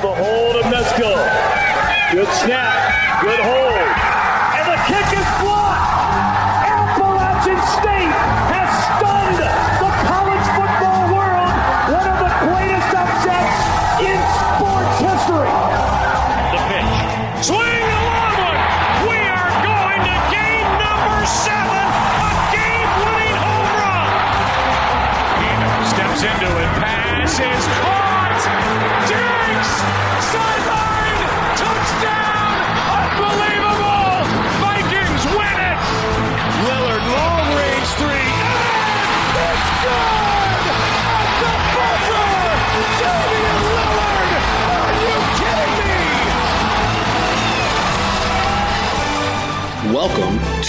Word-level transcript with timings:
The 0.00 0.06
hold 0.06 0.56
of 0.56 0.64
Mesko. 0.72 1.12
Good 2.12 2.28
snap. 2.38 3.20
Good 3.22 3.40
hold. 3.40 3.59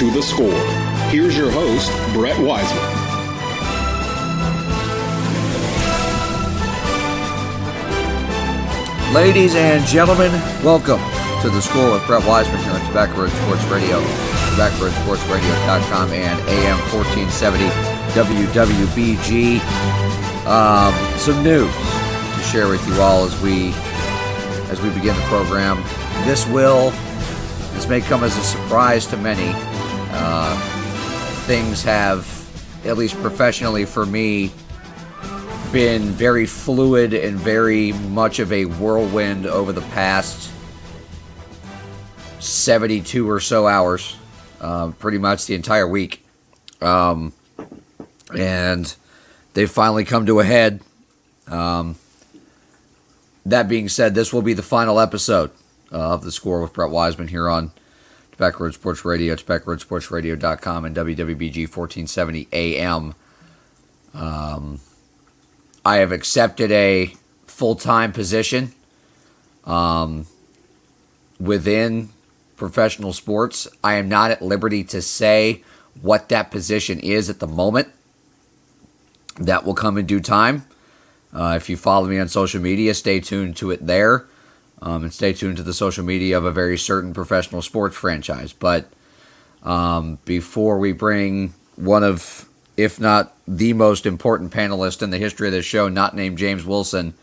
To 0.02 0.10
The 0.10 0.24
Score. 0.24 0.50
Here's 1.12 1.38
your 1.38 1.52
host, 1.52 1.92
Brett 2.12 2.36
Wiseman. 2.40 2.84
Ladies 9.14 9.54
and 9.54 9.86
gentlemen, 9.86 10.32
welcome 10.64 11.00
to 11.44 11.52
the 11.52 11.62
score 11.62 11.92
with 11.92 12.08
Brett 12.08 12.26
Wiseman 12.26 12.64
here 12.64 12.72
on 12.72 12.84
Tobacco 12.88 13.22
Road 13.22 13.30
Sports 13.30 13.64
Radio, 13.66 14.02
tobaccoroadsportsradio.com 14.56 16.10
and 16.14 16.40
AM 16.50 16.80
1470 16.92 17.66
WWBG. 18.16 19.60
Um, 20.48 21.20
some 21.20 21.44
news 21.44 21.72
to 21.76 22.44
share 22.50 22.70
with 22.70 22.84
you 22.88 23.00
all 23.00 23.26
as 23.26 23.40
we 23.40 23.72
as 24.72 24.82
we 24.82 24.90
begin 24.90 25.16
the 25.16 25.22
program. 25.26 25.78
This 26.26 26.48
will 26.48 26.90
this 27.76 27.88
may 27.88 28.02
come 28.02 28.24
as 28.24 28.36
a 28.36 28.42
surprise 28.42 29.06
to 29.06 29.18
many. 29.18 29.71
Uh, 30.14 30.58
things 31.46 31.84
have, 31.84 32.28
at 32.86 32.98
least 32.98 33.16
professionally 33.22 33.86
for 33.86 34.06
me, 34.06 34.52
been 35.72 36.04
very 36.12 36.46
fluid 36.46 37.14
and 37.14 37.38
very 37.38 37.94
much 37.94 38.40
of 38.40 38.52
a 38.52 38.66
whirlwind 38.66 39.46
over 39.46 39.72
the 39.72 39.82
past 39.82 40.52
72 42.40 43.30
or 43.30 43.40
so 43.40 43.68
hours, 43.68 44.18
uh, 44.60 44.92
pretty 45.00 45.18
much 45.18 45.46
the 45.46 45.56
entire 45.56 45.88
week. 45.88 46.26
Um, 46.82 47.34
and 48.38 48.94
they've 49.54 49.72
finally 49.72 50.04
come 50.04 50.26
to 50.26 50.40
a 50.40 50.44
head. 50.44 50.82
Um, 51.48 51.96
that 53.46 53.68
being 53.68 53.90
said, 53.90 54.14
this 54.14 54.34
will 54.34 54.42
be 54.42 54.54
the 54.54 54.64
final 54.64 55.00
episode 55.00 55.52
of 55.92 56.24
the 56.24 56.32
score 56.32 56.62
with 56.62 56.74
Brett 56.74 56.90
Wiseman 56.90 57.28
here 57.28 57.50
on 57.50 57.72
Tobacco 58.42 58.64
Road 58.64 58.74
Sports 58.74 59.06
Radio, 59.06 59.36
tobaccoroadsportsradio.com, 59.36 60.86
and 60.86 60.96
WWBG 60.96 61.70
1470 61.70 62.48
AM. 62.52 63.14
Um, 64.16 64.80
I 65.86 65.98
have 65.98 66.12
accepted 66.12 66.72
a 66.72 67.14
full 67.46 67.76
time 67.76 68.12
position 68.12 68.74
um, 69.64 70.26
within 71.40 72.10
professional 72.58 73.14
sports. 73.14 73.68
I 73.84 73.94
am 73.94 74.10
not 74.10 74.32
at 74.32 74.42
liberty 74.42 74.84
to 74.86 75.04
say 75.04 75.62
what 76.02 76.30
that 76.30 76.50
position 76.50 77.00
is 77.00 77.30
at 77.30 77.40
the 77.40 77.48
moment. 77.48 77.90
That 79.40 79.66
will 79.66 79.76
come 79.76 80.00
in 80.00 80.08
due 80.08 80.20
time. 80.20 80.66
Uh, 81.32 81.54
if 81.58 81.70
you 81.70 81.78
follow 81.78 82.08
me 82.08 82.18
on 82.18 82.28
social 82.28 82.60
media, 82.60 82.96
stay 82.96 83.20
tuned 83.20 83.56
to 83.58 83.70
it 83.70 83.86
there. 83.86 84.26
Um, 84.84 85.04
and 85.04 85.14
stay 85.14 85.34
tuned 85.34 85.58
to 85.58 85.64
the 85.64 85.74
social 85.74 86.04
media 86.04 86.38
of 86.38 86.44
a 86.44 86.52
very 86.52 86.78
certain 86.78 87.14
professional 87.14 87.62
sports 87.62 87.96
franchise. 87.96 88.52
But 88.52 88.90
um, 89.64 90.18
before 90.26 90.80
we 90.80 90.92
bring 90.92 91.54
one 91.76 92.04
of 92.04 92.50
if 92.78 93.00
not 93.00 93.36
the 93.48 93.74
most 93.74 94.06
important 94.06 94.52
panelist 94.52 95.02
in 95.02 95.10
the 95.10 95.18
history 95.18 95.48
of 95.48 95.54
this 95.54 95.66
show, 95.66 95.88
not 95.88 96.16
named 96.16 96.38
James 96.38 96.66
Wilson, 96.66 97.14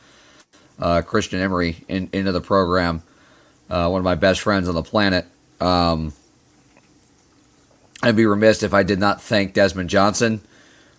uh, 0.79 1.03
Christian 1.03 1.41
Emery, 1.41 1.85
in, 1.89 2.09
into 2.13 2.33
the 2.33 2.41
program. 2.41 3.03
Uh, 3.69 3.89
one 3.89 3.99
of 3.99 4.05
my 4.05 4.15
best 4.15 4.41
friends 4.41 4.69
on 4.69 4.75
the 4.75 4.83
planet. 4.83 5.27
Um, 5.61 6.13
I'd 8.03 8.17
be 8.17 8.27
remiss 8.27 8.63
if 8.63 8.73
I 8.73 8.83
did 8.83 8.99
not 8.99 9.21
thank 9.21 9.53
Desmond 9.53 9.91
Johnson 9.91 10.41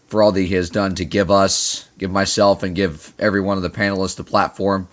for 0.08 0.22
all 0.22 0.32
that 0.32 0.42
he 0.42 0.56
has 0.56 0.70
done 0.70 0.96
to 0.96 1.06
give 1.06 1.32
us, 1.32 1.88
give 1.98 2.12
myself, 2.12 2.62
and 2.62 2.76
give 2.76 3.14
every 3.18 3.40
one 3.40 3.58
of 3.58 3.64
the 3.64 3.70
panelists 3.70 4.16
the 4.16 4.24
platform 4.24 4.88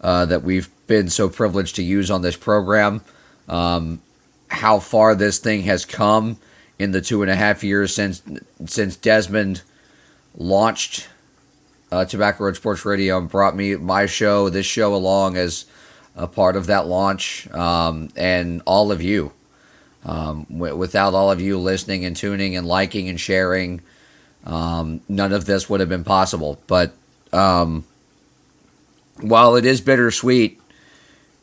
uh, 0.00 0.26
that 0.26 0.42
we've 0.42 0.68
been 0.86 1.08
so 1.08 1.28
privileged 1.28 1.76
to 1.76 1.82
use 1.82 2.10
on 2.10 2.22
this 2.22 2.36
program. 2.36 3.02
Um, 3.48 4.00
how 4.48 4.78
far 4.78 5.14
this 5.14 5.38
thing 5.38 5.62
has 5.62 5.84
come 5.84 6.38
in 6.78 6.92
the 6.92 7.00
two 7.00 7.22
and 7.22 7.30
a 7.30 7.36
half 7.36 7.62
years 7.62 7.94
since 7.94 8.22
since 8.66 8.96
Desmond 8.96 9.62
launched 10.36 11.08
uh, 11.92 12.04
Tobacco 12.04 12.44
Road 12.44 12.56
Sports 12.56 12.84
Radio 12.84 13.18
and 13.18 13.28
brought 13.28 13.56
me 13.56 13.76
my 13.76 14.06
show, 14.06 14.48
this 14.48 14.66
show 14.66 14.94
along 14.94 15.36
as 15.36 15.66
a 16.16 16.26
part 16.26 16.56
of 16.56 16.66
that 16.66 16.86
launch, 16.86 17.48
um, 17.52 18.10
and 18.16 18.62
all 18.66 18.92
of 18.92 19.02
you. 19.02 19.32
Um, 20.04 20.46
w- 20.50 20.76
without 20.76 21.14
all 21.14 21.30
of 21.30 21.40
you 21.40 21.58
listening 21.58 22.04
and 22.04 22.16
tuning 22.16 22.56
and 22.56 22.66
liking 22.66 23.08
and 23.08 23.20
sharing, 23.20 23.82
um, 24.44 25.00
none 25.08 25.32
of 25.32 25.44
this 25.44 25.68
would 25.68 25.80
have 25.80 25.88
been 25.88 26.04
possible. 26.04 26.58
But 26.66 26.94
um, 27.32 27.84
while 29.22 29.56
it 29.56 29.64
is 29.64 29.80
bittersweet, 29.80 30.60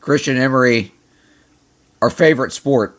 Christian 0.00 0.36
Emery, 0.36 0.92
our 2.00 2.10
favorite 2.10 2.52
sport, 2.52 2.98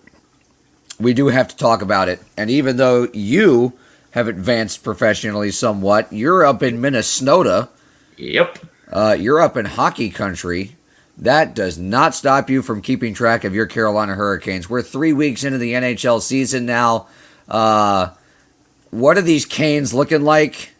we 0.99 1.13
do 1.13 1.27
have 1.27 1.47
to 1.47 1.55
talk 1.55 1.81
about 1.81 2.09
it. 2.09 2.21
And 2.37 2.49
even 2.49 2.77
though 2.77 3.07
you 3.13 3.73
have 4.11 4.27
advanced 4.27 4.83
professionally 4.83 5.51
somewhat, 5.51 6.11
you're 6.11 6.45
up 6.45 6.61
in 6.61 6.81
Minnesota. 6.81 7.69
Yep. 8.17 8.59
Uh, 8.91 9.15
you're 9.19 9.39
up 9.39 9.55
in 9.55 9.65
hockey 9.65 10.09
country. 10.09 10.75
That 11.17 11.53
does 11.53 11.77
not 11.77 12.15
stop 12.15 12.49
you 12.49 12.61
from 12.61 12.81
keeping 12.81 13.13
track 13.13 13.43
of 13.43 13.53
your 13.53 13.65
Carolina 13.65 14.15
Hurricanes. 14.15 14.69
We're 14.69 14.81
three 14.81 15.13
weeks 15.13 15.43
into 15.43 15.57
the 15.57 15.73
NHL 15.73 16.21
season 16.21 16.65
now. 16.65 17.07
Uh, 17.47 18.11
what 18.89 19.17
are 19.17 19.21
these 19.21 19.45
Canes 19.45 19.93
looking 19.93 20.23
like, 20.23 20.73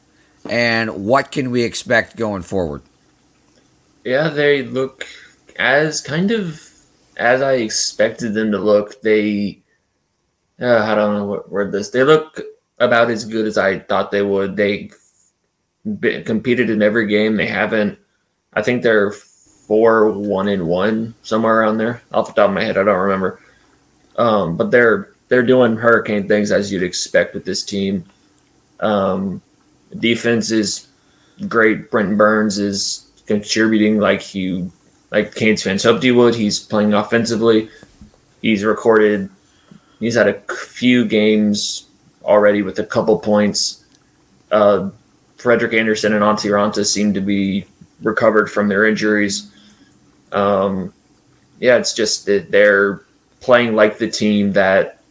and 0.50 1.06
what 1.06 1.32
can 1.32 1.52
we 1.52 1.64
expect 1.64 2.16
going 2.16 2.42
forward? 2.42 2.82
Yeah, 4.10 4.30
they 4.30 4.64
look 4.64 5.06
as 5.58 6.02
kind 6.02 6.32
of 6.32 6.68
as 7.18 7.44
I 7.44 7.58
expected 7.58 8.34
them 8.34 8.52
to 8.54 8.58
look. 8.58 9.00
They, 9.04 9.62
uh, 10.60 10.80
I 10.80 10.96
don't 10.96 11.14
know 11.14 11.26
what 11.26 11.52
word 11.52 11.72
this. 11.72 11.92
They 11.92 12.04
look 12.04 12.42
about 12.80 13.12
as 13.12 13.24
good 13.24 13.46
as 13.46 13.56
I 13.56 13.78
thought 13.78 14.10
they 14.10 14.24
would. 14.24 14.56
They 14.56 14.90
competed 16.26 16.72
in 16.72 16.82
every 16.82 17.06
game. 17.06 17.38
They 17.38 17.46
haven't. 17.46 18.00
I 18.56 18.64
think 18.64 18.82
they're 18.82 19.12
four 19.12 20.10
one 20.10 20.48
and 20.48 20.68
one 20.68 21.14
somewhere 21.22 21.60
around 21.60 21.78
there. 21.78 22.02
Off 22.12 22.30
the 22.30 22.42
top 22.42 22.50
of 22.50 22.56
my 22.56 22.64
head, 22.64 22.80
I 22.80 22.84
don't 22.86 22.98
remember. 22.98 23.40
Um, 24.16 24.58
but 24.58 24.72
they're 24.72 25.14
they're 25.28 25.44
doing 25.44 25.76
hurricane 25.76 26.28
things 26.28 26.52
as 26.52 26.72
you'd 26.72 26.82
expect 26.82 27.36
with 27.36 27.46
this 27.46 27.62
team. 27.62 28.06
Um, 28.80 29.44
defense 30.00 30.50
is 30.50 30.88
great. 31.48 31.92
Brent 31.92 32.18
Burns 32.18 32.58
is 32.58 33.06
contributing 33.30 34.00
like 34.00 34.22
he 34.22 34.68
like 35.12 35.36
Canes 35.36 35.64
fans 35.64 35.84
hoped 35.84 36.04
he 36.04 36.12
would. 36.12 36.36
He's 36.36 36.60
playing 36.60 36.94
offensively. 36.94 37.70
He's 38.42 38.64
recorded. 38.64 39.30
He's 40.00 40.16
had 40.16 40.28
a 40.28 40.42
few 40.54 41.06
games 41.06 41.88
already 42.24 42.64
with 42.64 42.80
a 42.80 42.86
couple 42.86 43.20
points. 43.20 43.86
Uh, 44.52 44.90
Frederik 45.38 45.74
Andersen 45.74 46.14
and 46.14 46.24
Antti 46.24 46.50
Raanta 46.50 46.86
seem 46.86 47.14
to 47.14 47.22
be 47.22 47.66
recovered 48.02 48.50
from 48.52 48.68
their 48.68 48.86
injuries. 48.86 49.52
Um, 50.32 50.92
yeah, 51.60 51.78
it's 51.78 51.94
just 51.94 52.26
that 52.26 52.50
they're 52.50 53.02
playing 53.42 53.76
like 53.76 54.00
the 54.00 54.10
team 54.10 54.54
that 54.54 55.02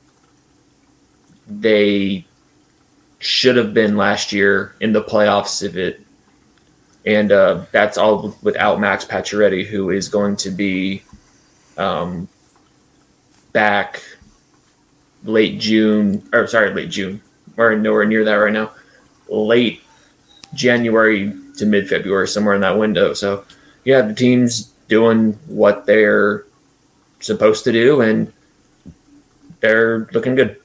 they 1.47 2.27
should 3.21 3.57
have 3.57 3.73
been 3.73 3.97
last 3.97 4.33
year 4.33 4.75
in 4.81 4.93
the 4.93 5.03
playoffs 5.03 5.63
if 5.63 5.77
it 5.77 6.01
and 7.09 7.33
uh, 7.33 7.65
that's 7.73 7.97
all 7.97 8.37
without 8.43 8.79
Max 8.79 9.03
Pacioretty, 9.03 9.65
who 9.65 9.89
is 9.89 10.11
going 10.11 10.37
to 10.37 10.51
be 10.51 11.03
um, 11.79 12.29
back 13.55 14.03
late 15.25 15.59
June, 15.59 16.29
or 16.35 16.47
sorry, 16.47 16.75
late 16.75 16.91
June. 16.91 17.23
We're 17.57 17.77
nowhere 17.77 18.05
near 18.05 18.25
that 18.27 18.35
right 18.35 18.53
now. 18.53 18.73
Late 19.27 19.83
January 20.53 21.33
to 21.57 21.65
mid 21.65 21.89
February, 21.89 22.29
somewhere 22.29 22.55
in 22.55 22.61
that 22.61 22.77
window. 22.77 23.15
So, 23.15 23.47
yeah, 23.85 24.03
the 24.03 24.15
team's 24.15 24.71
doing 24.89 25.33
what 25.47 25.87
they're 25.87 26.45
supposed 27.21 27.65
to 27.65 27.73
do, 27.73 28.03
and 28.03 28.31
they're 29.61 30.11
looking 30.13 30.35
good. 30.35 30.58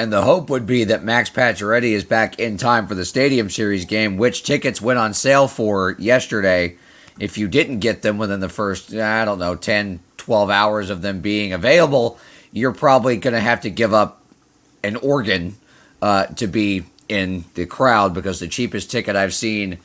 And 0.00 0.10
the 0.10 0.22
hope 0.22 0.48
would 0.48 0.64
be 0.64 0.84
that 0.84 1.04
Max 1.04 1.28
Pacioretty 1.28 1.90
is 1.90 2.04
back 2.04 2.38
in 2.38 2.56
time 2.56 2.86
for 2.86 2.94
the 2.94 3.04
Stadium 3.04 3.50
Series 3.50 3.84
game, 3.84 4.16
which 4.16 4.42
tickets 4.44 4.80
went 4.80 4.98
on 4.98 5.12
sale 5.12 5.46
for 5.46 5.94
yesterday. 5.98 6.76
If 7.18 7.36
you 7.36 7.48
didn't 7.48 7.80
get 7.80 8.00
them 8.00 8.16
within 8.16 8.40
the 8.40 8.48
first, 8.48 8.94
I 8.94 9.26
don't 9.26 9.38
know, 9.38 9.56
10, 9.56 10.00
12 10.16 10.48
hours 10.48 10.88
of 10.88 11.02
them 11.02 11.20
being 11.20 11.52
available, 11.52 12.18
you're 12.50 12.72
probably 12.72 13.18
going 13.18 13.34
to 13.34 13.40
have 13.40 13.60
to 13.60 13.68
give 13.68 13.92
up 13.92 14.22
an 14.82 14.96
organ 14.96 15.56
uh, 16.00 16.24
to 16.28 16.46
be 16.46 16.84
in 17.10 17.44
the 17.52 17.66
crowd 17.66 18.14
because 18.14 18.40
the 18.40 18.48
cheapest 18.48 18.90
ticket 18.90 19.16
I've 19.16 19.34
seen 19.34 19.76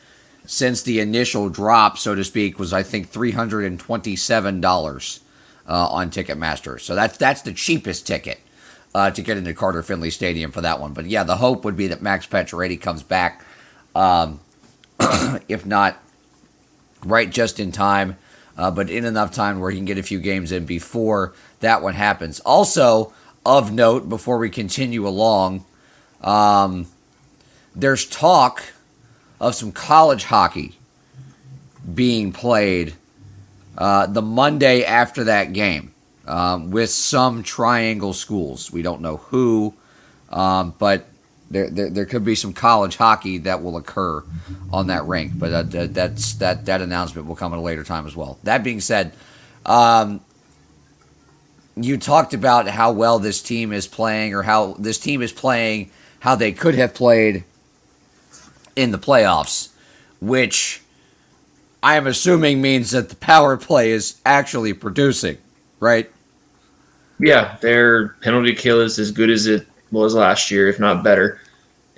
since 0.45 0.81
the 0.81 1.01
initial 1.01 1.49
drop, 1.49 1.97
so 1.97 2.15
to 2.15 2.23
speak, 2.23 2.57
was 2.57 2.71
I 2.71 2.83
think 2.83 3.09
three 3.09 3.31
hundred 3.31 3.65
and 3.65 3.77
twenty-seven 3.77 4.61
dollars 4.61 5.19
uh, 5.67 5.89
on 5.89 6.09
Ticketmaster. 6.09 6.79
So 6.79 6.95
that's 6.95 7.17
that's 7.17 7.41
the 7.41 7.51
cheapest 7.51 8.07
ticket 8.07 8.39
uh, 8.95 9.11
to 9.11 9.21
get 9.21 9.35
into 9.35 9.53
Carter 9.53 9.83
Finley 9.83 10.09
Stadium 10.09 10.53
for 10.53 10.61
that 10.61 10.79
one. 10.79 10.93
But 10.93 11.07
yeah, 11.07 11.25
the 11.25 11.35
hope 11.35 11.65
would 11.65 11.75
be 11.75 11.87
that 11.87 12.01
Max 12.01 12.25
Pacioretty 12.25 12.79
comes 12.79 13.03
back, 13.03 13.43
um, 13.93 14.39
if 15.49 15.65
not 15.65 16.01
right 17.03 17.29
just 17.29 17.59
in 17.59 17.73
time, 17.73 18.15
uh, 18.57 18.71
but 18.71 18.89
in 18.89 19.03
enough 19.03 19.33
time 19.33 19.59
where 19.59 19.69
he 19.69 19.77
can 19.77 19.83
get 19.83 19.97
a 19.97 20.03
few 20.03 20.21
games 20.21 20.53
in 20.53 20.65
before 20.65 21.33
that 21.59 21.81
one 21.81 21.93
happens. 21.93 22.39
Also 22.39 23.11
of 23.45 23.73
note, 23.73 24.07
before 24.07 24.37
we 24.37 24.49
continue 24.49 25.05
along, 25.05 25.65
um, 26.21 26.87
there's 27.75 28.05
talk 28.05 28.63
of 29.41 29.55
some 29.55 29.73
college 29.73 30.23
hockey 30.23 30.79
being 31.93 32.31
played 32.31 32.93
uh, 33.77 34.05
the 34.07 34.21
Monday 34.21 34.85
after 34.85 35.25
that 35.25 35.51
game 35.51 35.93
um, 36.27 36.71
with 36.71 36.89
some 36.89 37.43
triangle 37.43 38.13
schools. 38.13 38.71
We 38.71 38.81
don't 38.81 39.01
know 39.01 39.17
who, 39.17 39.73
um, 40.29 40.73
but 40.77 41.05
there, 41.49 41.69
there, 41.69 41.89
there 41.89 42.05
could 42.05 42.25
be 42.25 42.35
some 42.35 42.53
college 42.53 42.97
hockey 42.97 43.37
that 43.39 43.61
will 43.61 43.77
occur 43.77 44.23
on 44.71 44.87
that 44.87 45.05
rink. 45.05 45.33
But 45.35 45.53
uh, 45.53 45.63
that, 45.63 45.93
that's 45.93 46.33
that 46.35 46.65
that 46.65 46.81
announcement 46.81 47.27
will 47.27 47.35
come 47.35 47.53
at 47.53 47.59
a 47.59 47.61
later 47.61 47.83
time 47.83 48.07
as 48.07 48.15
well. 48.15 48.39
That 48.43 48.63
being 48.63 48.81
said, 48.81 49.13
um, 49.65 50.21
you 51.75 51.97
talked 51.97 52.33
about 52.33 52.67
how 52.67 52.91
well 52.91 53.19
this 53.19 53.41
team 53.41 53.71
is 53.71 53.87
playing, 53.87 54.33
or 54.33 54.43
how 54.43 54.73
this 54.79 54.97
team 54.97 55.21
is 55.21 55.31
playing, 55.31 55.91
how 56.19 56.35
they 56.35 56.51
could 56.51 56.75
have 56.75 56.93
played 56.93 57.43
in 58.75 58.91
the 58.91 58.97
playoffs, 58.97 59.69
which 60.19 60.81
I 61.83 61.95
am 61.97 62.07
assuming 62.07 62.61
means 62.61 62.91
that 62.91 63.09
the 63.09 63.15
power 63.15 63.57
play 63.57 63.91
is 63.91 64.19
actually 64.25 64.73
producing, 64.73 65.37
right? 65.79 66.09
Yeah, 67.19 67.57
their 67.61 68.09
penalty 68.21 68.53
kill 68.53 68.81
is 68.81 68.99
as 68.99 69.11
good 69.11 69.29
as 69.29 69.47
it 69.47 69.67
was 69.91 70.15
last 70.15 70.51
year, 70.51 70.67
if 70.67 70.79
not 70.79 71.03
better, 71.03 71.41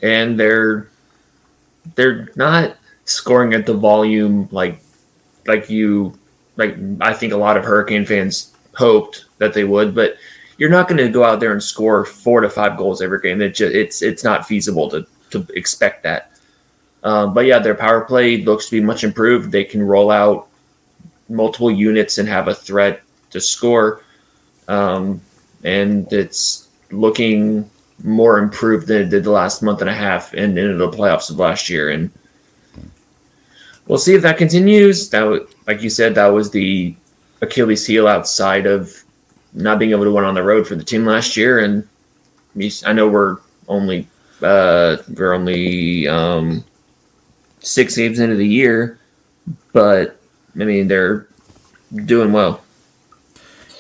and 0.04 0.40
they're 0.40 0.90
they're 1.96 2.30
not 2.36 2.78
scoring 3.06 3.54
at 3.54 3.66
the 3.66 3.74
volume 3.74 4.48
like 4.52 4.80
like 5.48 5.70
you 5.70 6.18
like 6.58 6.76
I 7.02 7.14
think 7.14 7.34
a 7.34 7.38
lot 7.38 7.58
of 7.58 7.64
Hurricane 7.64 8.06
fans 8.06 8.54
hoped 8.76 9.26
that 9.40 9.54
they 9.54 9.64
would, 9.64 9.96
but 9.96 10.18
you're 10.58 10.70
not 10.70 10.88
going 10.88 10.98
to 10.98 11.10
go 11.10 11.24
out 11.24 11.40
there 11.40 11.52
and 11.52 11.62
score 11.62 12.04
four 12.06 12.42
to 12.42 12.50
five 12.50 12.78
goals 12.78 13.02
every 13.02 13.22
game. 13.22 13.42
It 13.42 13.56
just, 13.56 13.74
it's 13.74 14.02
it's 14.02 14.24
not 14.24 14.48
feasible 14.48 14.90
to 14.90 15.06
to 15.32 15.46
expect 15.56 16.04
that. 16.04 16.32
Um, 17.04 17.34
but 17.34 17.46
yeah, 17.46 17.60
their 17.60 17.76
power 17.76 18.02
play 18.02 18.38
looks 18.38 18.66
to 18.66 18.80
be 18.80 18.86
much 18.86 19.04
improved. 19.04 19.52
They 19.52 19.64
can 19.64 19.82
roll 19.82 20.12
out 20.12 20.48
multiple 21.30 21.72
units 21.72 22.18
and 22.18 22.28
have 22.28 22.48
a 22.48 22.56
threat 22.56 23.02
to 23.30 23.40
score, 23.40 24.02
um, 24.68 25.22
and 25.64 26.12
it's 26.12 26.68
looking 26.92 27.70
more 28.04 28.38
improved 28.40 28.88
than 28.88 29.02
it 29.02 29.10
did 29.10 29.24
the 29.24 29.32
last 29.32 29.64
month 29.64 29.82
and 29.82 29.90
a 29.90 29.94
half 29.94 30.34
and 30.34 30.58
into 30.58 30.76
the 30.76 30.90
playoffs 30.90 31.30
of 31.30 31.38
last 31.38 31.70
year. 31.70 31.90
And 31.90 32.12
we'll 33.88 33.98
see 33.98 34.16
if 34.16 34.22
that 34.22 34.38
continues. 34.38 35.10
That, 35.10 35.48
like 35.66 35.82
you 35.82 35.90
said, 35.90 36.16
that 36.16 36.28
was 36.28 36.52
the 36.52 36.96
Achilles 37.42 37.86
heel 37.86 38.08
outside 38.08 38.66
of 38.66 39.04
not 39.54 39.80
being 39.80 39.92
able 39.92 40.04
to 40.04 40.12
win 40.12 40.24
on 40.24 40.36
the 40.36 40.44
road 40.44 40.68
for 40.68 40.76
the 40.76 40.84
team 40.84 41.06
last 41.06 41.36
year. 41.36 41.60
And 41.60 41.88
I 42.86 42.94
know 42.94 43.08
we're 43.08 43.38
only 43.68 44.08
uh, 44.42 44.98
we're 45.16 45.34
only 45.34 46.08
um, 46.08 46.64
six 47.60 47.96
games 47.96 48.20
into 48.20 48.36
the 48.36 48.48
year, 48.48 49.00
but 49.74 50.20
I 50.60 50.64
mean 50.64 50.88
they're 50.88 51.28
doing 52.06 52.32
well. 52.32 52.64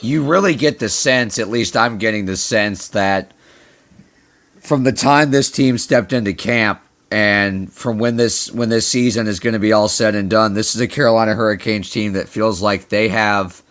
You 0.01 0.23
really 0.23 0.55
get 0.55 0.79
the 0.79 0.89
sense, 0.89 1.39
at 1.39 1.49
least 1.49 1.75
I'm 1.75 1.97
getting 1.97 2.25
the 2.25 2.38
sense 2.38 2.88
that 2.89 3.31
from 4.59 4.83
the 4.83 4.91
time 4.91 5.31
this 5.31 5.49
team 5.49 5.77
stepped 5.77 6.13
into 6.13 6.33
camp 6.33 6.81
and 7.09 7.71
from 7.71 7.99
when 7.99 8.17
this 8.17 8.51
when 8.51 8.69
this 8.69 8.88
season 8.88 9.27
is 9.27 9.39
going 9.39 9.53
to 9.53 9.59
be 9.59 9.71
all 9.71 9.88
said 9.88 10.13
and 10.13 10.29
done, 10.29 10.53
this 10.53 10.75
is 10.75 10.81
a 10.81 10.88
Carolina 10.88 11.33
Hurricanes 11.35 11.89
team 11.89 12.13
that 12.13 12.27
feels 12.27 12.61
like 12.61 12.89
they 12.89 13.07
have 13.07 13.63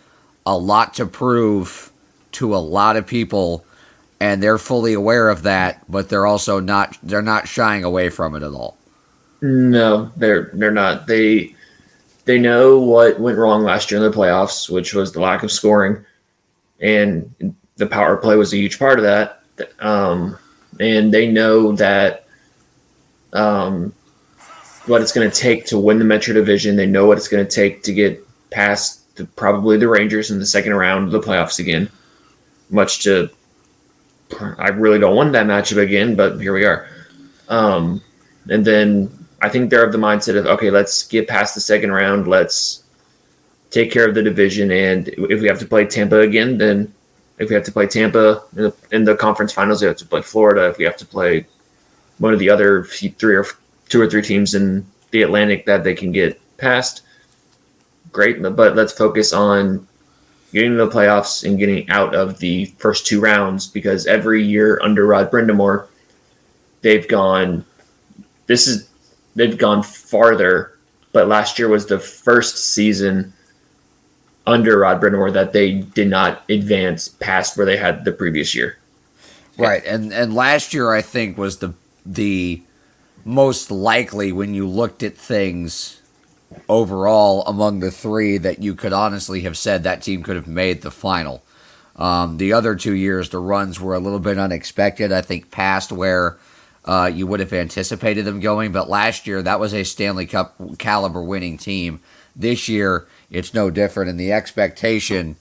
a 0.45 0.57
lot 0.57 0.95
to 0.95 1.05
prove 1.05 1.91
to 2.33 2.55
a 2.55 2.57
lot 2.57 2.97
of 2.97 3.05
people 3.05 3.63
and 4.19 4.41
they're 4.41 4.57
fully 4.57 4.93
aware 4.93 5.29
of 5.29 5.43
that, 5.43 5.83
but 5.89 6.09
they're 6.09 6.25
also 6.25 6.59
not 6.59 6.97
they're 7.03 7.21
not 7.21 7.47
shying 7.47 7.83
away 7.83 8.09
from 8.09 8.35
it 8.35 8.43
at 8.43 8.51
all. 8.51 8.77
No, 9.41 10.11
they're 10.17 10.49
they're 10.53 10.71
not. 10.71 11.07
They 11.07 11.55
they 12.25 12.39
know 12.39 12.79
what 12.79 13.19
went 13.19 13.37
wrong 13.37 13.63
last 13.63 13.91
year 13.91 14.03
in 14.03 14.09
the 14.09 14.17
playoffs, 14.17 14.69
which 14.69 14.93
was 14.93 15.11
the 15.11 15.21
lack 15.21 15.43
of 15.43 15.51
scoring, 15.51 16.03
and 16.79 17.55
the 17.77 17.87
power 17.87 18.17
play 18.17 18.35
was 18.35 18.53
a 18.53 18.57
huge 18.57 18.79
part 18.79 18.99
of 18.99 19.03
that. 19.03 19.43
Um, 19.79 20.37
and 20.79 21.13
they 21.13 21.31
know 21.31 21.71
that 21.73 22.27
um, 23.33 23.93
what 24.85 25.01
it's 25.01 25.11
going 25.11 25.29
to 25.29 25.35
take 25.35 25.65
to 25.67 25.77
win 25.77 25.99
the 25.99 26.05
Metro 26.05 26.33
Division. 26.33 26.75
They 26.75 26.85
know 26.85 27.05
what 27.05 27.17
it's 27.17 27.27
going 27.27 27.45
to 27.45 27.51
take 27.51 27.83
to 27.83 27.93
get 27.93 28.23
past 28.49 29.15
the, 29.15 29.25
probably 29.25 29.77
the 29.77 29.87
Rangers 29.87 30.31
in 30.31 30.39
the 30.39 30.45
second 30.45 30.73
round 30.73 31.05
of 31.05 31.11
the 31.11 31.19
playoffs 31.19 31.59
again. 31.59 31.89
Much 32.69 33.03
to, 33.03 33.29
I 34.57 34.69
really 34.69 34.99
don't 34.99 35.15
want 35.15 35.31
that 35.33 35.47
matchup 35.47 35.81
again, 35.81 36.15
but 36.15 36.39
here 36.39 36.53
we 36.53 36.65
are. 36.65 36.87
Um, 37.49 38.01
and 38.49 38.65
then 38.65 39.09
I 39.41 39.49
think 39.49 39.69
they're 39.69 39.85
of 39.85 39.91
the 39.91 39.97
mindset 39.97 40.37
of 40.37 40.45
okay, 40.45 40.69
let's 40.69 41.07
get 41.07 41.27
past 41.27 41.55
the 41.55 41.61
second 41.61 41.91
round. 41.91 42.27
Let's 42.27 42.83
take 43.69 43.91
care 43.91 44.07
of 44.07 44.15
the 44.15 44.23
division, 44.23 44.71
and 44.71 45.07
if 45.07 45.41
we 45.41 45.47
have 45.47 45.59
to 45.59 45.65
play 45.65 45.85
Tampa 45.85 46.19
again, 46.19 46.57
then 46.57 46.93
if 47.37 47.49
we 47.49 47.55
have 47.55 47.65
to 47.65 47.71
play 47.71 47.87
Tampa 47.87 48.43
in 48.55 48.63
the, 48.63 48.75
in 48.91 49.03
the 49.03 49.15
conference 49.15 49.53
finals, 49.53 49.81
we 49.81 49.87
have 49.87 49.97
to 49.97 50.05
play 50.05 50.21
Florida. 50.21 50.69
If 50.69 50.77
we 50.77 50.85
have 50.85 50.97
to 50.97 51.05
play 51.05 51.45
one 52.17 52.33
of 52.33 52.39
the 52.39 52.49
other 52.49 52.83
three 52.83 53.35
or 53.35 53.45
two 53.89 54.01
or 54.01 54.09
three 54.09 54.21
teams 54.21 54.55
in 54.55 54.85
the 55.11 55.21
Atlantic 55.21 55.65
that 55.65 55.83
they 55.83 55.93
can 55.93 56.11
get 56.11 56.39
past, 56.57 57.03
great. 58.11 58.41
But 58.41 58.75
let's 58.75 58.93
focus 58.93 59.33
on 59.33 59.87
getting 60.51 60.71
to 60.71 60.85
the 60.85 60.91
playoffs 60.91 61.47
and 61.47 61.59
getting 61.59 61.87
out 61.89 62.15
of 62.15 62.39
the 62.39 62.65
first 62.77 63.05
two 63.05 63.19
rounds 63.19 63.67
because 63.67 64.07
every 64.07 64.43
year 64.43 64.79
under 64.81 65.05
Rod 65.05 65.29
Brind'Amour, 65.29 65.87
they've 66.81 67.07
gone. 67.07 67.65
This 68.47 68.67
is 68.67 68.89
they've 69.35 69.57
gone 69.57 69.83
farther, 69.83 70.77
but 71.11 71.27
last 71.27 71.59
year 71.59 71.67
was 71.67 71.85
the 71.85 71.99
first 71.99 72.73
season 72.73 73.33
under 74.47 74.79
Rod 74.79 74.99
Brind'Amour 74.99 75.33
that 75.33 75.53
they 75.53 75.73
did 75.73 76.07
not 76.07 76.41
advance 76.49 77.09
past 77.09 77.57
where 77.57 77.65
they 77.65 77.77
had 77.77 78.05
the 78.05 78.11
previous 78.11 78.55
year. 78.55 78.77
Right, 79.57 79.83
and 79.85 80.13
and 80.13 80.33
last 80.33 80.73
year 80.73 80.93
I 80.93 81.01
think 81.01 81.37
was 81.37 81.57
the 81.57 81.73
the 82.05 82.61
most 83.25 83.69
likely 83.69 84.31
when 84.31 84.53
you 84.53 84.67
looked 84.67 85.03
at 85.03 85.17
things 85.17 86.01
overall 86.69 87.43
among 87.45 87.81
the 87.81 87.91
three 87.91 88.37
that 88.37 88.63
you 88.63 88.73
could 88.73 88.93
honestly 88.93 89.41
have 89.41 89.57
said 89.57 89.83
that 89.83 90.01
team 90.01 90.23
could 90.23 90.35
have 90.35 90.47
made 90.47 90.81
the 90.81 90.91
final. 90.91 91.43
Um, 91.97 92.37
the 92.37 92.53
other 92.53 92.75
two 92.75 92.93
years, 92.93 93.29
the 93.29 93.39
runs 93.39 93.79
were 93.79 93.95
a 93.95 93.99
little 93.99 94.19
bit 94.19 94.37
unexpected. 94.37 95.11
I 95.11 95.21
think 95.21 95.51
past 95.51 95.91
where 95.91 96.37
uh, 96.85 97.11
you 97.13 97.27
would 97.27 97.39
have 97.39 97.51
anticipated 97.51 98.23
them 98.23 98.39
going. 98.39 98.71
But 98.71 98.89
last 98.89 99.27
year, 99.27 99.41
that 99.41 99.59
was 99.59 99.73
a 99.73 99.83
Stanley 99.83 100.25
Cup 100.25 100.55
caliber 100.77 101.21
winning 101.21 101.57
team. 101.57 101.99
This 102.35 102.69
year, 102.69 103.07
it's 103.29 103.53
no 103.53 103.69
different, 103.69 104.09
and 104.09 104.19
the 104.19 104.31
expectation 104.31 105.35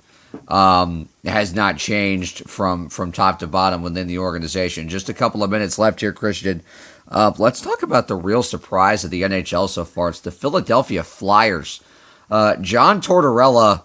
um, 0.48 1.08
has 1.24 1.54
not 1.54 1.78
changed 1.78 2.48
from 2.48 2.88
from 2.88 3.12
top 3.12 3.38
to 3.38 3.46
bottom 3.46 3.82
within 3.82 4.06
the 4.06 4.18
organization. 4.18 4.88
Just 4.88 5.08
a 5.08 5.14
couple 5.14 5.42
of 5.42 5.50
minutes 5.50 5.78
left 5.78 6.00
here, 6.00 6.12
Christian. 6.12 6.62
Uh, 7.08 7.32
let's 7.38 7.60
talk 7.60 7.82
about 7.82 8.08
the 8.08 8.16
real 8.16 8.42
surprise 8.42 9.04
of 9.04 9.10
the 9.10 9.22
NHL 9.22 9.68
so 9.68 9.84
far. 9.84 10.08
It's 10.08 10.20
the 10.20 10.32
Philadelphia 10.32 11.04
Flyers. 11.04 11.80
Uh, 12.28 12.56
John 12.56 13.00
Tortorella, 13.00 13.82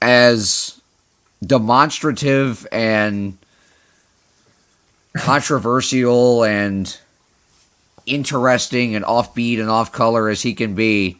as 0.00 0.80
demonstrative 1.44 2.66
and 2.70 3.36
controversial 5.16 6.44
and 6.44 6.96
interesting 8.04 8.94
and 8.94 9.04
offbeat 9.04 9.58
and 9.58 9.68
off 9.68 9.90
color 9.90 10.28
as 10.28 10.42
he 10.42 10.54
can 10.54 10.74
be, 10.74 11.18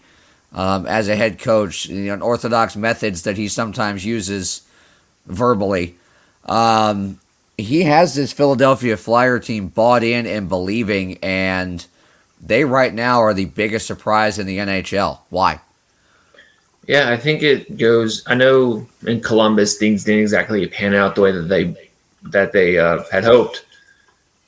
um, 0.53 0.87
as 0.87 1.09
a 1.09 1.17
head 1.17 1.39
coach, 1.39 1.85
the 1.85 2.09
unorthodox 2.09 2.77
methods 2.77 3.23
that 3.23 3.37
he 3.37 3.49
sometimes 3.49 4.05
uses 4.05 4.63
verbally. 5.27 5.97
Um, 6.47 7.21
he 7.59 7.83
has 7.83 8.15
this 8.15 8.33
Philadelphia 8.33 8.97
Flyer 8.97 9.39
team 9.39 9.69
bought 9.69 10.03
in 10.03 10.27
and 10.27 10.49
believing, 10.49 11.19
and 11.23 11.85
they 12.41 12.65
right 12.65 12.93
now 12.93 13.21
are 13.21 13.35
the 13.35 13.47
biggest 13.47 13.87
surprise 13.87 14.39
in 14.39 14.47
the 14.47 14.59
NHL. 14.59 15.19
Why? 15.31 15.61
Yeah, 16.87 17.11
I 17.11 17.17
think 17.17 17.43
it 17.43 17.79
goes. 17.79 18.23
I 18.27 18.35
know 18.35 18.87
in 19.07 19.21
Columbus 19.21 19.77
things 19.77 20.05
didn't 20.05 20.23
exactly 20.23 20.67
pan 20.69 20.95
out 20.95 21.15
the 21.15 21.23
way 21.23 21.33
that 21.33 21.49
they 21.49 21.75
that 22.23 22.53
they 22.53 22.79
uh, 22.79 23.03
had 23.11 23.25
hoped. 23.25 23.65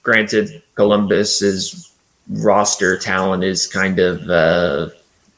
Granted, 0.03 0.63
Columbus's 0.75 1.93
roster 2.29 2.97
talent 2.99 3.43
is 3.43 3.67
kind 3.67 3.99
of 3.99 4.29
uh, 4.31 4.91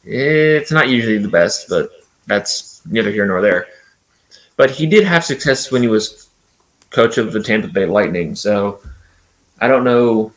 it's 0.04 0.73
not 0.73 0.88
usually 0.88 1.19
the 1.19 1.28
best, 1.28 1.69
but 1.69 1.90
that's 2.26 2.83
neither 2.87 3.11
here 3.11 3.26
nor 3.26 3.40
there. 3.40 3.66
But 4.57 4.71
he 4.71 4.87
did 4.87 5.04
have 5.04 5.25
success 5.25 5.71
when 5.71 5.83
he 5.83 5.88
was 5.88 6.28
coach 6.90 7.19
of 7.19 7.33
the 7.33 7.42
Tampa 7.42 7.69
Bay 7.69 7.87
Lightning. 7.87 8.35
So 8.35 8.80
I 9.61 9.69
don't 9.69 9.85
know. 9.85 10.33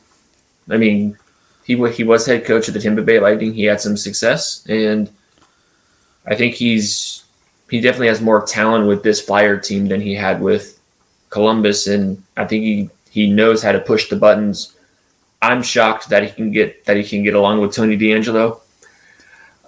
I 0.69 0.77
mean, 0.77 1.17
he 1.65 1.75
he 1.91 2.03
was 2.03 2.25
head 2.25 2.45
coach 2.45 2.67
of 2.67 2.73
the 2.73 2.79
Tampa 2.79 3.01
Bay 3.01 3.19
Lightning. 3.19 3.53
He 3.53 3.63
had 3.63 3.81
some 3.81 3.97
success, 3.97 4.65
and 4.67 5.09
I 6.25 6.35
think 6.35 6.55
he's 6.55 7.23
he 7.69 7.81
definitely 7.81 8.07
has 8.07 8.21
more 8.21 8.45
talent 8.45 8.87
with 8.87 9.03
this 9.03 9.21
Flyer 9.21 9.57
team 9.57 9.87
than 9.87 10.01
he 10.01 10.13
had 10.13 10.41
with 10.41 10.79
Columbus, 11.29 11.87
and 11.87 12.21
I 12.37 12.45
think 12.45 12.63
he 12.63 12.89
he 13.09 13.29
knows 13.29 13.61
how 13.61 13.71
to 13.71 13.79
push 13.79 14.09
the 14.09 14.15
buttons. 14.15 14.75
I'm 15.41 15.61
shocked 15.61 16.09
that 16.09 16.23
he 16.23 16.29
can 16.29 16.51
get 16.51 16.85
that 16.85 16.97
he 16.97 17.03
can 17.03 17.23
get 17.23 17.33
along 17.33 17.59
with 17.59 17.73
Tony 17.73 17.97
DeAngelo. 17.97 18.59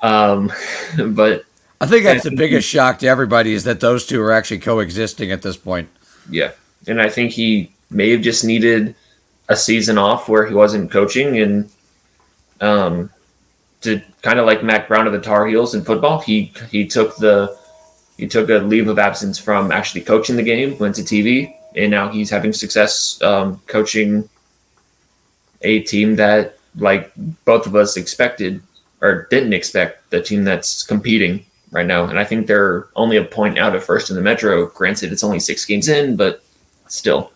Um, 0.01 0.51
but 0.97 1.45
I 1.81 1.87
think 1.87 2.03
that's 2.03 2.23
the 2.23 2.35
biggest 2.35 2.67
shock 2.67 2.99
to 2.99 3.07
everybody 3.07 3.53
is 3.53 3.63
that 3.65 3.79
those 3.79 4.05
two 4.05 4.21
are 4.21 4.31
actually 4.31 4.59
coexisting 4.59 5.31
at 5.31 5.41
this 5.41 5.57
point. 5.57 5.89
Yeah, 6.29 6.51
and 6.87 7.01
I 7.01 7.09
think 7.09 7.31
he 7.31 7.71
may 7.89 8.11
have 8.11 8.21
just 8.21 8.43
needed 8.43 8.95
a 9.49 9.55
season 9.55 9.97
off 9.97 10.27
where 10.27 10.45
he 10.45 10.53
wasn't 10.53 10.91
coaching 10.91 11.37
and 11.37 11.69
um, 12.61 13.09
to 13.81 14.01
kind 14.21 14.39
of 14.39 14.45
like 14.45 14.63
Mack 14.63 14.87
Brown 14.87 15.05
of 15.05 15.13
the 15.13 15.21
Tar 15.21 15.47
Heels 15.47 15.75
in 15.75 15.83
football. 15.83 16.19
He 16.19 16.51
he 16.71 16.87
took 16.87 17.15
the 17.17 17.57
he 18.17 18.27
took 18.27 18.49
a 18.49 18.55
leave 18.55 18.87
of 18.87 18.97
absence 18.97 19.37
from 19.37 19.71
actually 19.71 20.01
coaching 20.01 20.35
the 20.35 20.43
game, 20.43 20.77
went 20.77 20.95
to 20.95 21.01
TV, 21.01 21.53
and 21.75 21.91
now 21.91 22.09
he's 22.09 22.29
having 22.29 22.53
success 22.53 23.21
um, 23.21 23.61
coaching 23.67 24.27
a 25.61 25.81
team 25.81 26.15
that 26.15 26.57
like 26.77 27.11
both 27.45 27.67
of 27.67 27.75
us 27.75 27.97
expected 27.97 28.61
or 29.05 29.27
didn't 29.29 29.53
expect 29.53 30.09
the 30.09 30.21
team 30.21 30.43
that's 30.43 30.81
competing 30.81 31.45
right 31.69 31.85
now. 31.85 32.05
And 32.05 32.19
I 32.19 32.23
think 32.23 32.47
they're 32.47 32.87
only 32.95 33.17
a 33.17 33.23
point 33.23 33.59
out 33.59 33.75
of 33.75 33.83
first 33.83 34.09
in 34.09 34.15
the 34.15 34.21
Metro. 34.21 34.65
Granted, 34.65 35.11
it's 35.11 35.23
only 35.23 35.39
six 35.39 35.63
games 35.63 35.87
in, 35.87 36.15
but 36.15 36.43
still. 36.87 37.31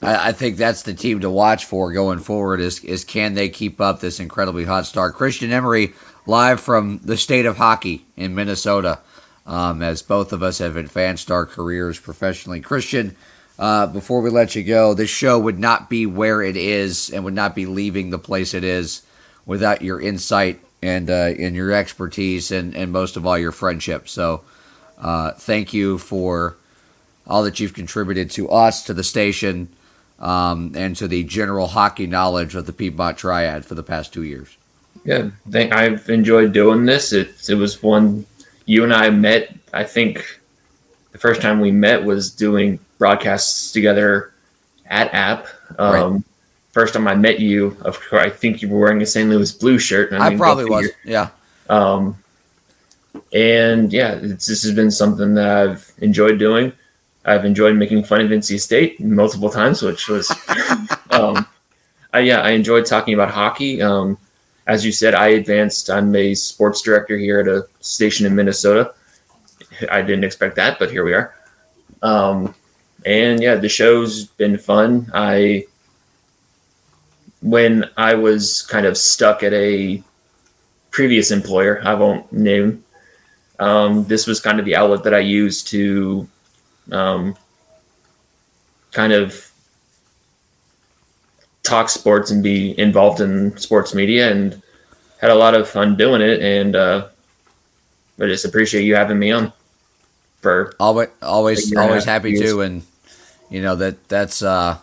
I, 0.00 0.28
I 0.28 0.32
think 0.32 0.56
that's 0.56 0.82
the 0.82 0.94
team 0.94 1.20
to 1.20 1.28
watch 1.28 1.66
for 1.66 1.92
going 1.92 2.20
forward. 2.20 2.60
Is 2.60 2.82
is 2.82 3.04
can 3.04 3.34
they 3.34 3.50
keep 3.50 3.80
up 3.80 4.00
this 4.00 4.20
incredibly 4.20 4.64
hot 4.64 4.86
start? 4.86 5.14
Christian 5.14 5.52
Emery 5.52 5.92
live 6.26 6.60
from 6.60 7.00
the 7.04 7.18
state 7.18 7.44
of 7.44 7.58
hockey 7.58 8.06
in 8.16 8.34
Minnesota, 8.34 9.00
um, 9.46 9.82
as 9.82 10.00
both 10.00 10.32
of 10.32 10.42
us 10.42 10.58
have 10.58 10.76
advanced 10.76 11.30
our 11.30 11.44
careers 11.44 11.98
professionally. 11.98 12.62
Christian, 12.62 13.14
uh, 13.58 13.86
before 13.86 14.22
we 14.22 14.30
let 14.30 14.54
you 14.54 14.62
go, 14.62 14.94
this 14.94 15.10
show 15.10 15.38
would 15.38 15.58
not 15.58 15.90
be 15.90 16.06
where 16.06 16.40
it 16.40 16.56
is 16.56 17.10
and 17.10 17.22
would 17.24 17.34
not 17.34 17.54
be 17.54 17.66
leaving 17.66 18.08
the 18.08 18.18
place 18.18 18.54
it 18.54 18.64
is 18.64 19.02
without 19.46 19.82
your 19.82 20.00
insight 20.00 20.60
and 20.82 21.08
uh, 21.10 21.32
and 21.38 21.56
your 21.56 21.72
expertise 21.72 22.50
and, 22.50 22.74
and 22.76 22.92
most 22.92 23.16
of 23.16 23.26
all 23.26 23.38
your 23.38 23.52
friendship. 23.52 24.08
So 24.08 24.42
uh, 24.98 25.32
thank 25.32 25.72
you 25.72 25.98
for 25.98 26.56
all 27.26 27.42
that 27.44 27.58
you've 27.58 27.74
contributed 27.74 28.30
to 28.32 28.50
us, 28.50 28.84
to 28.84 28.94
the 28.94 29.04
station, 29.04 29.68
um, 30.18 30.72
and 30.74 30.94
to 30.96 31.08
the 31.08 31.24
general 31.24 31.68
hockey 31.68 32.06
knowledge 32.06 32.54
of 32.54 32.66
the 32.66 32.72
Piedmont 32.72 33.18
Triad 33.18 33.64
for 33.64 33.74
the 33.74 33.82
past 33.82 34.12
two 34.12 34.22
years. 34.22 34.56
Yeah, 35.04 35.30
I've 35.52 36.08
enjoyed 36.08 36.52
doing 36.52 36.86
this. 36.86 37.12
It 37.12 37.48
it 37.48 37.54
was 37.54 37.82
one 37.82 38.26
you 38.66 38.84
and 38.84 38.92
I 38.92 39.10
met. 39.10 39.54
I 39.72 39.84
think 39.84 40.40
the 41.12 41.18
first 41.18 41.40
time 41.40 41.60
we 41.60 41.70
met 41.70 42.04
was 42.04 42.30
doing 42.30 42.78
broadcasts 42.98 43.72
together 43.72 44.32
at 44.86 45.12
App. 45.12 45.46
Um, 45.78 46.12
right. 46.12 46.22
First 46.74 46.94
time 46.94 47.06
I 47.06 47.14
met 47.14 47.38
you, 47.38 47.76
of 47.82 48.00
course, 48.00 48.20
I 48.20 48.28
think 48.28 48.60
you 48.60 48.68
were 48.68 48.80
wearing 48.80 49.00
a 49.00 49.06
St. 49.06 49.30
Louis 49.30 49.52
blue 49.52 49.78
shirt. 49.78 50.12
I, 50.12 50.30
mean, 50.30 50.34
I 50.34 50.36
probably 50.36 50.64
was. 50.64 50.90
Yeah. 51.04 51.28
Um, 51.70 52.18
and 53.32 53.92
yeah, 53.92 54.16
this 54.16 54.64
has 54.64 54.72
been 54.72 54.90
something 54.90 55.34
that 55.34 55.56
I've 55.56 55.92
enjoyed 55.98 56.40
doing. 56.40 56.72
I've 57.24 57.44
enjoyed 57.44 57.76
making 57.76 58.02
fun 58.02 58.22
of 58.22 58.28
NC 58.28 58.60
State 58.60 58.98
multiple 58.98 59.50
times, 59.50 59.82
which 59.82 60.08
was, 60.08 60.28
um, 61.10 61.46
I, 62.12 62.18
yeah, 62.18 62.40
I 62.40 62.50
enjoyed 62.50 62.86
talking 62.86 63.14
about 63.14 63.30
hockey. 63.30 63.80
Um, 63.80 64.18
as 64.66 64.84
you 64.84 64.90
said, 64.90 65.14
I 65.14 65.28
advanced. 65.28 65.90
I'm 65.90 66.12
a 66.16 66.34
sports 66.34 66.82
director 66.82 67.16
here 67.16 67.38
at 67.38 67.46
a 67.46 67.68
station 67.78 68.26
in 68.26 68.34
Minnesota. 68.34 68.94
I 69.92 70.02
didn't 70.02 70.24
expect 70.24 70.56
that, 70.56 70.80
but 70.80 70.90
here 70.90 71.04
we 71.04 71.14
are. 71.14 71.36
Um, 72.02 72.52
and 73.06 73.40
yeah, 73.40 73.54
the 73.54 73.68
show's 73.68 74.24
been 74.24 74.58
fun. 74.58 75.08
I, 75.14 75.66
when 77.44 77.84
I 77.98 78.14
was 78.14 78.62
kind 78.62 78.86
of 78.86 78.96
stuck 78.96 79.42
at 79.42 79.52
a 79.52 80.02
previous 80.90 81.30
employer, 81.30 81.82
I 81.84 81.92
won't 81.92 82.32
name, 82.32 82.82
um, 83.58 84.04
this 84.06 84.26
was 84.26 84.40
kind 84.40 84.58
of 84.58 84.64
the 84.64 84.76
outlet 84.76 85.04
that 85.04 85.12
I 85.12 85.18
used 85.18 85.68
to 85.68 86.26
um, 86.90 87.36
kind 88.92 89.12
of 89.12 89.52
talk 91.62 91.90
sports 91.90 92.30
and 92.30 92.42
be 92.42 92.78
involved 92.78 93.20
in 93.20 93.54
sports 93.58 93.94
media 93.94 94.30
and 94.32 94.62
had 95.20 95.30
a 95.30 95.34
lot 95.34 95.54
of 95.54 95.68
fun 95.68 95.96
doing 95.96 96.22
it. 96.22 96.40
And 96.40 96.74
uh, 96.74 97.08
I 98.18 98.26
just 98.26 98.46
appreciate 98.46 98.84
you 98.84 98.94
having 98.94 99.18
me 99.18 99.32
on. 99.32 99.52
For 100.40 100.74
always, 100.80 101.08
always, 101.20 101.76
always 101.76 102.04
happy 102.04 102.32
years. 102.32 102.52
to, 102.52 102.60
and 102.62 102.82
you 103.50 103.62
know 103.62 103.76
that 103.76 104.08
that's 104.08 104.42
uh, 104.42 104.76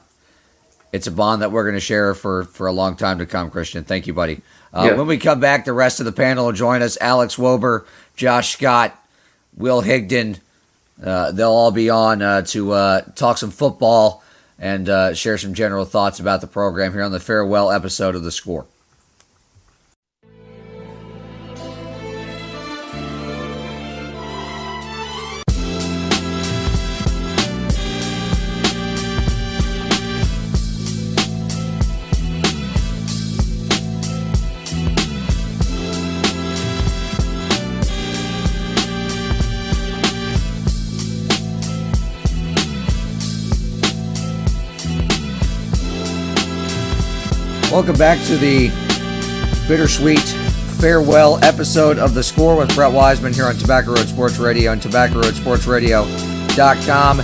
it's 0.92 1.08
a 1.08 1.12
bond 1.12 1.42
that 1.42 1.52
we're 1.52 1.64
going 1.64 1.76
to 1.76 1.80
share 1.80 2.14
for 2.14 2.44
for 2.44 2.68
a 2.68 2.72
long 2.72 2.96
time 2.96 3.20
to 3.20 3.26
come. 3.26 3.50
Christian, 3.50 3.84
thank 3.84 4.08
you, 4.08 4.14
buddy. 4.14 4.42
Uh, 4.74 4.90
yeah. 4.90 4.98
When 4.98 5.08
we 5.08 5.18
come 5.18 5.40
back, 5.40 5.66
the 5.66 5.74
rest 5.74 6.00
of 6.00 6.06
the 6.06 6.12
panel 6.12 6.46
will 6.46 6.52
join 6.54 6.82
us: 6.82 6.98
Alex 7.02 7.36
Wober, 7.36 7.86
Josh 8.16 8.54
Scott, 8.54 8.98
Will 9.56 9.82
Higdon. 9.84 10.40
Uh, 11.04 11.32
they'll 11.32 11.50
all 11.50 11.72
be 11.72 11.90
on 11.90 12.22
uh, 12.22 12.42
to 12.44 12.72
uh, 12.72 13.02
talk 13.16 13.38
some 13.38 13.52
football 13.52 14.24
and 14.60 14.88
uh, 14.88 15.14
share 15.14 15.38
some 15.38 15.54
general 15.54 15.86
thoughts 15.86 16.20
about 16.20 16.42
the 16.42 16.48
program 16.48 16.94
here 16.94 17.02
on 17.02 17.12
the 17.12 17.20
farewell 17.20 17.72
episode 17.72 18.14
of 18.14 18.24
the 18.24 18.32
Score. 18.32 18.66
Welcome 47.72 47.96
back 47.96 48.20
to 48.28 48.36
the 48.36 48.68
bittersweet 49.66 50.20
farewell 50.82 51.42
episode 51.42 52.00
of 52.00 52.14
The 52.14 52.22
Score 52.22 52.58
with 52.58 52.76
Brett 52.76 52.92
Wiseman 52.92 53.32
here 53.32 53.46
on 53.46 53.56
Tobacco 53.56 53.94
Road 53.94 54.08
Sports 54.08 54.38
Radio 54.40 54.74
and 54.74 54.82
TobaccoRoadSportsRadio.com. 54.82 57.18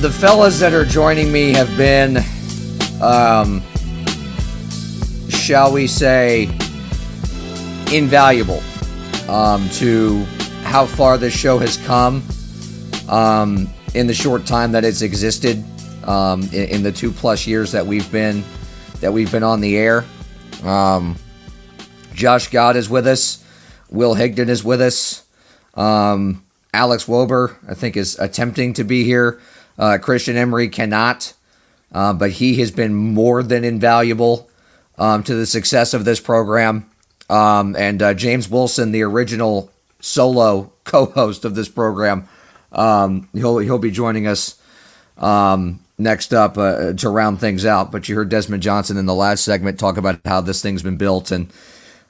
The 0.00 0.10
fellas 0.10 0.58
that 0.60 0.72
are 0.72 0.86
joining 0.86 1.30
me 1.30 1.52
have 1.52 1.68
been, 1.76 2.24
um, 3.02 3.62
shall 5.28 5.74
we 5.74 5.86
say, 5.86 6.44
invaluable 7.92 8.62
um, 9.28 9.68
to 9.72 10.24
how 10.62 10.86
far 10.86 11.18
this 11.18 11.34
show 11.34 11.58
has 11.58 11.76
come 11.86 12.22
um, 13.10 13.68
in 13.92 14.06
the 14.06 14.14
short 14.14 14.46
time 14.46 14.72
that 14.72 14.86
it's 14.86 15.02
existed, 15.02 15.62
um, 16.04 16.44
in, 16.44 16.70
in 16.70 16.82
the 16.82 16.92
two 16.92 17.12
plus 17.12 17.46
years 17.46 17.70
that 17.72 17.86
we've 17.86 18.10
been 18.10 18.42
that 19.00 19.12
we've 19.12 19.30
been 19.30 19.42
on 19.42 19.60
the 19.60 19.76
air. 19.76 20.04
Um, 20.64 21.16
Josh 22.14 22.44
Scott 22.44 22.76
is 22.76 22.88
with 22.88 23.06
us. 23.06 23.44
Will 23.90 24.14
Higdon 24.16 24.48
is 24.48 24.64
with 24.64 24.80
us. 24.80 25.24
Um, 25.74 26.42
Alex 26.72 27.04
Wober, 27.04 27.56
I 27.68 27.74
think, 27.74 27.96
is 27.96 28.18
attempting 28.18 28.72
to 28.74 28.84
be 28.84 29.04
here. 29.04 29.40
Uh, 29.78 29.98
Christian 30.00 30.36
Emery 30.36 30.68
cannot, 30.68 31.34
uh, 31.92 32.12
but 32.14 32.30
he 32.32 32.56
has 32.56 32.70
been 32.70 32.94
more 32.94 33.42
than 33.42 33.64
invaluable 33.64 34.48
um, 34.98 35.22
to 35.24 35.34
the 35.34 35.46
success 35.46 35.92
of 35.92 36.04
this 36.04 36.20
program. 36.20 36.90
um, 37.28 37.76
and 37.76 38.02
uh, 38.02 38.14
James 38.14 38.48
Wilson, 38.48 38.92
the 38.92 39.02
original 39.02 39.70
solo 40.00 40.72
co-host 40.84 41.44
of 41.44 41.54
this 41.54 41.68
program. 41.68 42.28
Um, 42.72 43.28
he'll 43.32 43.58
he'll 43.58 43.78
be 43.78 43.90
joining 43.90 44.26
us 44.26 44.60
um, 45.18 45.80
next 45.98 46.34
up 46.34 46.58
uh, 46.58 46.92
to 46.94 47.08
round 47.08 47.40
things 47.40 47.64
out. 47.64 47.90
But 47.90 48.08
you 48.08 48.14
heard 48.14 48.28
Desmond 48.28 48.62
Johnson 48.62 48.96
in 48.96 49.06
the 49.06 49.14
last 49.14 49.44
segment 49.44 49.78
talk 49.78 49.96
about 49.96 50.20
how 50.24 50.40
this 50.40 50.62
thing's 50.62 50.82
been 50.82 50.96
built 50.96 51.30
and 51.30 51.50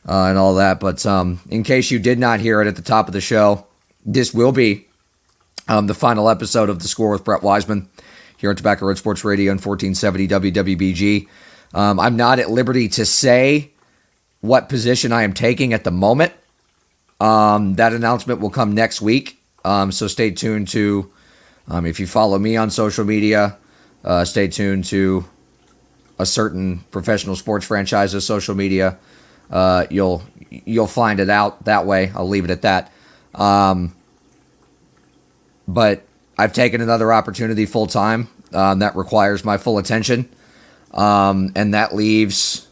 uh, 0.08 0.26
and 0.26 0.38
all 0.38 0.54
that. 0.54 0.80
But 0.80 1.04
um, 1.04 1.40
in 1.48 1.62
case 1.62 1.90
you 1.90 1.98
did 1.98 2.18
not 2.18 2.40
hear 2.40 2.60
it 2.60 2.68
at 2.68 2.76
the 2.76 2.82
top 2.82 3.08
of 3.08 3.12
the 3.12 3.20
show, 3.20 3.66
this 4.04 4.32
will 4.32 4.52
be 4.52 4.86
um, 5.68 5.86
the 5.86 5.94
final 5.94 6.28
episode 6.28 6.70
of 6.70 6.80
the 6.80 6.88
Score 6.88 7.10
with 7.10 7.24
Brett 7.24 7.42
Wiseman 7.42 7.88
here 8.36 8.50
on 8.50 8.56
Tobacco 8.56 8.86
Road 8.86 8.98
Sports 8.98 9.24
Radio 9.24 9.50
and 9.50 9.64
1470 9.64 10.52
WWBG. 10.52 11.28
Um, 11.74 11.98
I'm 11.98 12.16
not 12.16 12.38
at 12.38 12.50
liberty 12.50 12.88
to 12.90 13.04
say 13.04 13.72
what 14.40 14.68
position 14.68 15.12
I 15.12 15.22
am 15.22 15.32
taking 15.32 15.72
at 15.72 15.84
the 15.84 15.90
moment. 15.90 16.32
Um, 17.20 17.74
that 17.74 17.92
announcement 17.92 18.40
will 18.40 18.50
come 18.50 18.72
next 18.74 19.00
week. 19.00 19.40
Um, 19.64 19.90
so 19.90 20.06
stay 20.06 20.30
tuned 20.30 20.68
to, 20.68 21.10
um, 21.68 21.86
if 21.86 21.98
you 21.98 22.06
follow 22.06 22.38
me 22.38 22.56
on 22.56 22.70
social 22.70 23.04
media, 23.04 23.56
uh, 24.06 24.24
stay 24.24 24.48
tuned 24.48 24.84
to 24.86 25.24
a 26.18 26.24
certain 26.24 26.78
professional 26.90 27.36
sports 27.36 27.66
franchise's 27.66 28.24
social 28.24 28.54
media. 28.54 28.98
Uh, 29.50 29.86
you'll 29.90 30.22
you'll 30.50 30.86
find 30.86 31.20
it 31.20 31.28
out 31.28 31.64
that 31.64 31.86
way. 31.86 32.12
I'll 32.14 32.28
leave 32.28 32.44
it 32.44 32.50
at 32.50 32.62
that. 32.62 32.92
Um, 33.34 33.94
but 35.68 36.04
I've 36.38 36.52
taken 36.52 36.80
another 36.80 37.12
opportunity 37.12 37.66
full 37.66 37.86
time 37.86 38.28
um, 38.54 38.78
that 38.78 38.96
requires 38.96 39.44
my 39.44 39.58
full 39.58 39.78
attention, 39.78 40.28
um, 40.94 41.52
and 41.54 41.74
that 41.74 41.94
leaves 41.94 42.68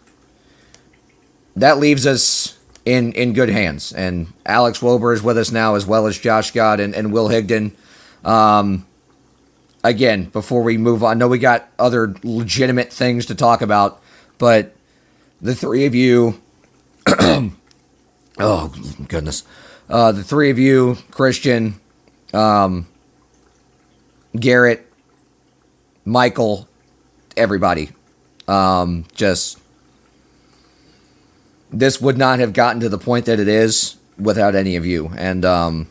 that 1.56 1.78
leaves 1.78 2.06
us 2.06 2.58
in 2.84 3.12
in 3.12 3.32
good 3.32 3.48
hands. 3.48 3.92
And 3.92 4.32
Alex 4.46 4.78
Wober 4.78 5.12
is 5.12 5.22
with 5.22 5.36
us 5.36 5.50
now, 5.50 5.74
as 5.74 5.84
well 5.84 6.06
as 6.06 6.18
Josh 6.18 6.48
Scott 6.48 6.80
and, 6.80 6.94
and 6.94 7.12
Will 7.12 7.28
Higdon. 7.28 7.72
Um, 8.24 8.86
again, 9.84 10.24
before 10.24 10.62
we 10.62 10.76
move 10.78 11.04
on, 11.04 11.10
I 11.10 11.14
know 11.14 11.28
we 11.28 11.38
got 11.38 11.68
other 11.78 12.14
legitimate 12.24 12.92
things 12.92 13.26
to 13.26 13.34
talk 13.34 13.62
about, 13.62 14.02
but 14.38 14.74
the 15.40 15.54
three 15.54 15.84
of 15.86 15.94
you, 15.94 16.40
oh 17.06 17.52
goodness, 19.06 19.44
uh, 19.88 20.10
the 20.10 20.24
three 20.24 20.50
of 20.50 20.58
you, 20.58 20.96
Christian, 21.10 21.78
um, 22.32 22.88
Garrett, 24.34 24.90
Michael, 26.04 26.66
everybody, 27.36 27.90
um, 28.48 29.04
just 29.14 29.60
this 31.70 32.00
would 32.00 32.16
not 32.16 32.38
have 32.38 32.52
gotten 32.52 32.80
to 32.80 32.88
the 32.88 32.98
point 32.98 33.26
that 33.26 33.38
it 33.38 33.48
is 33.48 33.96
without 34.18 34.54
any 34.54 34.76
of 34.76 34.86
you. 34.86 35.12
And 35.16 35.44
um, 35.44 35.88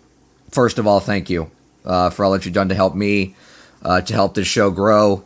first 0.49 0.79
of 0.79 0.87
all, 0.87 0.99
thank 0.99 1.29
you 1.29 1.51
uh, 1.85 2.09
for 2.09 2.25
all 2.25 2.31
that 2.31 2.45
you've 2.45 2.53
done 2.53 2.69
to 2.69 2.75
help 2.75 2.95
me, 2.95 3.35
uh, 3.83 4.01
to 4.01 4.13
help 4.13 4.33
this 4.33 4.47
show 4.47 4.71
grow, 4.71 5.23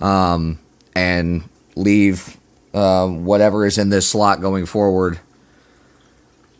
um, 0.00 0.58
and 0.94 1.42
leave 1.76 2.36
uh, 2.72 3.06
whatever 3.08 3.66
is 3.66 3.78
in 3.78 3.90
this 3.90 4.08
slot 4.08 4.40
going 4.40 4.66
forward 4.66 5.18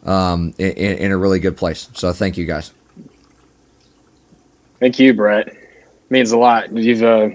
um, 0.04 0.54
in, 0.58 0.72
in 0.72 1.12
a 1.12 1.16
really 1.16 1.38
good 1.38 1.56
place. 1.56 1.88
So 1.94 2.12
thank 2.12 2.36
you 2.36 2.46
guys. 2.46 2.72
Thank 4.78 4.98
you, 4.98 5.12
Brett. 5.12 5.54
means 6.08 6.32
a 6.32 6.38
lot. 6.38 6.72
You've 6.72 7.02
uh, 7.02 7.30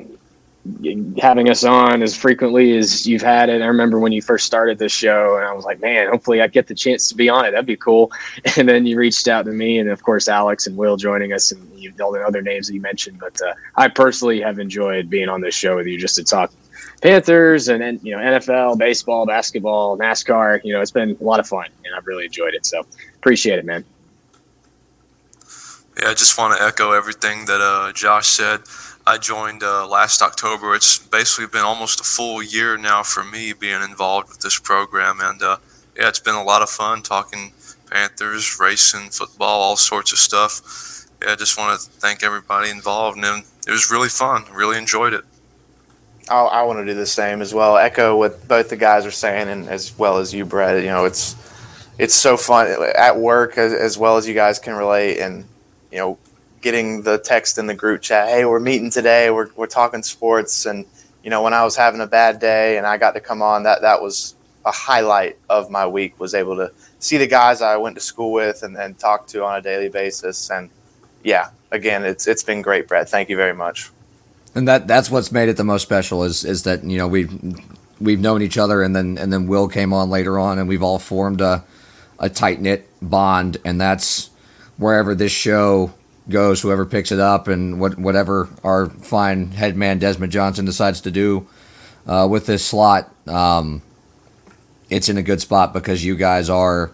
having 1.19 1.49
us 1.49 1.63
on 1.63 2.01
as 2.01 2.15
frequently 2.15 2.75
as 2.77 3.05
you've 3.05 3.21
had 3.21 3.49
it. 3.49 3.61
I 3.61 3.67
remember 3.67 3.99
when 3.99 4.11
you 4.11 4.21
first 4.21 4.45
started 4.45 4.79
this 4.79 4.91
show, 4.91 5.37
and 5.37 5.45
I 5.45 5.53
was 5.53 5.63
like, 5.63 5.79
man, 5.79 6.09
hopefully 6.09 6.41
I 6.41 6.47
get 6.47 6.67
the 6.67 6.73
chance 6.73 7.07
to 7.09 7.15
be 7.15 7.29
on 7.29 7.45
it. 7.45 7.51
That'd 7.51 7.65
be 7.65 7.77
cool. 7.77 8.11
And 8.57 8.69
then 8.69 8.85
you 8.85 8.97
reached 8.97 9.27
out 9.27 9.45
to 9.45 9.51
me, 9.51 9.79
and 9.79 9.89
of 9.89 10.03
course 10.03 10.27
Alex 10.27 10.65
and 10.65 10.77
Will 10.77 10.95
joining 10.97 11.33
us, 11.33 11.51
and 11.51 11.79
you, 11.79 11.93
all 12.01 12.11
the 12.11 12.23
other 12.23 12.41
names 12.41 12.67
that 12.67 12.73
you 12.73 12.81
mentioned. 12.81 13.19
But 13.19 13.39
uh, 13.41 13.53
I 13.75 13.89
personally 13.89 14.39
have 14.41 14.59
enjoyed 14.59 15.09
being 15.09 15.29
on 15.29 15.41
this 15.41 15.53
show 15.53 15.75
with 15.75 15.87
you, 15.87 15.99
just 15.99 16.15
to 16.15 16.23
talk 16.23 16.51
Panthers 17.01 17.67
and, 17.67 17.99
you 18.03 18.15
know 18.15 18.21
NFL, 18.21 18.77
baseball, 18.77 19.25
basketball, 19.25 19.97
NASCAR. 19.97 20.61
You 20.63 20.73
know, 20.73 20.81
it's 20.81 20.91
been 20.91 21.17
a 21.19 21.23
lot 21.23 21.39
of 21.39 21.47
fun, 21.47 21.67
and 21.83 21.93
I've 21.95 22.07
really 22.07 22.25
enjoyed 22.25 22.53
it. 22.53 22.65
So 22.65 22.85
appreciate 23.15 23.59
it, 23.59 23.65
man. 23.65 23.83
Yeah, 26.01 26.09
I 26.09 26.13
just 26.13 26.37
want 26.37 26.57
to 26.57 26.63
echo 26.63 26.91
everything 26.91 27.45
that 27.45 27.61
uh, 27.61 27.91
Josh 27.93 28.27
said. 28.27 28.61
I 29.07 29.19
joined 29.19 29.61
uh, 29.61 29.87
last 29.87 30.21
October. 30.23 30.73
It's 30.73 30.97
basically 30.97 31.45
been 31.45 31.65
almost 31.65 31.99
a 31.99 32.03
full 32.03 32.41
year 32.41 32.75
now 32.75 33.03
for 33.03 33.23
me 33.23 33.53
being 33.53 33.83
involved 33.83 34.29
with 34.29 34.39
this 34.39 34.57
program, 34.57 35.19
and 35.21 35.41
uh, 35.43 35.57
yeah, 35.95 36.07
it's 36.07 36.19
been 36.19 36.33
a 36.33 36.43
lot 36.43 36.63
of 36.63 36.69
fun 36.69 37.03
talking 37.03 37.53
Panthers, 37.89 38.59
racing, 38.59 39.11
football, 39.11 39.61
all 39.61 39.77
sorts 39.77 40.11
of 40.11 40.17
stuff. 40.17 41.05
Yeah, 41.21 41.33
I 41.33 41.35
just 41.35 41.55
want 41.57 41.79
to 41.79 41.89
thank 41.99 42.23
everybody 42.23 42.71
involved, 42.71 43.17
and 43.17 43.43
it 43.67 43.71
was 43.71 43.91
really 43.91 44.09
fun. 44.09 44.45
Really 44.51 44.77
enjoyed 44.77 45.13
it. 45.13 45.23
I, 46.27 46.41
I 46.41 46.63
want 46.63 46.79
to 46.79 46.85
do 46.85 46.95
the 46.95 47.05
same 47.05 47.43
as 47.43 47.53
well. 47.53 47.77
Echo 47.77 48.17
what 48.17 48.47
both 48.47 48.69
the 48.69 48.75
guys 48.75 49.05
are 49.05 49.11
saying, 49.11 49.49
and 49.49 49.69
as 49.69 49.95
well 49.99 50.17
as 50.17 50.33
you, 50.33 50.45
Brett. 50.45 50.81
You 50.81 50.89
know, 50.89 51.05
it's 51.05 51.35
it's 51.99 52.15
so 52.15 52.37
fun 52.37 52.67
at 52.95 53.17
work 53.17 53.59
as, 53.59 53.71
as 53.71 53.99
well 53.99 54.17
as 54.17 54.27
you 54.27 54.33
guys 54.33 54.57
can 54.57 54.73
relate, 54.73 55.19
and 55.19 55.45
you 55.91 55.99
know 55.99 56.17
getting 56.65 57.03
the 57.03 57.19
text 57.19 57.59
in 57.59 57.67
the 57.67 57.75
group 57.75 58.01
chat, 58.01 58.27
hey, 58.27 58.43
we're 58.43 58.59
meeting 58.59 58.89
today, 58.89 59.29
we're, 59.29 59.49
we're 59.55 59.67
talking 59.67 60.01
sports. 60.01 60.65
And, 60.65 60.83
you 61.23 61.29
know, 61.29 61.43
when 61.43 61.53
I 61.53 61.63
was 61.63 61.75
having 61.75 62.01
a 62.01 62.07
bad 62.07 62.39
day 62.39 62.79
and 62.79 62.87
I 62.87 62.97
got 62.97 63.11
to 63.11 63.19
come 63.19 63.43
on, 63.43 63.61
that, 63.63 63.83
that 63.83 64.01
was 64.01 64.33
a 64.65 64.71
highlight 64.71 65.37
of 65.47 65.69
my 65.69 65.85
week 65.85 66.19
was 66.19 66.33
able 66.33 66.55
to 66.55 66.71
see 66.97 67.17
the 67.17 67.27
guys 67.27 67.61
I 67.61 67.77
went 67.77 67.93
to 67.97 68.01
school 68.01 68.31
with 68.31 68.63
and, 68.63 68.75
and 68.77 68.97
talk 68.97 69.27
to 69.27 69.45
on 69.45 69.59
a 69.59 69.61
daily 69.61 69.89
basis. 69.89 70.49
And 70.49 70.71
yeah, 71.23 71.51
again, 71.69 72.03
it's, 72.03 72.25
it's 72.25 72.41
been 72.41 72.63
great, 72.63 72.87
Brett. 72.87 73.09
Thank 73.09 73.29
you 73.29 73.35
very 73.35 73.53
much. 73.53 73.91
And 74.55 74.67
that, 74.67 74.87
that's 74.87 75.11
what's 75.11 75.31
made 75.31 75.49
it 75.49 75.57
the 75.57 75.63
most 75.63 75.83
special 75.83 76.23
is, 76.23 76.43
is 76.43 76.63
that, 76.63 76.83
you 76.83 76.97
know, 76.97 77.07
we've, 77.07 77.31
we've 78.01 78.19
known 78.19 78.41
each 78.41 78.57
other 78.57 78.81
and 78.81 78.95
then, 78.95 79.19
and 79.19 79.31
then 79.31 79.45
Will 79.45 79.67
came 79.67 79.93
on 79.93 80.09
later 80.09 80.39
on 80.39 80.57
and 80.57 80.67
we've 80.67 80.81
all 80.81 80.97
formed 80.97 81.41
a, 81.41 81.63
a 82.17 82.27
tight 82.27 82.59
knit 82.59 82.89
bond. 83.03 83.57
And 83.63 83.79
that's 83.79 84.31
wherever 84.77 85.13
this 85.13 85.31
show 85.31 85.93
goes, 86.29 86.61
whoever 86.61 86.85
picks 86.85 87.11
it 87.11 87.19
up, 87.19 87.47
and 87.47 87.79
what, 87.79 87.97
whatever 87.97 88.49
our 88.63 88.87
fine 88.87 89.51
head 89.51 89.75
man 89.75 89.99
Desmond 89.99 90.31
Johnson 90.31 90.65
decides 90.65 91.01
to 91.01 91.11
do 91.11 91.47
uh, 92.07 92.27
with 92.29 92.45
this 92.45 92.65
slot, 92.65 93.13
um, 93.27 93.81
it's 94.89 95.09
in 95.09 95.17
a 95.17 95.23
good 95.23 95.41
spot 95.41 95.73
because 95.73 96.03
you 96.03 96.15
guys 96.15 96.49
are 96.49 96.91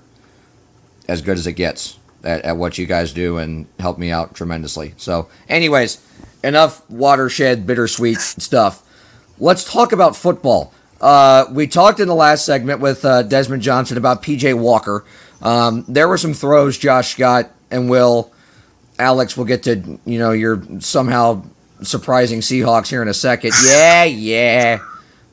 as 1.08 1.22
good 1.22 1.38
as 1.38 1.48
it 1.48 1.54
gets 1.54 1.98
at, 2.24 2.42
at 2.44 2.58
what 2.58 2.78
you 2.78 2.86
guys 2.86 3.14
do 3.14 3.38
and 3.38 3.68
help 3.80 3.98
me 3.98 4.12
out 4.12 4.36
tremendously. 4.36 4.94
So, 4.98 5.30
anyways, 5.50 6.02
enough 6.44 6.90
watershed 6.90 7.66
bittersweet 7.68 8.20
stuff. 8.20 8.84
Let's 9.40 9.64
talk 9.64 9.92
about 9.92 10.16
football. 10.16 10.74
Uh, 11.00 11.46
we 11.52 11.66
talked 11.66 12.00
in 12.00 12.08
the 12.08 12.16
last 12.16 12.46
segment 12.46 12.80
with 12.80 13.04
uh, 13.04 13.24
Desmond 13.24 13.64
Johnson 13.64 13.98
about 13.98 14.22
PJ 14.22 14.54
Walker. 14.54 15.04
Um, 15.42 15.84
there 15.88 16.08
were 16.08 16.18
some 16.18 16.34
throws 16.34 16.78
Josh 16.78 17.14
Scott 17.14 17.50
and 17.72 17.90
Will 17.90 18.32
Alex, 19.02 19.36
we'll 19.36 19.48
get 19.48 19.64
to 19.64 20.00
you 20.06 20.20
know 20.20 20.32
your 20.32 20.64
somehow 20.80 21.44
surprising 21.82 22.40
Seahawks 22.40 22.88
here 22.88 23.02
in 23.02 23.08
a 23.08 23.14
second. 23.14 23.54
Yeah, 23.66 24.04
yeah. 24.04 24.80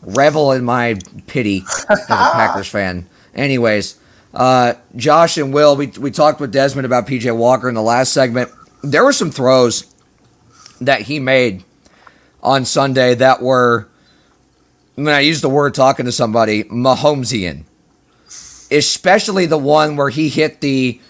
Revel 0.03 0.53
in 0.53 0.65
my 0.65 0.99
pity 1.27 1.65
as 1.91 2.01
a 2.05 2.07
Packers 2.07 2.69
fan. 2.69 3.07
Anyways, 3.35 3.99
uh, 4.33 4.75
Josh 4.97 5.37
and 5.37 5.53
Will, 5.53 5.77
we 5.77 5.89
we 5.89 6.11
talked 6.11 6.41
with 6.41 6.53
Desmond 6.53 6.87
about 6.87 7.07
PJ 7.07 7.37
Walker 7.37 7.69
in 7.69 7.75
the 7.75 7.83
last 7.83 8.13
segment. 8.13 8.51
There 8.83 9.05
were 9.05 9.13
some 9.13 9.31
throws 9.31 9.93
that 10.81 11.03
he 11.03 11.21
made 11.21 11.65
on 12.43 12.65
Sunday 12.65 13.15
that 13.17 13.43
were, 13.43 13.89
when 14.95 15.09
I 15.09 15.21
use 15.21 15.41
the 15.41 15.49
word 15.49 15.75
talking 15.75 16.07
to 16.07 16.13
somebody, 16.13 16.65
Mahomesian. 16.65 17.65
Especially 18.71 19.47
the 19.47 19.59
one 19.59 19.97
where 19.97 20.11
he 20.11 20.29
hit 20.29 20.61
the 20.61 21.01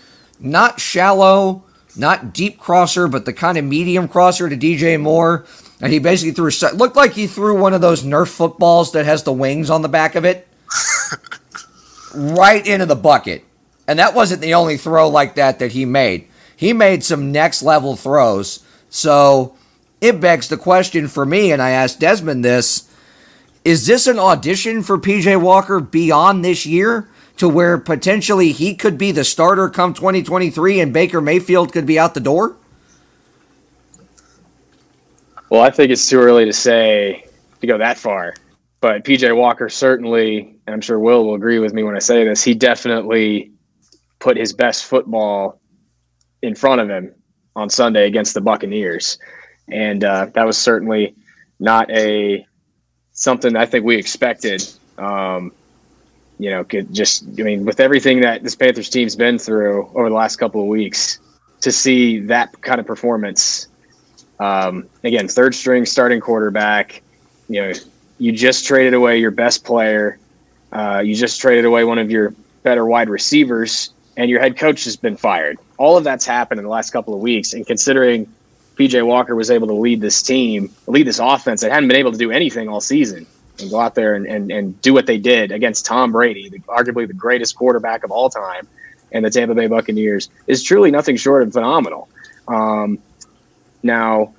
not 0.41 0.81
shallow 0.81 1.65
not 1.99 2.33
deep 2.33 2.59
crosser, 2.59 3.09
but 3.09 3.25
the 3.25 3.33
kind 3.33 3.59
of 3.59 3.65
medium 3.65 4.09
crosser 4.09 4.49
to 4.49 4.57
DJ 4.57 5.01
Moore. 5.01 5.47
And 5.81 5.93
he 5.93 5.99
basically 5.99 6.33
threw, 6.33 6.51
looked 6.75 6.97
like 6.97 7.13
he 7.13 7.27
threw 7.27 7.59
one 7.59 7.75
of 7.75 7.81
those 7.81 8.03
Nerf 8.03 8.29
footballs 8.29 8.93
that 8.93 9.05
has 9.05 9.23
the 9.23 9.33
wings 9.33 9.71
on 9.71 9.83
the 9.83 9.89
back 9.89 10.15
of 10.15 10.25
it 10.25 10.49
right 12.15 12.67
into 12.67 12.87
the 12.87 12.97
bucket. 12.97 13.45
And 13.87 13.99
that 13.99 14.15
wasn't 14.15 14.43
the 14.43 14.55
only 14.55 14.77
throw 14.77 15.09
like 15.09 15.37
that 15.37 15.59
that 15.61 15.73
he 15.73 15.85
made. 15.85 16.27
He 16.57 16.73
made 16.73 17.05
some 17.05 17.33
next 17.33 17.63
level 17.63 17.97
throws. 17.97 18.65
So 18.91 19.57
it 20.01 20.21
begs 20.21 20.49
the 20.49 20.57
question 20.57 21.09
for 21.09 21.25
me, 21.25 21.53
and 21.53 21.63
I 21.63 21.71
asked 21.71 22.01
Desmond 22.01 22.45
this 22.45 22.89
is 23.65 23.87
this 23.87 24.07
an 24.07 24.19
audition 24.19 24.83
for 24.83 24.99
PJ 24.99 25.41
Walker 25.43 25.79
beyond 25.79 26.45
this 26.45 26.65
year? 26.65 27.09
To 27.39 27.49
where 27.49 27.79
potentially 27.79 28.53
he 28.53 28.75
could 28.75 28.99
be 28.99 29.13
the 29.13 29.25
starter 29.25 29.69
come 29.69 29.95
2023 29.95 30.81
and 30.81 30.93
Baker 30.93 31.21
Mayfield 31.21 31.73
could 31.73 31.87
be 31.87 31.99
out 31.99 32.15
the 32.15 32.21
door? 32.21 32.57
Well, 35.51 35.63
I 35.63 35.71
think 35.71 35.91
it's 35.91 36.09
too 36.09 36.19
early 36.19 36.45
to 36.45 36.53
say 36.53 37.27
to 37.61 37.67
go 37.67 37.79
that 37.79 37.99
far. 37.99 38.35
but 38.81 39.05
PJ 39.05 39.35
Walker 39.37 39.69
certainly, 39.69 40.57
and 40.67 40.75
I'm 40.75 40.81
sure 40.81 40.99
Will 40.99 41.25
will 41.25 41.35
agree 41.35 41.59
with 41.59 41.73
me 41.73 41.83
when 41.83 41.97
I 41.97 42.01
say 42.01 42.25
this, 42.25 42.45
he 42.45 42.55
definitely 42.55 43.51
put 44.19 44.37
his 44.37 44.53
best 44.53 44.85
football 44.85 45.61
in 46.43 46.55
front 46.55 46.81
of 46.81 46.89
him 46.89 47.15
on 47.57 47.69
Sunday 47.71 48.07
against 48.07 48.35
the 48.35 48.41
Buccaneers, 48.41 49.19
and 49.69 50.05
uh, 50.05 50.27
that 50.35 50.47
was 50.47 50.57
certainly 50.57 51.17
not 51.59 51.91
a 51.91 52.47
something 53.13 53.57
I 53.57 53.67
think 53.67 53.85
we 53.85 53.97
expected. 53.97 54.65
Um, 54.97 55.53
you 56.39 56.51
know, 56.51 56.65
could 56.65 56.93
just 56.95 57.25
I 57.39 57.43
mean, 57.43 57.65
with 57.65 57.81
everything 57.81 58.21
that 58.21 58.43
this 58.43 58.55
Panthers 58.55 58.89
team's 58.89 59.17
been 59.17 59.39
through 59.39 59.91
over 59.95 60.09
the 60.09 60.15
last 60.15 60.37
couple 60.37 60.61
of 60.61 60.69
weeks, 60.69 61.19
to 61.61 61.73
see 61.73 62.21
that 62.21 62.61
kind 62.63 62.81
of 62.81 62.87
performance. 62.87 63.69
Um, 64.39 64.89
again, 65.05 65.29
third 65.29 65.55
string 65.55 65.85
starting 65.85 66.21
quarterback. 66.21 67.03
You 67.49 67.63
know, 67.63 67.73
you 68.19 68.33
just 68.33 68.67
traded 68.67 68.95
away 68.95 69.19
your 69.19 69.31
best 69.31 69.65
player. 69.65 70.19
Uh, 70.73 71.03
you 71.05 71.15
just 71.15 71.41
traded 71.41 71.65
away 71.65 71.85
one 71.85 71.99
of 71.99 72.11
your 72.11 72.35
better 72.63 72.85
wide 72.85 73.09
receivers, 73.09 73.91
and 74.17 74.31
your 74.31 74.41
head 74.41 74.57
coach 74.57 74.85
has 74.85 74.97
been 74.97 75.17
fired. 75.17 75.59
All 75.79 75.97
of 75.97 76.05
that's 76.05 76.27
happened 76.27 76.59
in 76.59 76.65
the 76.65 76.71
last 76.71 76.91
couple 76.91 77.15
of 77.15 77.21
weeks. 77.21 77.55
And 77.55 77.67
considering 77.67 78.33
PJ 78.77 79.05
Walker 79.07 79.35
was 79.35 79.51
able 79.51 79.67
to 79.69 79.75
lead 79.75 80.01
this 80.01 80.23
team, 80.23 80.71
lead 80.87 81.07
this 81.07 81.19
offense 81.19 81.63
that 81.63 81.73
hadn't 81.73 81.89
been 81.89 81.97
able 81.97 82.13
to 82.13 82.19
do 82.19 82.31
anything 82.31 82.69
all 82.69 82.81
season, 82.81 83.27
and 83.61 83.71
go 83.71 83.81
out 83.81 83.95
there 83.95 84.15
and, 84.15 84.27
and, 84.27 84.51
and 84.51 84.81
do 84.83 84.93
what 84.93 85.07
they 85.07 85.19
did 85.19 85.53
against 85.53 85.87
Tom 85.87 86.13
Brady, 86.13 86.49
the, 86.49 86.59
arguably 86.61 87.07
the 87.07 87.15
greatest 87.15 87.57
quarterback 87.57 88.05
of 88.05 88.11
all 88.11 88.31
time, 88.31 88.67
and 89.13 89.25
the 89.25 89.31
Tampa 89.31 89.55
Bay 89.55 89.67
Buccaneers, 89.67 90.29
is 90.47 90.63
truly 90.63 90.91
nothing 90.91 91.17
short 91.17 91.43
of 91.43 91.53
phenomenal. 91.53 92.09
Um, 92.47 92.99
now, 93.83 94.35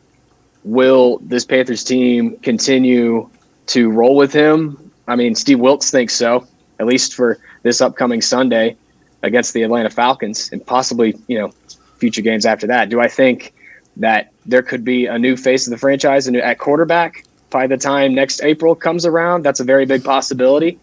will 0.64 1.20
this 1.20 1.46
Panthers 1.46 1.84
team 1.84 2.38
continue 2.38 3.30
to 3.68 3.90
roll 3.90 4.16
with 4.16 4.34
him? 4.34 4.92
I 5.08 5.16
mean, 5.16 5.36
Steve 5.36 5.60
Wilks 5.60 5.92
thinks 5.92 6.16
so, 6.16 6.48
at 6.80 6.86
least 6.86 7.16
for 7.16 7.40
this 7.64 7.82
upcoming 7.82 8.22
Sunday 8.22 8.76
against 9.24 9.54
the 9.54 9.64
Atlanta 9.64 9.90
Falcons 9.90 10.50
and 10.52 10.66
possibly, 10.66 11.16
you 11.28 11.38
know, 11.38 11.52
future 11.98 12.22
games 12.22 12.46
after 12.46 12.68
that. 12.68 12.90
Do 12.90 13.02
I 13.02 13.08
think 13.08 13.54
that 13.98 14.32
there 14.46 14.62
could 14.62 14.84
be 14.84 15.06
a 15.08 15.18
new 15.18 15.36
face 15.36 15.68
of 15.68 15.72
the 15.72 15.78
franchise 15.78 16.28
and 16.28 16.38
at 16.38 16.58
quarterback 16.58 17.26
by 17.50 17.68
the 17.68 17.78
time 17.78 18.14
next 18.14 18.42
April 18.44 18.76
comes 18.76 19.06
around? 19.06 19.44
That's 19.44 19.60
a 19.60 19.64
very 19.64 19.86
big 19.86 20.04
possibility. 20.04 20.80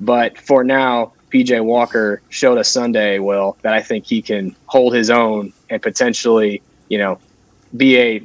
But 0.00 0.38
for 0.38 0.64
now, 0.64 1.12
PJ 1.30 1.64
Walker 1.64 2.22
showed 2.28 2.58
us 2.58 2.68
Sunday, 2.68 3.18
Will, 3.18 3.56
that 3.62 3.72
I 3.72 3.82
think 3.82 4.06
he 4.06 4.22
can 4.22 4.54
hold 4.66 4.94
his 4.94 5.10
own 5.10 5.52
and 5.68 5.80
potentially, 5.80 6.62
you 6.88 6.98
know, 6.98 7.18
be 7.76 7.98
a 7.98 8.22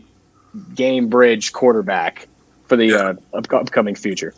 game 0.73 1.08
bridge 1.08 1.53
quarterback 1.53 2.27
for 2.67 2.75
the 2.75 2.93
uh, 2.93 3.13
upcoming 3.34 3.95
future. 3.95 4.34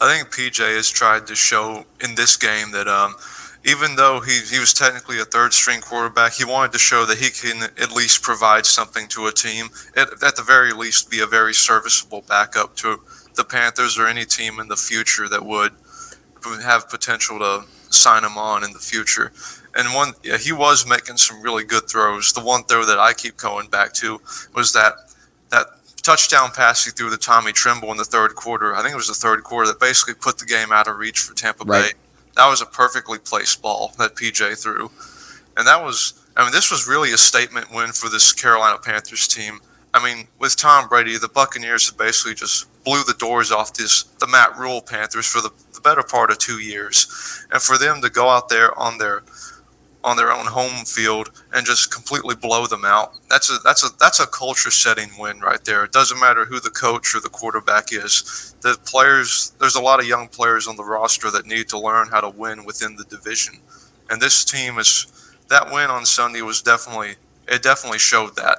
I 0.00 0.16
think 0.16 0.30
PJ 0.30 0.76
has 0.76 0.90
tried 0.90 1.26
to 1.26 1.36
show 1.36 1.84
in 2.02 2.14
this 2.14 2.36
game 2.36 2.72
that 2.72 2.88
um, 2.88 3.14
even 3.64 3.96
though 3.96 4.20
he, 4.20 4.40
he 4.50 4.58
was 4.58 4.72
technically 4.72 5.20
a 5.20 5.24
third 5.24 5.52
string 5.52 5.80
quarterback, 5.80 6.34
he 6.34 6.44
wanted 6.44 6.72
to 6.72 6.78
show 6.78 7.04
that 7.04 7.18
he 7.18 7.30
can 7.30 7.62
at 7.80 7.92
least 7.92 8.22
provide 8.22 8.64
something 8.64 9.06
to 9.08 9.26
a 9.26 9.32
team, 9.32 9.68
at, 9.96 10.22
at 10.22 10.36
the 10.36 10.42
very 10.42 10.72
least, 10.72 11.10
be 11.10 11.20
a 11.20 11.26
very 11.26 11.52
serviceable 11.52 12.22
backup 12.26 12.74
to 12.76 13.00
the 13.34 13.44
Panthers 13.44 13.98
or 13.98 14.06
any 14.06 14.24
team 14.24 14.58
in 14.60 14.68
the 14.68 14.76
future 14.76 15.28
that 15.28 15.44
would 15.44 15.72
have 16.62 16.88
potential 16.88 17.38
to 17.38 17.64
sign 17.90 18.24
him 18.24 18.38
on 18.38 18.64
in 18.64 18.72
the 18.72 18.78
future. 18.78 19.32
And 19.74 19.94
one, 19.94 20.14
yeah, 20.22 20.38
he 20.38 20.52
was 20.52 20.86
making 20.86 21.18
some 21.18 21.42
really 21.42 21.64
good 21.64 21.88
throws. 21.88 22.32
The 22.32 22.40
one 22.40 22.64
throw 22.64 22.84
that 22.84 22.98
I 22.98 23.12
keep 23.12 23.36
going 23.36 23.68
back 23.68 23.92
to 23.94 24.20
was 24.54 24.72
that 24.72 24.94
that 25.50 25.66
touchdown 26.02 26.50
pass 26.50 26.84
he 26.84 26.90
threw 26.90 27.10
to 27.10 27.16
Tommy 27.16 27.52
Tremble 27.52 27.90
in 27.90 27.98
the 27.98 28.04
third 28.04 28.34
quarter. 28.34 28.74
I 28.74 28.82
think 28.82 28.94
it 28.94 28.96
was 28.96 29.08
the 29.08 29.14
third 29.14 29.44
quarter 29.44 29.68
that 29.68 29.78
basically 29.78 30.14
put 30.14 30.38
the 30.38 30.46
game 30.46 30.72
out 30.72 30.88
of 30.88 30.96
reach 30.96 31.20
for 31.20 31.34
Tampa 31.34 31.64
Right. 31.64 31.92
Bay. 31.92 31.98
That 32.40 32.48
was 32.48 32.62
a 32.62 32.66
perfectly 32.66 33.18
placed 33.18 33.60
ball 33.60 33.92
that 33.98 34.14
PJ 34.14 34.62
threw, 34.62 34.90
and 35.58 35.66
that 35.66 35.84
was. 35.84 36.14
I 36.34 36.42
mean, 36.42 36.52
this 36.52 36.70
was 36.70 36.88
really 36.88 37.12
a 37.12 37.18
statement 37.18 37.70
win 37.70 37.92
for 37.92 38.08
this 38.08 38.32
Carolina 38.32 38.78
Panthers 38.78 39.28
team. 39.28 39.60
I 39.92 40.02
mean, 40.02 40.28
with 40.38 40.56
Tom 40.56 40.88
Brady, 40.88 41.18
the 41.18 41.28
Buccaneers 41.28 41.90
have 41.90 41.98
basically 41.98 42.32
just 42.32 42.66
blew 42.82 43.04
the 43.04 43.12
doors 43.18 43.52
off 43.52 43.74
this 43.74 44.04
the 44.20 44.26
Matt 44.26 44.56
Rhule 44.56 44.80
Panthers 44.80 45.26
for 45.26 45.42
the, 45.42 45.50
the 45.74 45.82
better 45.82 46.02
part 46.02 46.30
of 46.30 46.38
two 46.38 46.60
years, 46.60 47.44
and 47.52 47.60
for 47.60 47.76
them 47.76 48.00
to 48.00 48.08
go 48.08 48.30
out 48.30 48.48
there 48.48 48.72
on 48.78 48.96
their 48.96 49.22
on 50.02 50.16
their 50.16 50.32
own 50.32 50.46
home 50.46 50.84
field 50.86 51.30
and 51.52 51.66
just 51.66 51.92
completely 51.92 52.34
blow 52.34 52.66
them 52.66 52.84
out. 52.84 53.12
That's 53.28 53.50
a 53.50 53.58
that's 53.62 53.84
a 53.84 53.88
that's 53.98 54.18
a 54.20 54.26
culture 54.26 54.70
setting 54.70 55.10
win 55.18 55.40
right 55.40 55.62
there. 55.64 55.84
It 55.84 55.92
doesn't 55.92 56.18
matter 56.18 56.44
who 56.46 56.58
the 56.60 56.70
coach 56.70 57.14
or 57.14 57.20
the 57.20 57.28
quarterback 57.28 57.92
is. 57.92 58.54
The 58.62 58.78
players 58.86 59.52
there's 59.58 59.74
a 59.74 59.80
lot 59.82 60.00
of 60.00 60.06
young 60.06 60.28
players 60.28 60.66
on 60.66 60.76
the 60.76 60.84
roster 60.84 61.30
that 61.32 61.46
need 61.46 61.68
to 61.68 61.78
learn 61.78 62.08
how 62.08 62.20
to 62.22 62.30
win 62.30 62.64
within 62.64 62.96
the 62.96 63.04
division. 63.04 63.56
And 64.08 64.20
this 64.22 64.44
team 64.44 64.78
is 64.78 65.06
that 65.48 65.70
win 65.72 65.90
on 65.90 66.06
Sunday 66.06 66.42
was 66.42 66.62
definitely 66.62 67.16
it 67.46 67.62
definitely 67.62 67.98
showed 67.98 68.36
that. 68.36 68.58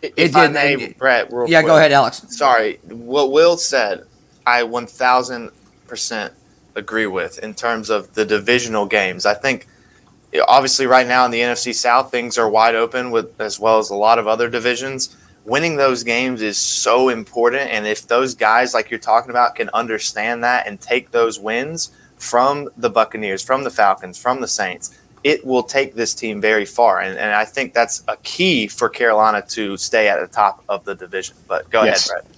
If 0.00 0.12
It 0.16 0.34
I 0.36 0.46
did, 0.46 0.52
may, 0.54 0.74
and- 0.86 0.98
Brett, 0.98 1.32
real 1.32 1.48
Yeah, 1.48 1.60
quick. 1.60 1.70
go 1.70 1.76
ahead, 1.76 1.92
Alex. 1.92 2.22
Sorry, 2.28 2.78
what 2.88 3.30
Will 3.30 3.56
said, 3.56 4.04
I 4.46 4.62
1000% 4.62 6.30
agree 6.74 7.06
with 7.06 7.38
in 7.38 7.54
terms 7.54 7.90
of 7.90 8.14
the 8.14 8.24
divisional 8.24 8.86
games. 8.86 9.26
I 9.26 9.34
think 9.34 9.66
you 9.66 9.68
know, 9.68 9.71
obviously 10.48 10.86
right 10.86 11.06
now 11.06 11.24
in 11.24 11.30
the 11.30 11.40
NFC 11.40 11.74
South 11.74 12.10
things 12.10 12.38
are 12.38 12.48
wide 12.48 12.74
open 12.74 13.10
with 13.10 13.40
as 13.40 13.58
well 13.60 13.78
as 13.78 13.90
a 13.90 13.94
lot 13.94 14.18
of 14.18 14.26
other 14.26 14.48
divisions. 14.48 15.16
Winning 15.44 15.76
those 15.76 16.04
games 16.04 16.40
is 16.40 16.56
so 16.58 17.08
important 17.08 17.68
and 17.70 17.86
if 17.86 18.06
those 18.06 18.34
guys 18.34 18.74
like 18.74 18.90
you're 18.90 19.00
talking 19.00 19.30
about 19.30 19.56
can 19.56 19.68
understand 19.74 20.44
that 20.44 20.66
and 20.66 20.80
take 20.80 21.10
those 21.10 21.38
wins 21.38 21.90
from 22.16 22.68
the 22.76 22.88
Buccaneers, 22.88 23.42
from 23.42 23.64
the 23.64 23.70
Falcons, 23.70 24.16
from 24.16 24.40
the 24.40 24.46
Saints, 24.48 24.96
it 25.24 25.44
will 25.44 25.62
take 25.64 25.94
this 25.94 26.14
team 26.14 26.40
very 26.40 26.64
far. 26.64 27.00
And, 27.00 27.18
and 27.18 27.32
I 27.34 27.44
think 27.44 27.74
that's 27.74 28.02
a 28.08 28.16
key 28.18 28.68
for 28.68 28.88
Carolina 28.88 29.42
to 29.50 29.76
stay 29.76 30.08
at 30.08 30.20
the 30.20 30.26
top 30.32 30.62
of 30.68 30.84
the 30.84 30.94
division. 30.94 31.36
But 31.48 31.68
go 31.70 31.82
Yes. 31.84 32.08
ahead, 32.10 32.24
Brett. 32.24 32.36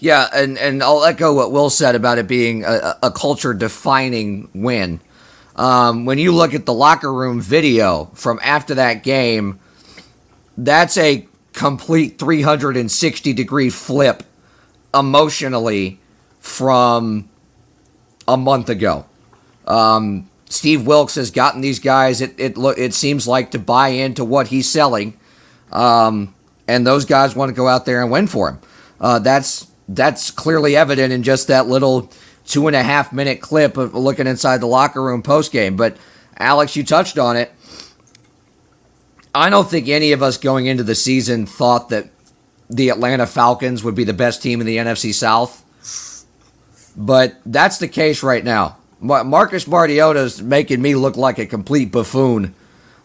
Yeah, 0.00 0.28
and, 0.34 0.58
and 0.58 0.82
I'll 0.82 1.04
echo 1.04 1.32
what 1.32 1.52
Will 1.52 1.70
said 1.70 1.94
about 1.94 2.18
it 2.18 2.26
being 2.28 2.64
a, 2.64 2.96
a 3.02 3.10
culture 3.10 3.54
defining 3.54 4.48
win. 4.54 5.00
Um, 5.56 6.04
when 6.04 6.18
you 6.18 6.32
look 6.32 6.54
at 6.54 6.66
the 6.66 6.74
locker 6.74 7.12
room 7.12 7.40
video 7.40 8.06
from 8.14 8.40
after 8.42 8.74
that 8.74 9.02
game, 9.02 9.60
that's 10.56 10.96
a 10.96 11.26
complete 11.52 12.18
360 12.18 13.32
degree 13.32 13.70
flip 13.70 14.24
emotionally 14.92 16.00
from 16.40 17.28
a 18.26 18.36
month 18.36 18.68
ago. 18.68 19.06
Um, 19.66 20.28
Steve 20.48 20.86
Wilks 20.86 21.14
has 21.14 21.30
gotten 21.30 21.60
these 21.60 21.78
guys. 21.78 22.20
It 22.20 22.34
it 22.38 22.56
it 22.76 22.94
seems 22.94 23.26
like 23.26 23.52
to 23.52 23.58
buy 23.58 23.88
into 23.88 24.24
what 24.24 24.48
he's 24.48 24.68
selling, 24.68 25.18
um, 25.72 26.34
and 26.68 26.86
those 26.86 27.04
guys 27.04 27.34
want 27.34 27.48
to 27.48 27.54
go 27.54 27.66
out 27.66 27.86
there 27.86 28.02
and 28.02 28.10
win 28.10 28.26
for 28.26 28.50
him. 28.50 28.58
Uh, 29.00 29.18
that's 29.18 29.66
that's 29.88 30.30
clearly 30.30 30.76
evident 30.76 31.12
in 31.12 31.22
just 31.22 31.48
that 31.48 31.66
little 31.66 32.10
two 32.46 32.66
and 32.66 32.76
a 32.76 32.82
half 32.82 33.12
minute 33.12 33.40
clip 33.40 33.76
of 33.76 33.94
looking 33.94 34.26
inside 34.26 34.58
the 34.60 34.66
locker 34.66 35.02
room 35.02 35.22
post 35.22 35.52
game. 35.52 35.76
But 35.76 35.96
Alex, 36.38 36.76
you 36.76 36.84
touched 36.84 37.18
on 37.18 37.36
it. 37.36 37.52
I 39.34 39.50
don't 39.50 39.68
think 39.68 39.88
any 39.88 40.12
of 40.12 40.22
us 40.22 40.38
going 40.38 40.66
into 40.66 40.84
the 40.84 40.94
season 40.94 41.46
thought 41.46 41.88
that 41.88 42.08
the 42.70 42.88
Atlanta 42.90 43.26
Falcons 43.26 43.82
would 43.82 43.94
be 43.94 44.04
the 44.04 44.12
best 44.12 44.42
team 44.42 44.60
in 44.60 44.66
the 44.66 44.76
NFC 44.76 45.12
South. 45.12 45.62
But 46.96 47.36
that's 47.44 47.78
the 47.78 47.88
case 47.88 48.22
right 48.22 48.44
now. 48.44 48.78
Ma- 49.00 49.24
Marcus 49.24 49.66
Mariota's 49.66 50.40
making 50.40 50.80
me 50.80 50.94
look 50.94 51.16
like 51.16 51.38
a 51.38 51.46
complete 51.46 51.90
buffoon 51.90 52.54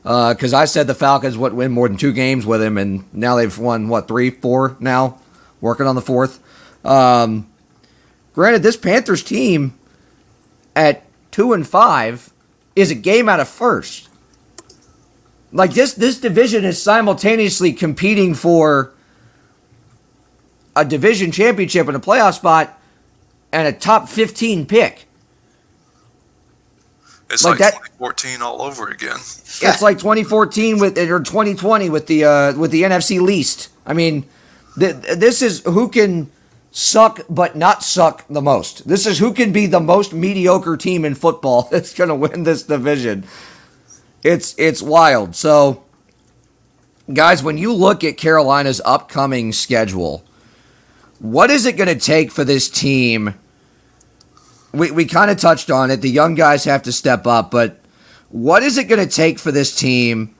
because 0.04 0.54
I 0.54 0.65
said 0.65 0.88
the 0.88 0.95
Falcons 0.95 1.38
would 1.38 1.54
win 1.54 1.71
more 1.71 1.88
than 1.88 1.97
two 1.97 2.13
games 2.13 2.45
with 2.45 2.62
him, 2.62 2.78
and 2.78 3.12
now 3.13 3.36
they've 3.36 3.58
won 3.58 3.89
what 3.89 4.08
three, 4.08 4.30
four 4.30 4.78
now, 4.80 5.19
working 5.62 5.88
on 5.88 5.95
the 5.95 6.02
fourth. 6.02 6.39
Um, 6.86 7.49
granted, 8.39 8.63
this 8.63 8.78
Panthers 8.78 9.21
team 9.21 9.78
at 10.73 11.04
two 11.30 11.52
and 11.52 11.67
five 11.67 12.32
is 12.73 12.89
a 12.89 12.95
game 12.95 13.28
out 13.28 13.41
of 13.41 13.49
first. 13.49 14.08
Like 15.52 15.73
this, 15.73 15.93
this 15.93 16.21
division 16.21 16.63
is 16.63 16.82
simultaneously 16.82 17.73
competing 17.73 18.34
for 18.34 18.93
a 20.73 20.86
division 20.86 21.34
championship 21.34 21.89
and 21.89 21.97
a 21.97 21.99
playoff 21.99 22.36
spot 22.36 22.80
and 23.52 23.67
a 23.67 23.73
top 23.73 24.08
15 24.08 24.65
pick. 24.67 25.06
It's 27.30 27.43
Like 27.43 27.60
like, 27.60 27.73
that- 27.73 27.73
2014 27.73 28.41
all 28.41 28.62
over 28.62 28.88
again. 28.88 29.17
It's 29.17 29.82
like 29.82 29.97
2014 29.97 30.80
with 30.80 30.97
or 30.97 31.19
2020 31.19 31.89
with 31.89 32.08
the 32.08 32.23
uh, 32.23 32.58
with 32.58 32.71
the 32.71 32.84
NFC 32.84 33.19
least. 33.19 33.67
I 33.86 33.91
mean, 33.91 34.23
th- 34.80 34.95
this 34.95 35.41
is 35.41 35.60
who 35.65 35.89
can 35.89 36.32
suck 36.71 37.21
but 37.29 37.55
not 37.55 37.84
suck 37.84 38.25
the 38.29 38.41
most. 38.41 38.88
This 38.88 39.05
is 39.05 39.19
who 39.19 39.34
can 39.34 39.51
be 39.51 39.65
the 39.65 39.79
most 39.79 40.13
mediocre 40.13 40.77
team 40.77 41.05
in 41.05 41.15
football 41.15 41.63
that's 41.71 41.93
going 41.93 42.10
to 42.10 42.15
win 42.15 42.43
this 42.43 42.63
division. 42.63 43.25
It's 44.23 44.53
it's 44.58 44.82
wild. 44.82 45.36
So, 45.36 45.84
guys, 47.13 47.41
when 47.41 47.58
you 47.58 47.73
look 47.73 48.03
at 48.03 48.17
Carolina's 48.17 48.82
upcoming 48.84 49.53
schedule, 49.53 50.23
what 51.19 51.49
is 51.49 51.65
it 51.65 51.77
going 51.77 51.88
to 51.88 51.99
take 51.99 52.32
for 52.32 52.43
this 52.43 52.69
team 52.69 53.36
we, 54.71 54.91
we 54.91 55.05
kind 55.05 55.32
of 55.32 55.38
touched 55.38 55.71
on 55.71 55.91
it. 55.91 56.01
The 56.01 56.10
young 56.10 56.36
guys 56.36 56.65
have 56.65 56.84
to 56.84 56.91
step 56.91 57.25
up, 57.25 57.51
but 57.51 57.79
what 58.29 58.63
is 58.63 58.77
it 58.77 58.86
going 58.86 59.05
to 59.05 59.13
take 59.13 59.39
for 59.39 59.51
this 59.51 59.75
team 59.75 60.36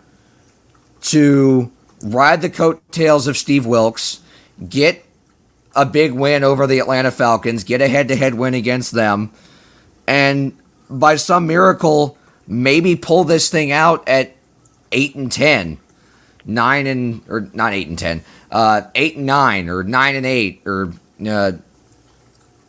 to 1.02 1.72
ride 2.04 2.42
the 2.42 2.50
coattails 2.50 3.28
of 3.28 3.38
Steve 3.38 3.66
Wilks, 3.66 4.22
get 4.68 5.06
a 5.80 5.86
big 5.86 6.12
win 6.12 6.44
over 6.44 6.68
the 6.68 6.80
Atlanta 6.80 7.10
Falcons, 7.10 7.64
get 7.64 7.82
a 7.82 7.88
head 7.88 8.10
to 8.10 8.16
head 8.16 8.34
win 8.34 8.54
against 8.54 8.92
them, 8.92 9.32
and 10.08 10.58
by 10.90 11.16
some 11.16 11.48
miracle, 11.48 12.18
maybe 12.48 12.96
pull 12.96 13.24
this 13.24 13.50
thing 13.50 13.72
out 13.72 14.08
at 14.10 14.36
8 14.92 15.16
and 15.16 15.32
10, 15.32 15.78
9 16.46 16.88
and, 16.88 17.22
or 17.30 17.50
not 17.54 17.74
8 17.74 17.88
and 17.88 18.00
10, 18.00 18.24
uh, 18.52 18.82
8 18.94 19.18
and 19.18 19.26
9, 19.26 19.70
or 19.70 19.84
9 19.84 20.16
and 20.16 20.26
8, 20.26 20.62
or 20.66 20.94
uh, 21.28 21.52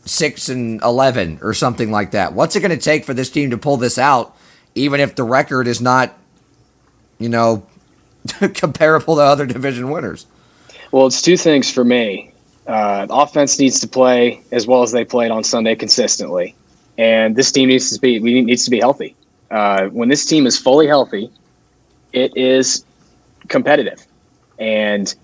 6 0.04 0.48
and 0.48 0.82
11, 0.82 1.40
or 1.42 1.52
something 1.52 1.90
like 1.90 2.12
that? 2.12 2.32
What's 2.32 2.54
it 2.54 2.60
going 2.60 2.70
to 2.70 2.76
take 2.76 3.04
for 3.04 3.14
this 3.14 3.30
team 3.30 3.50
to 3.50 3.58
pull 3.58 3.76
this 3.76 3.98
out, 3.98 4.36
even 4.76 5.00
if 5.00 5.16
the 5.16 5.24
record 5.24 5.66
is 5.66 5.80
not, 5.80 6.16
you 7.18 7.28
know, 7.28 7.66
comparable 8.54 9.16
to 9.16 9.22
other 9.22 9.46
division 9.46 9.90
winners? 9.90 10.26
Well, 10.92 11.06
it's 11.06 11.22
two 11.22 11.36
things 11.36 11.70
for 11.70 11.84
me. 11.84 12.30
Uh, 12.70 13.04
offense 13.10 13.58
needs 13.58 13.80
to 13.80 13.88
play 13.88 14.40
as 14.52 14.64
well 14.64 14.84
as 14.84 14.92
they 14.92 15.04
played 15.04 15.32
on 15.32 15.42
Sunday 15.42 15.74
consistently, 15.74 16.54
and 16.98 17.34
this 17.34 17.50
team 17.50 17.68
needs 17.68 17.90
to 17.90 18.00
be 18.00 18.20
we 18.20 18.40
needs 18.42 18.64
to 18.64 18.70
be 18.70 18.78
healthy. 18.78 19.16
Uh, 19.50 19.88
when 19.88 20.08
this 20.08 20.24
team 20.24 20.46
is 20.46 20.56
fully 20.56 20.86
healthy, 20.86 21.28
it 22.12 22.36
is 22.36 22.84
competitive, 23.48 24.06
and 24.60 25.16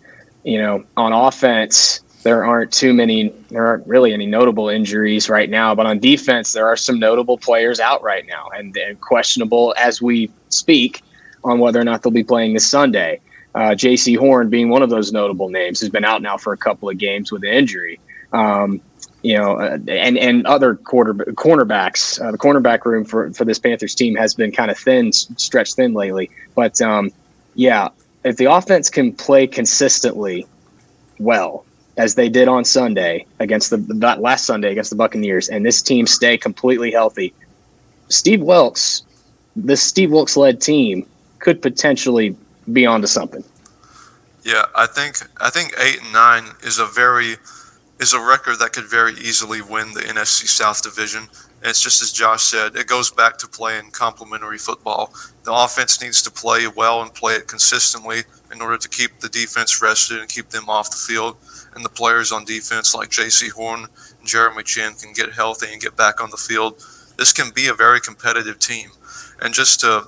you 0.43 0.59
know 0.59 0.85
on 0.97 1.13
offense 1.13 2.01
there 2.25 2.45
aren't 2.45 2.73
too 2.73 2.93
many 2.93 3.29
there 3.51 3.65
aren't 3.65 3.87
really 3.87 4.13
any 4.13 4.27
notable 4.27 4.69
injuries 4.69 5.31
right 5.31 5.49
now, 5.49 5.73
but 5.73 5.87
on 5.87 6.01
defense 6.01 6.53
there 6.53 6.67
are 6.67 6.77
some 6.77 6.99
notable 6.99 7.39
players 7.39 7.79
out 7.79 8.03
right 8.03 8.27
now 8.27 8.49
and, 8.57 8.77
and 8.77 9.01
questionable 9.01 9.73
as 9.79 10.03
we 10.03 10.29
speak 10.49 11.01
on 11.45 11.61
whether 11.61 11.81
or 11.81 11.85
not 11.85 12.03
they'll 12.03 12.11
be 12.11 12.25
playing 12.25 12.55
this 12.55 12.67
Sunday. 12.67 13.21
Uh, 13.57 13.71
Jaycee 13.71 14.19
Horn 14.19 14.51
being 14.51 14.69
one 14.69 14.83
of 14.83 14.91
those 14.91 15.13
notable 15.13 15.49
names 15.49 15.81
has 15.81 15.89
been 15.89 16.05
out 16.05 16.21
now 16.21 16.37
for 16.37 16.53
a 16.53 16.59
couple 16.59 16.91
of 16.91 16.99
games 16.99 17.33
with 17.33 17.43
an 17.43 17.49
injury. 17.49 17.99
Um, 18.31 18.83
you 19.23 19.39
know, 19.39 19.59
uh, 19.59 19.79
and 19.89 20.19
and 20.19 20.47
other 20.47 20.75
quarter 20.75 21.15
cornerbacks. 21.15 22.21
Uh, 22.23 22.31
the 22.33 22.39
cornerback 22.39 22.85
room 22.85 23.07
for 23.07 23.33
for 23.33 23.47
this 23.47 23.59
Panthers 23.59 23.95
team 23.95 24.15
has 24.15 24.35
been 24.35 24.53
kind 24.53 24.71
of 24.71 24.77
thin, 24.77 25.11
stretched 25.11 25.77
thin 25.77 25.95
lately. 25.95 26.31
But 26.55 26.83
um, 26.83 27.11
yeah, 27.55 27.89
if 28.25 28.37
the 28.37 28.45
offense 28.45 28.91
can 28.91 29.11
play 29.11 29.47
consistently 29.47 30.47
well 31.19 31.65
as 31.97 32.15
they 32.15 32.29
did 32.29 32.49
on 32.49 32.63
Sunday 32.63 33.25
against 33.41 33.71
the 33.71 33.79
that 33.79 34.21
last 34.21 34.45
Sunday 34.45 34.71
against 34.71 34.91
the 34.91 34.97
Buccaneers, 34.97 35.49
and 35.49 35.65
this 35.65 35.81
team 35.81 36.07
stay 36.07 36.37
completely 36.37 36.91
healthy, 36.91 37.33
Steve 38.11 38.43
Wilks, 38.43 39.03
this 39.57 39.83
Steve 39.83 40.11
Wilks 40.11 40.37
led 40.37 40.61
team 40.61 41.07
could 41.39 41.63
potentially 41.63 42.37
be 42.73 42.87
onto 42.87 43.07
something. 43.07 43.45
Yeah, 44.45 44.65
I 44.75 44.87
think 44.87 45.17
I 45.41 45.51
think 45.51 45.75
eight 45.79 46.03
and 46.03 46.13
nine 46.13 46.45
is 46.63 46.79
a 46.79 46.87
very 46.87 47.37
is 47.99 48.13
a 48.13 48.21
record 48.21 48.59
that 48.59 48.73
could 48.73 48.85
very 48.85 49.13
easily 49.15 49.61
win 49.61 49.93
the 49.93 50.01
NFC 50.01 50.47
South 50.47 50.83
division. 50.83 51.29
And 51.63 51.71
it's 51.71 51.83
just 51.83 52.03
as 52.03 52.13
Josh 52.13 52.43
said, 52.43 52.77
it 52.77 52.87
goes 52.87 53.11
back 53.11 53.39
to 53.39 53.49
playing 53.49 53.91
complementary 53.91 54.59
football. 54.59 55.13
The 55.45 55.53
offense 55.53 56.01
needs 56.03 56.23
to 56.23 56.31
play 56.31 56.67
well 56.69 57.03
and 57.03 57.13
play 57.13 57.35
it 57.35 57.49
consistently 57.49 58.21
in 58.53 58.61
order 58.61 58.77
to 58.77 58.89
keep 58.89 59.19
the 59.21 59.29
defense 59.29 59.81
rested 59.81 60.19
and 60.19 60.29
keep 60.29 60.51
them 60.51 60.69
off 60.69 60.91
the 60.91 60.97
field. 60.97 61.37
And 61.75 61.85
the 61.85 61.89
players 61.89 62.31
on 62.31 62.45
defense 62.45 62.95
like 62.95 63.09
Jaycee 63.09 63.51
Horn 63.51 63.87
and 64.21 64.29
Jeremy 64.29 64.63
Chinn, 64.63 64.95
can 64.95 65.13
get 65.13 65.33
healthy 65.33 65.73
and 65.73 65.81
get 65.81 65.97
back 65.97 66.23
on 66.23 66.31
the 66.31 66.37
field. 66.37 66.85
This 67.17 67.33
can 67.33 67.51
be 67.51 67.67
a 67.67 67.75
very 67.75 68.01
competitive 68.01 68.59
team. 68.59 68.91
And 69.41 69.55
just 69.55 69.81
to 69.81 70.07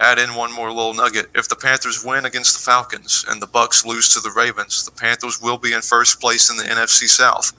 add 0.00 0.18
in 0.18 0.34
one 0.34 0.52
more 0.52 0.72
little 0.72 0.94
nugget. 0.94 1.26
If 1.34 1.48
the 1.48 1.54
Panthers 1.54 2.04
win 2.04 2.24
against 2.24 2.56
the 2.56 2.64
Falcons 2.64 3.24
and 3.28 3.40
the 3.40 3.46
Bucks 3.46 3.84
lose 3.84 4.08
to 4.14 4.20
the 4.20 4.32
Ravens, 4.34 4.84
the 4.84 4.90
Panthers 4.90 5.40
will 5.40 5.58
be 5.58 5.72
in 5.72 5.82
first 5.82 6.20
place 6.20 6.50
in 6.50 6.56
the 6.56 6.64
NFC 6.64 7.06
South. 7.06 7.52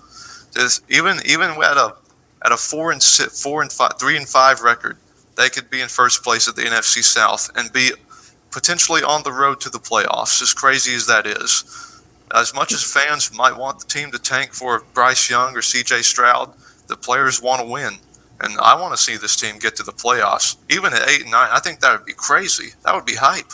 There's, 0.53 0.81
even 0.89 1.19
even 1.25 1.51
at 1.51 1.77
a 1.77 1.95
at 2.43 2.51
a 2.51 2.57
four 2.57 2.91
and 2.91 3.01
four 3.01 3.61
and 3.61 3.71
five, 3.71 3.93
three 3.99 4.17
and 4.17 4.27
five 4.27 4.61
record, 4.61 4.97
they 5.37 5.49
could 5.49 5.69
be 5.69 5.81
in 5.81 5.87
first 5.87 6.23
place 6.23 6.47
at 6.47 6.55
the 6.55 6.63
NFC 6.63 7.03
South 7.03 7.49
and 7.55 7.71
be 7.71 7.91
potentially 8.49 9.03
on 9.03 9.23
the 9.23 9.31
road 9.31 9.61
to 9.61 9.69
the 9.69 9.79
playoffs. 9.79 10.41
As 10.41 10.53
crazy 10.53 10.93
as 10.95 11.05
that 11.07 11.25
is, 11.25 12.01
as 12.33 12.53
much 12.53 12.73
as 12.73 12.83
fans 12.83 13.31
might 13.33 13.55
want 13.55 13.79
the 13.79 13.85
team 13.85 14.11
to 14.11 14.19
tank 14.19 14.53
for 14.53 14.83
Bryce 14.93 15.29
Young 15.29 15.55
or 15.55 15.61
C.J. 15.61 16.01
Stroud, 16.01 16.53
the 16.87 16.97
players 16.97 17.41
want 17.41 17.61
to 17.61 17.67
win 17.67 17.99
and 18.43 18.57
I 18.59 18.79
want 18.79 18.95
to 18.95 19.01
see 19.01 19.17
this 19.17 19.35
team 19.35 19.57
get 19.59 19.75
to 19.77 19.83
the 19.83 19.91
playoffs, 19.91 20.57
even 20.69 20.93
at 20.93 21.07
eight 21.09 21.21
and 21.23 21.31
nine. 21.31 21.49
I 21.51 21.59
think 21.59 21.79
that 21.81 21.91
would 21.97 22.05
be 22.05 22.13
crazy. 22.13 22.69
That 22.83 22.95
would 22.95 23.05
be 23.05 23.15
hype. 23.15 23.51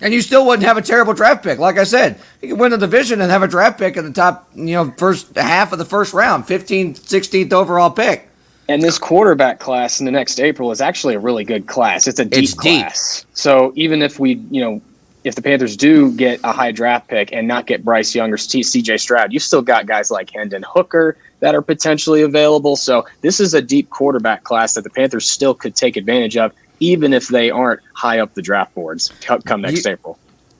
And 0.00 0.12
you 0.12 0.20
still 0.22 0.44
wouldn't 0.46 0.66
have 0.66 0.76
a 0.76 0.82
terrible 0.82 1.14
draft 1.14 1.44
pick. 1.44 1.58
Like 1.58 1.78
I 1.78 1.84
said, 1.84 2.18
you 2.42 2.48
could 2.50 2.58
win 2.60 2.72
the 2.72 2.78
division 2.78 3.20
and 3.20 3.30
have 3.30 3.42
a 3.42 3.48
draft 3.48 3.78
pick 3.78 3.96
in 3.96 4.04
the 4.04 4.12
top, 4.12 4.48
you 4.54 4.74
know, 4.74 4.90
first 4.98 5.34
half 5.36 5.72
of 5.72 5.78
the 5.78 5.84
first 5.84 6.12
round, 6.12 6.44
15th, 6.44 7.00
16th 7.00 7.52
overall 7.52 7.90
pick. 7.90 8.28
And 8.68 8.82
this 8.82 8.98
quarterback 8.98 9.60
class 9.60 10.00
in 10.00 10.06
the 10.06 10.12
next 10.12 10.40
April 10.40 10.70
is 10.72 10.80
actually 10.80 11.14
a 11.14 11.18
really 11.18 11.44
good 11.44 11.66
class. 11.66 12.08
It's 12.08 12.18
a 12.18 12.24
deep 12.24 12.44
It's 12.44 12.54
deep. 12.54 12.80
class. 12.82 13.24
So 13.34 13.72
even 13.76 14.02
if 14.02 14.18
we, 14.18 14.34
you 14.50 14.60
know, 14.62 14.80
if 15.24 15.34
the 15.34 15.42
Panthers 15.42 15.76
do 15.76 16.12
get 16.12 16.38
a 16.44 16.52
high 16.52 16.70
draft 16.70 17.08
pick 17.08 17.32
and 17.32 17.48
not 17.48 17.66
get 17.66 17.82
Bryce 17.82 18.14
Young 18.14 18.30
or 18.30 18.36
CJ 18.36 19.00
Stroud, 19.00 19.32
you've 19.32 19.42
still 19.42 19.62
got 19.62 19.86
guys 19.86 20.10
like 20.10 20.30
Hendon 20.30 20.64
Hooker 20.68 21.16
that 21.40 21.54
are 21.54 21.62
potentially 21.62 22.20
available. 22.22 22.76
So 22.76 23.06
this 23.22 23.40
is 23.40 23.54
a 23.54 23.62
deep 23.62 23.88
quarterback 23.88 24.44
class 24.44 24.74
that 24.74 24.84
the 24.84 24.90
Panthers 24.90 25.28
still 25.28 25.54
could 25.54 25.74
take 25.74 25.96
advantage 25.96 26.36
of, 26.36 26.52
even 26.78 27.14
if 27.14 27.28
they 27.28 27.50
aren't 27.50 27.80
high 27.94 28.18
up 28.18 28.34
the 28.34 28.42
draft 28.42 28.74
boards 28.74 29.10
come 29.44 29.62
next 29.62 29.84
You- 29.86 29.92
April. 29.92 30.18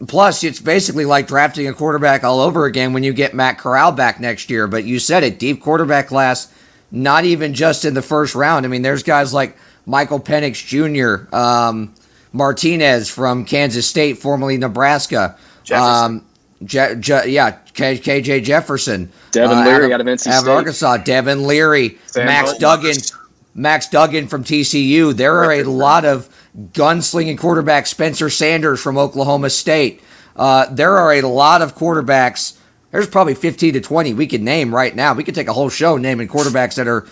Plus, 0.09 0.42
it's 0.44 0.61
basically 0.61 1.05
like 1.05 1.29
drafting 1.29 1.68
a 1.68 1.72
quarterback 1.72 2.24
all 2.24 2.40
over 2.40 2.66
again 2.66 2.92
when 2.92 3.05
you 3.05 3.12
get 3.12 3.33
Matt 3.33 3.59
Corral 3.59 3.92
back 3.92 4.18
next 4.20 4.50
year. 4.50 4.66
But 4.66 4.85
you 4.85 4.98
said 4.98 5.22
it, 5.22 5.38
deep 5.38 5.62
quarterback 5.62 6.09
class, 6.09 6.53
not 6.90 7.24
even 7.24 7.55
just 7.55 7.85
in 7.85 7.94
the 7.94 8.03
first 8.03 8.35
round. 8.35 8.66
I 8.66 8.68
mean, 8.68 8.83
there's 8.83 9.03
guys 9.03 9.33
like 9.33 9.57
Michael 9.87 10.20
Penix 10.20 10.66
Jr., 10.66 11.35
um, 11.35 11.94
Martinez 12.35 13.09
from 13.09 13.44
Kansas 13.44 13.87
State, 13.87 14.18
formerly 14.18 14.59
Nebraska. 14.59 15.37
Um, 15.73 16.27
Je- 16.64 16.97
Je- 16.99 17.29
yeah, 17.29 17.53
K- 17.73 17.97
KJ 17.99 18.42
Jefferson. 18.42 19.11
Devin 19.31 19.59
uh, 19.59 19.64
Leary 19.64 19.92
out 19.94 20.01
of 20.01 20.07
NC 20.07 20.27
out 20.29 20.42
of 20.42 20.49
Arkansas. 20.49 20.99
Devin 20.99 21.47
Leary. 21.47 21.99
Sam 22.07 22.27
Max 22.27 22.51
Bolton. 22.51 22.61
Duggan. 22.61 22.97
Max 23.55 23.88
Duggan 23.88 24.27
from 24.27 24.42
TCU. 24.44 25.14
There 25.14 25.44
are 25.44 25.53
a 25.53 25.62
lot 25.62 26.05
of 26.05 26.29
gunslinging 26.73 27.38
quarterbacks. 27.38 27.87
Spencer 27.88 28.29
Sanders 28.29 28.81
from 28.83 28.99
Oklahoma 28.99 29.49
State. 29.51 30.03
Uh, 30.35 30.66
there 30.73 30.99
are 30.99 31.12
a 31.14 31.23
lot 31.23 31.62
of 31.62 31.77
quarterbacks. 31.77 32.59
There's 32.90 33.07
probably 33.09 33.35
15 33.35 33.75
to 33.75 33.81
20 33.81 34.14
we 34.14 34.27
could 34.27 34.42
name 34.42 34.75
right 34.75 34.94
now. 34.94 35.14
We 35.14 35.23
could 35.23 35.35
take 35.37 35.49
a 35.49 35.53
whole 35.53 35.68
show 35.70 35.97
naming 35.97 36.27
quarterbacks 36.29 36.75
that 36.77 36.88
are 36.88 37.07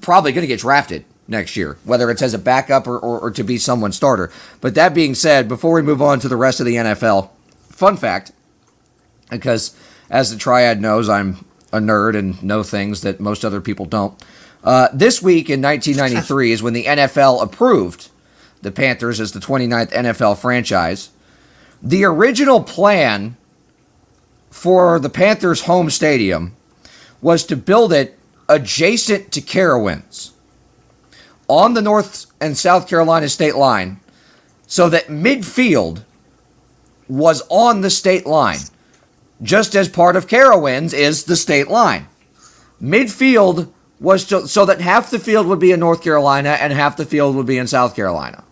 probably 0.00 0.32
going 0.32 0.42
to 0.42 0.46
get 0.48 0.60
drafted 0.60 1.04
next 1.32 1.56
year, 1.56 1.76
whether 1.82 2.08
it's 2.10 2.22
as 2.22 2.34
a 2.34 2.38
backup 2.38 2.86
or, 2.86 2.96
or, 2.96 3.18
or 3.18 3.30
to 3.32 3.42
be 3.42 3.58
someone's 3.58 3.96
starter. 3.96 4.30
But 4.60 4.76
that 4.76 4.94
being 4.94 5.16
said, 5.16 5.48
before 5.48 5.74
we 5.74 5.82
move 5.82 6.00
on 6.00 6.20
to 6.20 6.28
the 6.28 6.36
rest 6.36 6.60
of 6.60 6.66
the 6.66 6.76
NFL, 6.76 7.30
fun 7.70 7.96
fact 7.96 8.30
because 9.30 9.74
as 10.10 10.30
the 10.30 10.36
triad 10.36 10.80
knows, 10.80 11.08
I'm 11.08 11.44
a 11.72 11.78
nerd 11.78 12.16
and 12.16 12.40
know 12.42 12.62
things 12.62 13.00
that 13.00 13.18
most 13.18 13.44
other 13.44 13.60
people 13.60 13.86
don't. 13.86 14.22
Uh, 14.62 14.88
this 14.92 15.20
week 15.20 15.50
in 15.50 15.60
1993 15.60 16.52
is 16.52 16.62
when 16.62 16.74
the 16.74 16.84
NFL 16.84 17.42
approved 17.42 18.10
the 18.60 18.70
Panthers 18.70 19.18
as 19.18 19.32
the 19.32 19.40
29th 19.40 19.90
NFL 19.90 20.38
franchise. 20.38 21.10
The 21.82 22.04
original 22.04 22.62
plan 22.62 23.36
for 24.50 25.00
the 25.00 25.10
Panthers' 25.10 25.62
home 25.62 25.90
stadium 25.90 26.54
was 27.20 27.44
to 27.46 27.56
build 27.56 27.92
it 27.92 28.16
adjacent 28.48 29.32
to 29.32 29.40
Carowinds 29.40 30.31
on 31.52 31.74
the 31.74 31.82
North 31.82 32.26
and 32.40 32.56
South 32.56 32.88
Carolina 32.88 33.28
state 33.28 33.54
line 33.54 34.00
so 34.66 34.88
that 34.88 35.08
midfield 35.08 36.02
was 37.08 37.42
on 37.50 37.82
the 37.82 37.90
state 37.90 38.24
line 38.24 38.60
just 39.42 39.74
as 39.74 39.88
part 39.88 40.16
of 40.16 40.26
Carowinds 40.26 40.94
is 40.94 41.24
the 41.24 41.36
state 41.36 41.68
line. 41.68 42.06
Midfield 42.80 43.70
was 44.00 44.24
to, 44.26 44.48
so 44.48 44.64
that 44.64 44.80
half 44.80 45.10
the 45.10 45.18
field 45.18 45.46
would 45.46 45.58
be 45.58 45.72
in 45.72 45.80
North 45.80 46.02
Carolina 46.02 46.50
and 46.50 46.72
half 46.72 46.96
the 46.96 47.04
field 47.04 47.36
would 47.36 47.46
be 47.46 47.58
in 47.58 47.66
South 47.66 47.94
Carolina. 47.94 48.44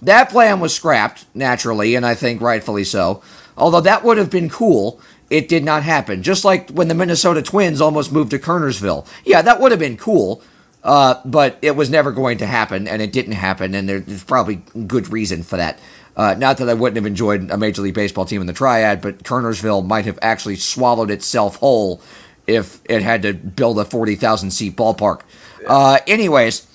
That 0.00 0.30
plan 0.30 0.60
was 0.60 0.74
scrapped, 0.74 1.26
naturally, 1.34 1.94
and 1.94 2.06
I 2.06 2.14
think 2.14 2.40
rightfully 2.40 2.84
so. 2.84 3.22
Although 3.56 3.82
that 3.82 4.02
would 4.02 4.16
have 4.16 4.30
been 4.30 4.48
cool, 4.48 5.00
it 5.28 5.48
did 5.48 5.64
not 5.64 5.82
happen. 5.82 6.22
Just 6.22 6.44
like 6.44 6.70
when 6.70 6.88
the 6.88 6.94
Minnesota 6.94 7.42
Twins 7.42 7.80
almost 7.80 8.12
moved 8.12 8.30
to 8.30 8.38
Kernersville. 8.38 9.06
Yeah, 9.24 9.42
that 9.42 9.60
would 9.60 9.72
have 9.72 9.80
been 9.80 9.96
cool, 9.98 10.40
uh, 10.84 11.20
but 11.24 11.58
it 11.62 11.76
was 11.76 11.90
never 11.90 12.12
going 12.12 12.38
to 12.38 12.46
happen, 12.46 12.86
and 12.88 13.02
it 13.02 13.12
didn't 13.12 13.32
happen, 13.32 13.74
and 13.74 13.88
there's 13.88 14.24
probably 14.24 14.56
good 14.86 15.12
reason 15.12 15.42
for 15.42 15.56
that. 15.56 15.78
Uh, 16.16 16.34
not 16.34 16.58
that 16.58 16.68
I 16.68 16.74
wouldn't 16.74 16.96
have 16.96 17.06
enjoyed 17.06 17.50
a 17.50 17.56
Major 17.56 17.82
League 17.82 17.94
Baseball 17.94 18.24
team 18.24 18.40
in 18.40 18.46
the 18.46 18.52
Triad, 18.52 19.00
but 19.00 19.22
Kernersville 19.22 19.86
might 19.86 20.04
have 20.04 20.18
actually 20.20 20.56
swallowed 20.56 21.10
itself 21.10 21.56
whole 21.56 22.02
if 22.46 22.80
it 22.88 23.02
had 23.02 23.22
to 23.22 23.34
build 23.34 23.78
a 23.78 23.84
40,000 23.84 24.50
seat 24.50 24.76
ballpark. 24.76 25.20
Uh, 25.66 25.98
anyways, 26.06 26.66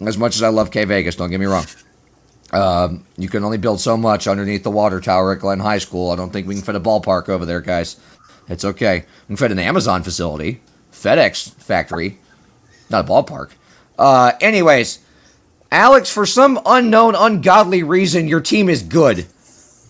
as 0.00 0.18
much 0.18 0.34
as 0.34 0.42
I 0.42 0.48
love 0.48 0.70
K 0.72 0.84
Vegas, 0.84 1.14
don't 1.14 1.30
get 1.30 1.38
me 1.38 1.46
wrong. 1.46 1.66
Um, 2.52 3.04
you 3.16 3.28
can 3.28 3.44
only 3.44 3.58
build 3.58 3.80
so 3.80 3.96
much 3.96 4.26
underneath 4.26 4.62
the 4.62 4.70
water 4.70 5.00
tower 5.00 5.32
at 5.32 5.40
Glenn 5.40 5.60
High 5.60 5.78
School. 5.78 6.10
I 6.10 6.16
don't 6.16 6.32
think 6.32 6.46
we 6.46 6.54
can 6.54 6.64
fit 6.64 6.74
a 6.74 6.80
ballpark 6.80 7.28
over 7.28 7.44
there, 7.44 7.60
guys. 7.60 7.96
It's 8.48 8.64
okay. 8.64 9.04
We 9.22 9.26
can 9.26 9.36
fit 9.36 9.52
an 9.52 9.58
Amazon 9.58 10.02
facility, 10.02 10.60
FedEx 10.92 11.52
factory, 11.54 12.18
not 12.90 13.04
a 13.04 13.08
ballpark. 13.08 13.50
Uh, 13.98 14.32
anyways, 14.40 14.98
Alex, 15.70 16.10
for 16.10 16.26
some 16.26 16.60
unknown, 16.66 17.14
ungodly 17.14 17.82
reason, 17.82 18.28
your 18.28 18.40
team 18.40 18.68
is 18.68 18.82
good. 18.82 19.26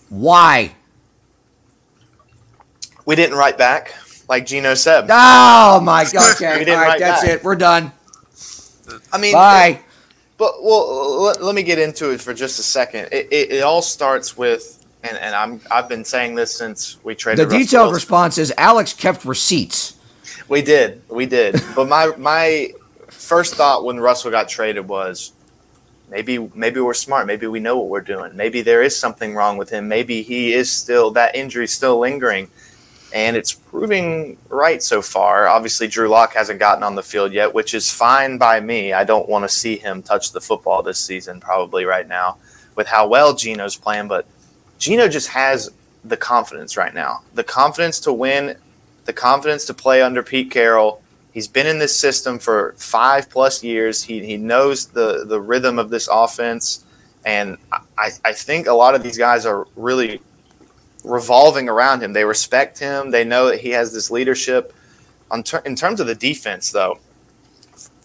Why? 0.09 0.73
We 3.05 3.15
didn't 3.15 3.37
write 3.37 3.57
back, 3.57 3.93
like 4.27 4.45
Geno 4.45 4.73
said. 4.73 5.05
Oh 5.09 5.79
my 5.83 6.05
god! 6.11 6.35
Okay, 6.41 6.57
We 6.59 6.65
didn't 6.65 6.79
all 6.79 6.85
right, 6.85 6.99
that's 6.99 7.21
back. 7.23 7.31
it. 7.31 7.43
We're 7.43 7.55
done. 7.55 7.91
I 9.13 9.17
mean, 9.17 9.33
Bye. 9.33 9.81
But 10.37 10.63
well, 10.63 11.21
let, 11.23 11.41
let 11.41 11.55
me 11.55 11.63
get 11.63 11.79
into 11.79 12.11
it 12.11 12.19
for 12.19 12.33
just 12.33 12.59
a 12.59 12.63
second. 12.63 13.07
It, 13.11 13.27
it, 13.31 13.51
it 13.51 13.63
all 13.63 13.81
starts 13.81 14.35
with, 14.35 14.83
and, 15.03 15.15
and 15.17 15.33
I'm 15.35 15.61
I've 15.71 15.87
been 15.87 16.03
saying 16.03 16.35
this 16.35 16.53
since 16.55 16.97
we 17.03 17.13
The 17.13 17.19
traded. 17.19 17.45
Russell 17.45 17.59
detailed 17.59 17.83
Wilson. 17.85 17.95
response 17.95 18.37
is 18.37 18.53
Alex 18.57 18.91
kept 18.93 19.23
receipts. 19.23 19.95
We 20.49 20.61
did, 20.61 21.01
we 21.09 21.25
did. 21.25 21.61
but 21.75 21.87
my 21.87 22.11
my 22.17 22.73
first 23.25 23.55
thought 23.55 23.83
when 23.83 23.99
Russell 23.99 24.31
got 24.31 24.47
traded 24.47 24.87
was, 24.87 25.33
maybe 26.09 26.49
maybe 26.53 26.79
we're 26.79 26.93
smart. 26.93 27.27
Maybe 27.27 27.47
we 27.47 27.59
know 27.59 27.77
what 27.77 27.89
we're 27.89 28.01
doing. 28.01 28.35
Maybe 28.35 28.61
there 28.61 28.83
is 28.83 28.95
something 28.95 29.33
wrong 29.35 29.57
with 29.57 29.69
him. 29.69 29.87
Maybe 29.87 30.21
he 30.21 30.53
is 30.53 30.71
still 30.71 31.11
that 31.11 31.35
injury 31.35 31.67
still 31.67 31.99
lingering, 31.99 32.49
and 33.13 33.35
it's 33.35 33.53
proving 33.53 34.37
right 34.49 34.81
so 34.81 35.01
far. 35.01 35.47
Obviously, 35.47 35.87
Drew 35.87 36.07
Lock 36.07 36.33
hasn't 36.33 36.59
gotten 36.59 36.83
on 36.83 36.95
the 36.95 37.03
field 37.03 37.33
yet, 37.33 37.53
which 37.53 37.73
is 37.73 37.91
fine 37.91 38.37
by 38.37 38.59
me. 38.59 38.93
I 38.93 39.03
don't 39.03 39.27
want 39.27 39.43
to 39.43 39.49
see 39.49 39.77
him 39.77 40.03
touch 40.03 40.31
the 40.31 40.41
football 40.41 40.83
this 40.83 40.99
season, 40.99 41.39
probably 41.39 41.85
right 41.85 42.07
now, 42.07 42.37
with 42.75 42.87
how 42.87 43.07
well 43.07 43.33
Geno's 43.33 43.75
playing. 43.75 44.07
But 44.07 44.27
Geno 44.77 45.07
just 45.07 45.29
has 45.29 45.71
the 46.03 46.17
confidence 46.17 46.77
right 46.77 46.93
now, 46.93 47.23
the 47.33 47.43
confidence 47.43 47.99
to 48.01 48.13
win, 48.13 48.57
the 49.05 49.13
confidence 49.13 49.65
to 49.65 49.73
play 49.73 50.03
under 50.03 50.21
Pete 50.21 50.51
Carroll. 50.51 51.01
He's 51.35 51.49
been 51.49 51.67
in 51.67 51.79
this 51.79 51.93
system 51.93 52.39
for 52.39 52.75
five 52.77 53.29
plus 53.29 53.61
years. 53.61 54.03
He, 54.03 54.25
he 54.25 54.37
knows 54.37 54.85
the, 54.85 55.25
the 55.25 55.41
rhythm 55.41 55.77
of 55.77 55.89
this 55.89 56.07
offense. 56.09 56.85
And 57.25 57.57
I, 57.97 58.11
I 58.23 58.31
think 58.31 58.67
a 58.67 58.73
lot 58.73 58.95
of 58.95 59.03
these 59.03 59.17
guys 59.17 59.45
are 59.45 59.67
really 59.75 60.21
revolving 61.03 61.67
around 61.67 62.01
him. 62.01 62.13
They 62.13 62.23
respect 62.23 62.79
him. 62.79 63.11
They 63.11 63.25
know 63.25 63.47
that 63.47 63.59
he 63.59 63.71
has 63.71 63.91
this 63.91 64.09
leadership. 64.09 64.73
On 65.29 65.43
ter- 65.43 65.61
in 65.65 65.75
terms 65.75 65.99
of 65.99 66.07
the 66.07 66.15
defense, 66.15 66.71
though, 66.71 66.99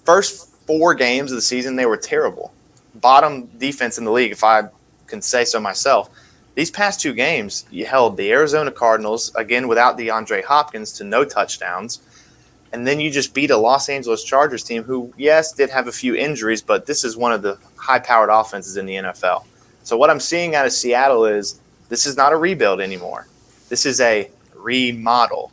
first 0.04 0.48
four 0.66 0.92
games 0.94 1.30
of 1.30 1.36
the 1.36 1.42
season, 1.42 1.76
they 1.76 1.86
were 1.86 1.96
terrible. 1.96 2.52
Bottom 2.96 3.46
defense 3.58 3.96
in 3.96 4.04
the 4.04 4.10
league, 4.10 4.32
if 4.32 4.42
I 4.42 4.70
can 5.06 5.22
say 5.22 5.44
so 5.44 5.60
myself. 5.60 6.10
These 6.56 6.72
past 6.72 7.00
two 7.00 7.14
games, 7.14 7.64
you 7.70 7.86
held 7.86 8.16
the 8.16 8.32
Arizona 8.32 8.72
Cardinals, 8.72 9.32
again 9.36 9.68
without 9.68 9.96
DeAndre 9.96 10.42
Hopkins, 10.42 10.90
to 10.94 11.04
no 11.04 11.24
touchdowns. 11.24 12.00
And 12.72 12.86
then 12.86 13.00
you 13.00 13.10
just 13.10 13.34
beat 13.34 13.50
a 13.50 13.56
Los 13.56 13.88
Angeles 13.88 14.22
Chargers 14.22 14.62
team 14.62 14.84
who, 14.84 15.12
yes, 15.16 15.52
did 15.52 15.70
have 15.70 15.88
a 15.88 15.92
few 15.92 16.14
injuries, 16.14 16.62
but 16.62 16.86
this 16.86 17.02
is 17.04 17.16
one 17.16 17.32
of 17.32 17.42
the 17.42 17.58
high 17.76 17.98
powered 17.98 18.30
offenses 18.30 18.76
in 18.76 18.86
the 18.86 18.94
NFL. 18.94 19.44
So, 19.82 19.96
what 19.96 20.10
I'm 20.10 20.20
seeing 20.20 20.54
out 20.54 20.66
of 20.66 20.72
Seattle 20.72 21.24
is 21.24 21.60
this 21.88 22.06
is 22.06 22.16
not 22.16 22.32
a 22.32 22.36
rebuild 22.36 22.80
anymore. 22.80 23.26
This 23.68 23.86
is 23.86 24.00
a 24.00 24.30
remodel. 24.54 25.50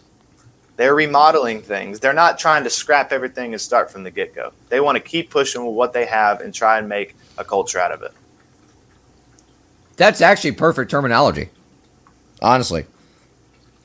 They're 0.76 0.94
remodeling 0.94 1.62
things. 1.62 2.00
They're 2.00 2.14
not 2.14 2.38
trying 2.38 2.64
to 2.64 2.70
scrap 2.70 3.12
everything 3.12 3.54
and 3.54 3.60
start 3.60 3.90
from 3.90 4.04
the 4.04 4.12
get 4.12 4.36
go. 4.36 4.54
They 4.70 4.80
want 4.80 4.96
to 4.96 5.00
keep 5.00 5.32
pushing 5.32 5.66
with 5.66 5.74
what 5.74 5.92
they 5.92 6.06
have 6.06 6.42
and 6.42 6.54
try 6.54 6.78
and 6.78 6.88
make 6.88 7.16
a 7.38 7.44
culture 7.44 7.80
out 7.80 7.92
of 7.92 8.04
it. 8.04 8.14
That's 9.96 10.22
actually 10.22 10.52
perfect 10.52 10.92
terminology. 10.92 11.50
Honestly, 12.44 12.86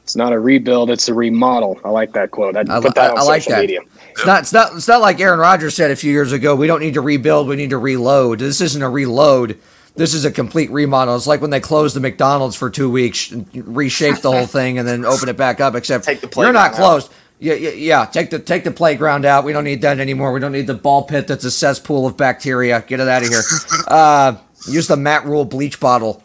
It's 0.05 0.17
not 0.17 0.33
a 0.33 0.39
rebuild; 0.39 0.91
it's 0.91 1.09
a 1.09 1.15
remodel. 1.15 1.79
I 1.85 1.91
like 1.91 2.13
that 2.13 2.31
quote. 2.33 2.57
I'd 2.57 2.69
I, 2.69 2.81
put 2.81 2.95
that 2.97 3.11
I- 3.11 3.13
on 3.13 3.19
I 3.19 3.23
like 3.23 3.43
social 3.43 3.53
that. 3.57 3.61
media. 3.63 3.81
It's 4.11 4.27
not. 4.27 4.43
It's 4.43 4.53
not. 4.53 4.75
It's 4.75 4.89
not 4.89 5.01
like 5.01 5.21
Aaron 5.21 5.39
Rodgers 5.41 5.75
said 5.75 5.91
a 5.91 5.97
few 5.97 6.11
years 6.13 6.33
ago. 6.33 6.55
We 6.57 6.67
don't 6.67 6.81
need 6.81 6.95
to 6.95 7.01
rebuild. 7.01 7.49
We 7.49 7.57
need 7.57 7.71
to 7.71 7.79
reload. 7.79 8.41
This 8.41 8.61
isn't 8.61 8.83
a 8.83 8.89
reload. 8.91 9.59
This 9.95 10.15
is 10.15 10.25
a 10.25 10.31
complete 10.31 10.71
remodel. 10.71 11.17
It's 11.17 11.27
like 11.27 11.41
when 11.41 11.51
they 11.51 11.61
closed 11.61 11.95
the 11.95 12.01
McDonald's 12.01 12.57
for 12.57 12.69
two 12.71 12.91
weeks, 12.91 13.31
and 13.31 13.47
reshaped 13.55 14.23
the 14.23 14.33
whole 14.33 14.47
thing, 14.47 14.79
and 14.79 14.89
then 14.89 15.05
open 15.05 15.29
it 15.29 15.37
back 15.37 15.61
up. 15.61 15.75
Except 15.75 16.05
Take 16.05 16.21
the 16.21 16.29
you're 16.37 16.53
not 16.53 16.73
playground 16.73 16.73
out. 16.73 16.75
closed. 16.75 17.13
Yeah, 17.39 17.55
yeah, 17.55 17.71
yeah. 17.71 18.05
Take 18.07 18.31
the 18.31 18.39
take 18.39 18.65
the 18.65 18.71
playground 18.71 19.25
out. 19.25 19.45
We 19.45 19.53
don't 19.53 19.65
need 19.65 19.83
that 19.83 19.99
anymore. 20.01 20.33
We 20.33 20.41
don't 20.41 20.53
need 20.53 20.67
the 20.67 20.75
ball 20.75 21.03
pit 21.05 21.27
that's 21.27 21.45
a 21.45 21.51
cesspool 21.51 22.07
of 22.07 22.17
bacteria. 22.17 22.83
Get 22.87 23.01
it 23.01 23.09
out 23.09 23.23
of 23.23 23.29
here. 23.29 23.43
Uh, 23.89 24.37
use 24.69 24.87
the 24.89 24.97
Matt 24.97 25.25
Rhule 25.27 25.45
bleach 25.45 25.79
bottle. 25.81 26.23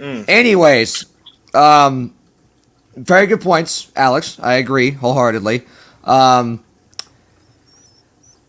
Anyways, 0.00 1.06
um, 1.54 2.14
very 2.96 3.26
good 3.26 3.40
points, 3.40 3.90
Alex. 3.96 4.38
I 4.40 4.54
agree 4.54 4.90
wholeheartedly. 4.90 5.62
Um, 6.04 6.62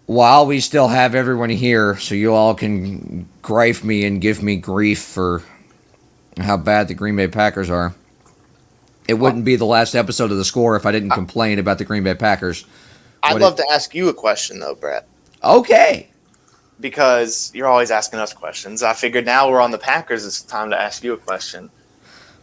while 0.06 0.46
we 0.46 0.60
still 0.60 0.88
have 0.90 1.16
everyone 1.16 1.50
here, 1.50 1.98
so 1.98 2.16
you 2.16 2.34
all 2.34 2.54
can 2.56 3.28
gripe 3.42 3.84
me 3.84 4.06
and 4.06 4.20
give 4.22 4.44
me 4.44 4.58
grief 4.58 5.02
for 5.02 5.42
how 6.38 6.58
bad 6.58 6.88
the 6.88 6.94
Green 6.94 7.16
Bay 7.16 7.28
Packers 7.28 7.70
are. 7.70 7.94
It 9.08 9.16
wouldn't 9.16 9.46
be 9.46 9.56
the 9.56 9.66
last 9.66 9.96
episode 9.96 10.32
of 10.32 10.38
the 10.38 10.46
score 10.46 10.76
if 10.76 10.86
I 10.86 10.92
didn't 10.92 11.12
complain 11.12 11.60
about 11.60 11.78
the 11.78 11.86
Green 11.86 12.04
Bay 12.04 12.16
Packers. 12.16 12.66
I'd 13.22 13.34
What 13.34 13.42
love 13.42 13.56
to 13.58 13.66
ask 13.72 13.94
you 13.96 14.10
a 14.10 14.14
question, 14.14 14.60
though, 14.60 14.76
Brett, 14.76 15.08
Okay. 15.44 16.10
because 16.80 17.52
you're 17.54 17.68
always 17.68 17.92
asking 17.92 18.20
us 18.20 18.34
questions. 18.34 18.84
I 18.84 18.94
figured 18.94 19.26
now 19.26 19.50
we're 19.50 19.62
on 19.62 19.72
the 19.72 19.78
Packers, 19.78 20.26
it's 20.26 20.42
time 20.42 20.70
to 20.72 20.80
ask 20.80 21.04
you 21.04 21.14
a 21.14 21.18
question. 21.18 21.70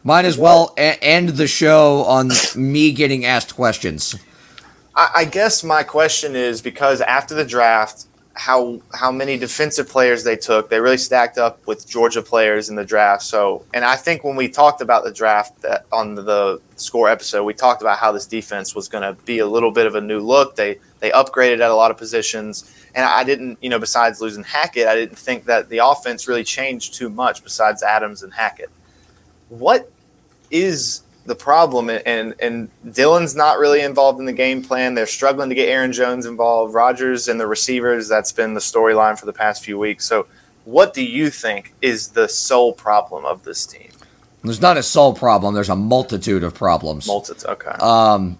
Might 0.02 0.24
as 0.24 0.38
well 0.38 0.72
a- 0.78 1.02
end 1.02 1.30
the 1.30 1.46
show 1.46 2.04
on 2.04 2.30
me 2.56 2.92
getting 2.92 3.24
asked 3.24 3.54
questions. 3.54 4.16
I, 4.94 5.10
I 5.16 5.24
guess 5.24 5.62
my 5.62 5.82
question 5.82 6.34
is 6.34 6.62
because 6.62 7.00
after 7.00 7.34
the 7.34 7.44
draft, 7.44 8.06
how 8.34 8.80
how 8.94 9.12
many 9.12 9.36
defensive 9.36 9.88
players 9.88 10.24
they 10.24 10.36
took, 10.36 10.70
they 10.70 10.80
really 10.80 10.96
stacked 10.96 11.36
up 11.36 11.66
with 11.66 11.86
Georgia 11.86 12.22
players 12.22 12.70
in 12.70 12.76
the 12.76 12.84
draft. 12.84 13.22
So, 13.22 13.66
and 13.74 13.84
I 13.84 13.96
think 13.96 14.24
when 14.24 14.36
we 14.36 14.48
talked 14.48 14.80
about 14.80 15.04
the 15.04 15.12
draft 15.12 15.60
that 15.62 15.84
on 15.92 16.14
the 16.14 16.60
score 16.76 17.10
episode, 17.10 17.44
we 17.44 17.52
talked 17.52 17.82
about 17.82 17.98
how 17.98 18.12
this 18.12 18.26
defense 18.26 18.74
was 18.74 18.88
going 18.88 19.02
to 19.02 19.20
be 19.24 19.40
a 19.40 19.46
little 19.46 19.70
bit 19.70 19.86
of 19.86 19.94
a 19.94 20.00
new 20.00 20.20
look. 20.20 20.56
They 20.56 20.78
they 21.00 21.10
upgraded 21.10 21.60
at 21.60 21.70
a 21.70 21.74
lot 21.74 21.90
of 21.90 21.98
positions, 21.98 22.74
and 22.94 23.04
I 23.04 23.24
didn't, 23.24 23.58
you 23.60 23.68
know, 23.68 23.78
besides 23.78 24.20
losing 24.22 24.44
Hackett, 24.44 24.86
I 24.86 24.94
didn't 24.94 25.18
think 25.18 25.44
that 25.44 25.68
the 25.68 25.78
offense 25.78 26.26
really 26.26 26.44
changed 26.44 26.94
too 26.94 27.10
much 27.10 27.44
besides 27.44 27.82
Adams 27.82 28.22
and 28.22 28.32
Hackett. 28.32 28.70
What 29.50 29.92
is 30.50 31.02
the 31.26 31.34
problem 31.34 31.90
and 31.90 32.34
and 32.40 32.70
Dillon's 32.92 33.36
not 33.36 33.58
really 33.58 33.82
involved 33.82 34.18
in 34.18 34.26
the 34.26 34.32
game 34.32 34.62
plan. 34.62 34.94
They're 34.94 35.06
struggling 35.06 35.48
to 35.50 35.54
get 35.54 35.68
Aaron 35.68 35.92
Jones 35.92 36.26
involved. 36.26 36.74
Rodgers 36.74 37.28
and 37.28 37.38
the 37.38 37.46
receivers, 37.46 38.08
that's 38.08 38.32
been 38.32 38.54
the 38.54 38.60
storyline 38.60 39.18
for 39.18 39.26
the 39.26 39.32
past 39.32 39.62
few 39.62 39.78
weeks. 39.78 40.06
So 40.06 40.26
what 40.64 40.94
do 40.94 41.04
you 41.04 41.30
think 41.30 41.72
is 41.82 42.08
the 42.08 42.28
sole 42.28 42.72
problem 42.72 43.24
of 43.24 43.44
this 43.44 43.66
team? 43.66 43.90
There's 44.42 44.60
not 44.60 44.76
a 44.76 44.82
sole 44.82 45.14
problem, 45.14 45.54
there's 45.54 45.68
a 45.68 45.76
multitude 45.76 46.42
of 46.42 46.54
problems. 46.54 47.06
Multitude. 47.06 47.50
Okay. 47.50 47.70
Um, 47.80 48.38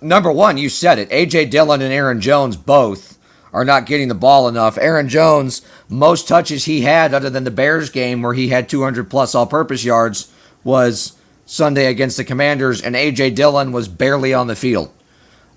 number 0.00 0.32
one, 0.32 0.56
you 0.56 0.68
said 0.70 0.98
it. 0.98 1.10
AJ 1.10 1.50
Dillon 1.50 1.82
and 1.82 1.92
Aaron 1.92 2.20
Jones 2.20 2.56
both 2.56 3.18
are 3.52 3.64
not 3.64 3.86
getting 3.86 4.08
the 4.08 4.14
ball 4.14 4.48
enough. 4.48 4.78
Aaron 4.78 5.08
Jones, 5.08 5.62
most 5.88 6.26
touches 6.26 6.64
he 6.64 6.80
had, 6.80 7.12
other 7.12 7.30
than 7.30 7.44
the 7.44 7.50
Bears 7.50 7.90
game 7.90 8.22
where 8.22 8.34
he 8.34 8.48
had 8.48 8.68
200 8.68 9.08
plus 9.08 9.34
all-purpose 9.34 9.84
yards, 9.84 10.32
was 10.64 11.12
Sunday 11.46 11.86
against 11.86 12.16
the 12.16 12.24
Commanders, 12.24 12.80
and 12.80 12.96
AJ 12.96 13.34
Dillon 13.34 13.70
was 13.70 13.86
barely 13.86 14.34
on 14.34 14.46
the 14.46 14.56
field. 14.56 14.90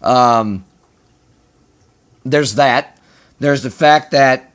Um, 0.01 0.65
there's 2.23 2.55
that. 2.55 2.99
There's 3.39 3.63
the 3.63 3.71
fact 3.71 4.11
that 4.11 4.51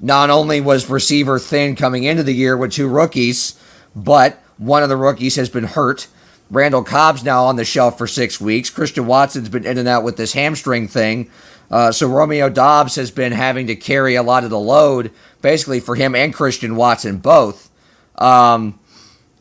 not 0.00 0.30
only 0.30 0.60
was 0.60 0.90
receiver 0.90 1.38
thin 1.38 1.76
coming 1.76 2.04
into 2.04 2.24
the 2.24 2.34
year 2.34 2.56
with 2.56 2.72
two 2.72 2.88
rookies, 2.88 3.58
but 3.94 4.42
one 4.58 4.82
of 4.82 4.88
the 4.88 4.96
rookies 4.96 5.36
has 5.36 5.48
been 5.48 5.64
hurt. 5.64 6.08
Randall 6.50 6.82
Cobb's 6.82 7.24
now 7.24 7.44
on 7.44 7.56
the 7.56 7.64
shelf 7.64 7.96
for 7.96 8.06
six 8.06 8.40
weeks. 8.40 8.68
Christian 8.68 9.06
Watson's 9.06 9.48
been 9.48 9.64
in 9.64 9.78
and 9.78 9.88
out 9.88 10.02
with 10.02 10.16
this 10.16 10.32
hamstring 10.32 10.88
thing. 10.88 11.30
Uh, 11.70 11.90
so 11.90 12.06
Romeo 12.06 12.50
Doubs 12.50 12.96
has 12.96 13.10
been 13.10 13.32
having 13.32 13.66
to 13.68 13.76
carry 13.76 14.14
a 14.14 14.22
lot 14.22 14.44
of 14.44 14.50
the 14.50 14.58
load, 14.58 15.10
basically 15.40 15.80
for 15.80 15.94
him 15.94 16.14
and 16.14 16.34
Christian 16.34 16.76
Watson 16.76 17.18
both. 17.18 17.70
Um, 18.16 18.78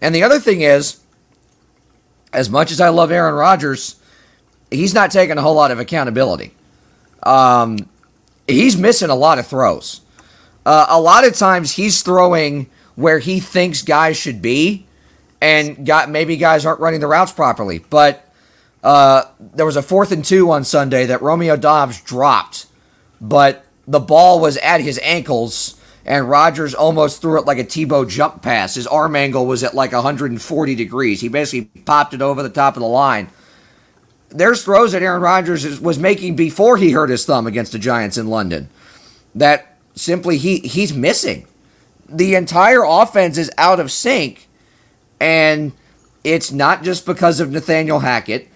and 0.02 0.14
the 0.14 0.24
other 0.24 0.40
thing 0.40 0.62
is, 0.62 1.00
as 2.34 2.50
much 2.50 2.72
as 2.72 2.82
I 2.82 2.90
love 2.90 3.12
Aaron 3.12 3.36
Rodgers, 3.36 3.96
he's 4.70 4.94
not 4.94 5.12
taking 5.12 5.38
a 5.38 5.42
whole 5.42 5.56
lot 5.56 5.72
of 5.72 5.80
accountability. 5.80 6.54
Um, 7.24 7.90
he's 8.48 8.78
missing 8.78 9.10
a 9.10 9.16
lot 9.16 9.40
of 9.40 9.48
throws. 9.48 10.02
Uh, 10.66 10.86
a 10.90 11.00
lot 11.00 11.26
of 11.26 11.36
times 11.36 11.74
he's 11.74 12.02
throwing 12.02 12.70
where 12.96 13.20
he 13.20 13.40
thinks 13.40 13.82
guys 13.82 14.18
should 14.18 14.42
be, 14.42 14.86
and 15.42 15.86
got 15.86 16.10
maybe 16.10 16.38
guys 16.38 16.66
aren't 16.66 16.80
running 16.80 17.00
the 17.00 17.08
routes 17.08 17.32
properly. 17.32 17.80
But 17.80 18.28
uh, 18.84 19.24
there 19.40 19.66
was 19.66 19.76
a 19.76 19.82
fourth 19.82 20.12
and 20.12 20.24
two 20.24 20.52
on 20.52 20.64
Sunday 20.64 21.06
that 21.06 21.22
Romeo 21.22 21.56
Doubs 21.56 22.02
dropped 22.02 22.68
but 23.22 23.64
the 23.88 24.00
ball 24.00 24.40
was 24.40 24.58
at 24.58 24.82
his 24.82 25.00
ankles 25.04 25.80
and 26.06 26.30
Rodgers 26.30 26.74
almost 26.74 27.22
threw 27.22 27.40
it 27.40 27.46
like 27.46 27.60
a 27.60 27.64
Tebow 27.64 28.08
jump 28.08 28.42
pass. 28.42 28.76
His 28.76 28.88
arm 28.88 29.16
angle 29.16 29.46
was 29.46 29.64
at 29.64 29.74
like 29.74 29.92
140 29.92 30.76
degrees. 30.76 31.22
He 31.22 31.28
basically 31.28 31.82
popped 31.82 32.14
it 32.14 32.22
over 32.22 32.42
the 32.42 32.50
top 32.50 32.76
of 32.76 32.82
the 32.82 32.88
line. 32.88 33.30
There's 34.30 34.64
throws 34.64 34.94
that 34.94 35.04
Aaron 35.04 35.22
Rodgers 35.22 35.80
was 35.82 36.00
making 36.00 36.36
before 36.36 36.78
he 36.78 36.92
hurt 36.92 37.10
his 37.10 37.26
thumb 37.26 37.48
against 37.48 37.74
the 37.74 37.80
Giants 37.80 38.18
in 38.18 38.28
London 38.28 38.70
that 39.36 39.78
simply 39.96 40.38
he 40.38 40.60
he's 40.60 40.94
missing. 40.94 41.48
The 42.08 42.36
entire 42.36 42.84
offense 42.84 43.38
is 43.38 43.52
out 43.58 43.80
of 43.80 43.92
sync, 43.92 44.48
and 45.20 45.72
it's 46.24 46.52
not 46.52 46.84
just 46.84 47.06
because 47.06 47.40
of 47.40 47.52
Nathaniel 47.52 48.00
Hackett. 48.00 48.48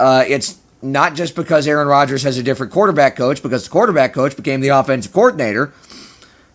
Uh, 0.00 0.24
it's 0.26 0.58
not 0.82 1.14
just 1.14 1.36
because 1.36 1.66
Aaron 1.66 1.86
Rodgers 1.88 2.24
has 2.24 2.36
a 2.38 2.42
different 2.42 2.72
quarterback 2.72 3.16
coach, 3.16 3.42
because 3.42 3.64
the 3.64 3.70
quarterback 3.70 4.12
coach 4.12 4.36
became 4.36 4.60
the 4.60 4.68
offensive 4.68 5.12
coordinator 5.12 5.72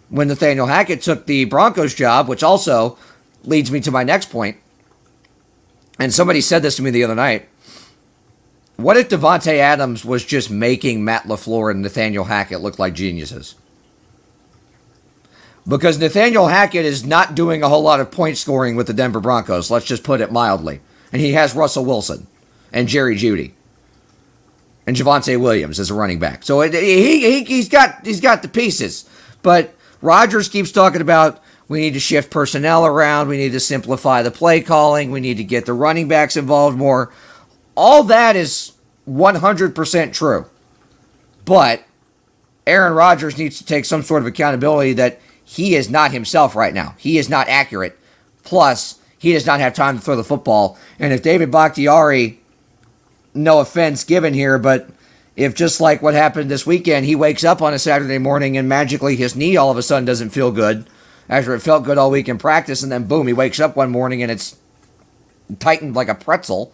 when 0.10 0.28
Nathaniel 0.28 0.68
Hackett 0.68 1.02
took 1.02 1.26
the 1.26 1.46
Broncos 1.46 1.94
job, 1.94 2.28
which 2.28 2.44
also 2.44 2.98
leads 3.44 3.72
me 3.72 3.80
to 3.82 3.92
my 3.92 4.04
next 4.04 4.30
point. 4.30 4.58
And 6.00 6.14
somebody 6.14 6.42
said 6.42 6.62
this 6.62 6.78
to 6.78 6.82
me 6.82 6.92
the 6.92 7.04
other 7.04 7.16
night. 7.16 7.48
What 8.78 8.96
if 8.96 9.10
Davante 9.10 9.58
Adams 9.58 10.06
was 10.06 10.24
just 10.24 10.50
making 10.50 11.04
Matt 11.04 11.24
LaFleur 11.24 11.72
and 11.72 11.82
Nathaniel 11.82 12.24
Hackett 12.24 12.62
look 12.62 12.80
like 12.80 12.94
geniuses? 12.94 13.56
Because 15.68 16.00
Nathaniel 16.00 16.48
Hackett 16.48 16.86
is 16.86 17.06
not 17.06 17.36
doing 17.36 17.62
a 17.62 17.70
whole 17.70 17.82
lot 17.84 18.00
of 18.00 18.10
point 18.10 18.38
scoring 18.38 18.76
with 18.76 18.88
the 18.88 18.94
Denver 18.94 19.20
Broncos, 19.20 19.70
let's 19.70 19.86
just 19.86 20.04
put 20.04 20.22
it 20.22 20.32
mildly. 20.32 20.80
And 21.12 21.22
he 21.22 21.34
has 21.34 21.54
Russell 21.54 21.86
Wilson 21.86 22.28
and 22.72 22.88
Jerry 22.88 23.16
Jeudy 23.18 23.52
and 24.88 24.96
Javonte 24.96 25.40
Williams 25.40 25.80
as 25.80 25.92
a 25.92 25.94
running 25.94 26.18
back. 26.18 26.44
So 26.44 26.62
he, 26.62 26.72
he, 26.72 27.44
he's 27.44 27.70
got 27.70 28.06
he's 28.06 28.22
got 28.22 28.42
the 28.42 28.48
pieces. 28.48 29.08
But 29.42 29.76
Rodgers 30.02 30.48
keeps 30.48 30.72
talking 30.72 31.02
about 31.02 31.42
we 31.68 31.82
need 31.82 31.94
to 31.94 32.00
shift 32.00 32.32
personnel 32.32 32.86
around, 32.86 33.28
we 33.28 33.38
need 33.38 33.52
to 33.52 33.60
simplify 33.60 34.24
the 34.24 34.32
play 34.32 34.62
calling, 34.62 35.12
we 35.12 35.20
need 35.20 35.38
to 35.38 35.44
get 35.44 35.66
the 35.66 35.74
running 35.74 36.08
backs 36.08 36.36
involved 36.36 36.78
more. 36.78 37.14
All 37.76 38.04
that 38.04 38.36
is 38.36 38.74
100% 39.08 40.14
true. 40.14 40.46
But 41.46 41.84
Aaron 42.66 42.94
Rodgers 42.94 43.38
needs 43.38 43.58
to 43.58 43.66
take 43.66 43.86
some 43.86 44.04
sort 44.04 44.22
of 44.22 44.28
accountability 44.28 44.94
that 44.94 45.20
he 45.44 45.76
is 45.76 45.90
not 45.90 46.12
himself 46.12 46.56
right 46.56 46.74
now. 46.74 46.96
He 46.98 47.18
is 47.18 47.30
not 47.30 47.48
accurate. 47.48 47.98
Plus, 48.44 49.00
he 49.18 49.34
does 49.34 49.46
not 49.46 49.60
have 49.60 49.74
time 49.74 49.98
to 49.98 50.04
throw 50.04 50.16
the 50.16 50.24
football. 50.24 50.78
And 51.00 51.12
if 51.12 51.24
David 51.24 51.52
Bakhtiari, 51.52 52.40
no 53.34 53.60
offense 53.60 54.04
given 54.04 54.34
here, 54.34 54.58
but 54.58 54.90
if 55.40 55.56
just 55.56 55.80
like 55.80 56.02
what 56.02 56.14
happened 56.14 56.52
this 56.52 56.66
weekend, 56.66 57.06
he 57.06 57.16
wakes 57.16 57.46
up 57.46 57.62
on 57.62 57.74
a 57.74 57.80
Saturday 57.80 58.18
morning 58.18 58.58
and 58.58 58.68
magically 58.68 59.16
his 59.16 59.38
knee 59.38 59.56
all 59.56 59.72
of 59.72 59.78
a 59.78 59.82
sudden 59.82 60.04
doesn't 60.04 60.32
feel 60.32 60.52
good 60.52 60.86
after 61.30 61.56
it 61.56 61.62
felt 61.62 61.86
good 61.86 61.98
all 61.98 62.12
week 62.12 62.28
in 62.28 62.38
practice, 62.38 62.84
and 62.84 62.92
then 62.92 63.06
boom, 63.06 63.26
he 63.26 63.34
wakes 63.34 63.60
up 63.60 63.76
one 63.78 63.90
morning 63.90 64.22
and 64.22 64.30
it's 64.30 64.58
tightened 65.60 65.96
like 65.96 66.10
a 66.10 66.16
pretzel, 66.16 66.74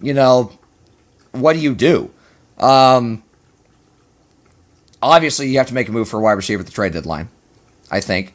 you 0.00 0.14
know, 0.14 0.50
what 1.32 1.52
do 1.52 1.58
you 1.58 1.74
do? 1.74 2.10
Um, 2.56 3.22
obviously, 5.02 5.48
you 5.48 5.58
have 5.58 5.68
to 5.68 5.74
make 5.74 5.88
a 5.88 5.92
move 5.92 6.08
for 6.08 6.18
a 6.18 6.22
wide 6.22 6.32
receiver 6.32 6.60
at 6.60 6.66
the 6.66 6.72
trade 6.72 6.94
deadline, 6.94 7.28
I 7.90 8.00
think. 8.00 8.32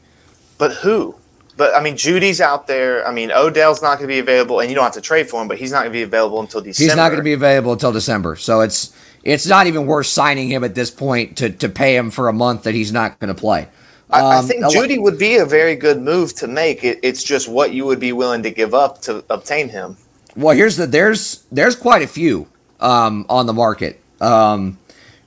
But 0.59 0.73
who? 0.73 1.15
But 1.57 1.73
I 1.73 1.81
mean, 1.81 1.95
Jeudy's 1.95 2.39
out 2.39 2.67
there. 2.67 3.07
I 3.07 3.11
mean, 3.11 3.31
Odell's 3.31 3.81
not 3.81 3.97
going 3.97 4.07
to 4.09 4.13
be 4.13 4.19
available, 4.19 4.59
and 4.59 4.69
you 4.69 4.75
don't 4.75 4.83
have 4.83 4.93
to 4.93 5.01
trade 5.01 5.29
for 5.29 5.41
him. 5.41 5.47
But 5.47 5.57
he's 5.57 5.71
not 5.71 5.79
going 5.79 5.91
to 5.91 5.97
be 5.97 6.03
available 6.03 6.41
until 6.41 6.61
December. 6.61 6.91
He's 6.91 6.95
not 6.97 7.07
going 7.09 7.19
to 7.19 7.23
be 7.23 7.33
available 7.33 7.71
until 7.71 7.93
December. 7.93 8.35
So 8.35 8.61
it's 8.61 8.93
it's 9.25 9.47
not 9.47 9.67
even 9.67 9.85
worth 9.87 10.05
signing 10.07 10.49
him 10.49 10.63
at 10.63 10.75
this 10.75 10.91
point 10.91 11.37
to 11.37 11.49
to 11.49 11.67
pay 11.67 11.95
him 11.97 12.11
for 12.11 12.29
a 12.29 12.33
month 12.33 12.63
that 12.63 12.73
he's 12.75 12.91
not 12.91 13.19
going 13.19 13.33
to 13.33 13.39
play. 13.39 13.67
I, 14.09 14.21
I 14.21 14.37
Um, 14.37 14.47
think 14.47 14.63
Jeudy 14.65 15.01
would 15.01 15.17
be 15.17 15.37
a 15.37 15.45
very 15.45 15.75
good 15.75 15.99
move 16.01 16.33
to 16.35 16.47
make. 16.47 16.83
It, 16.83 16.99
it's 17.01 17.23
just 17.23 17.49
what 17.49 17.73
you 17.73 17.85
would 17.85 17.99
be 17.99 18.13
willing 18.13 18.43
to 18.43 18.51
give 18.51 18.73
up 18.73 19.01
to 19.01 19.23
obtain 19.29 19.69
him. 19.69 19.97
Well, 20.35 20.55
here's 20.55 20.77
the 20.77 20.85
there's 20.87 21.43
there's 21.51 21.75
quite 21.75 22.03
a 22.03 22.07
few 22.07 22.47
um, 22.79 23.25
on 23.29 23.47
the 23.47 23.53
market. 23.53 23.99
Um, 24.21 24.77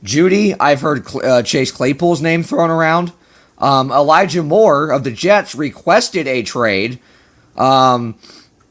Jeudy, 0.04 0.54
I've 0.60 0.80
heard 0.80 1.06
uh, 1.24 1.42
Chase 1.42 1.72
Claypool's 1.72 2.22
name 2.22 2.42
thrown 2.44 2.70
around. 2.70 3.12
Um, 3.58 3.90
Elijah 3.90 4.44
Moore 4.44 4.90
of 4.90 5.02
the 5.02 5.10
Jets 5.10 5.54
requested 5.56 6.28
a 6.28 6.42
trade. 6.44 7.00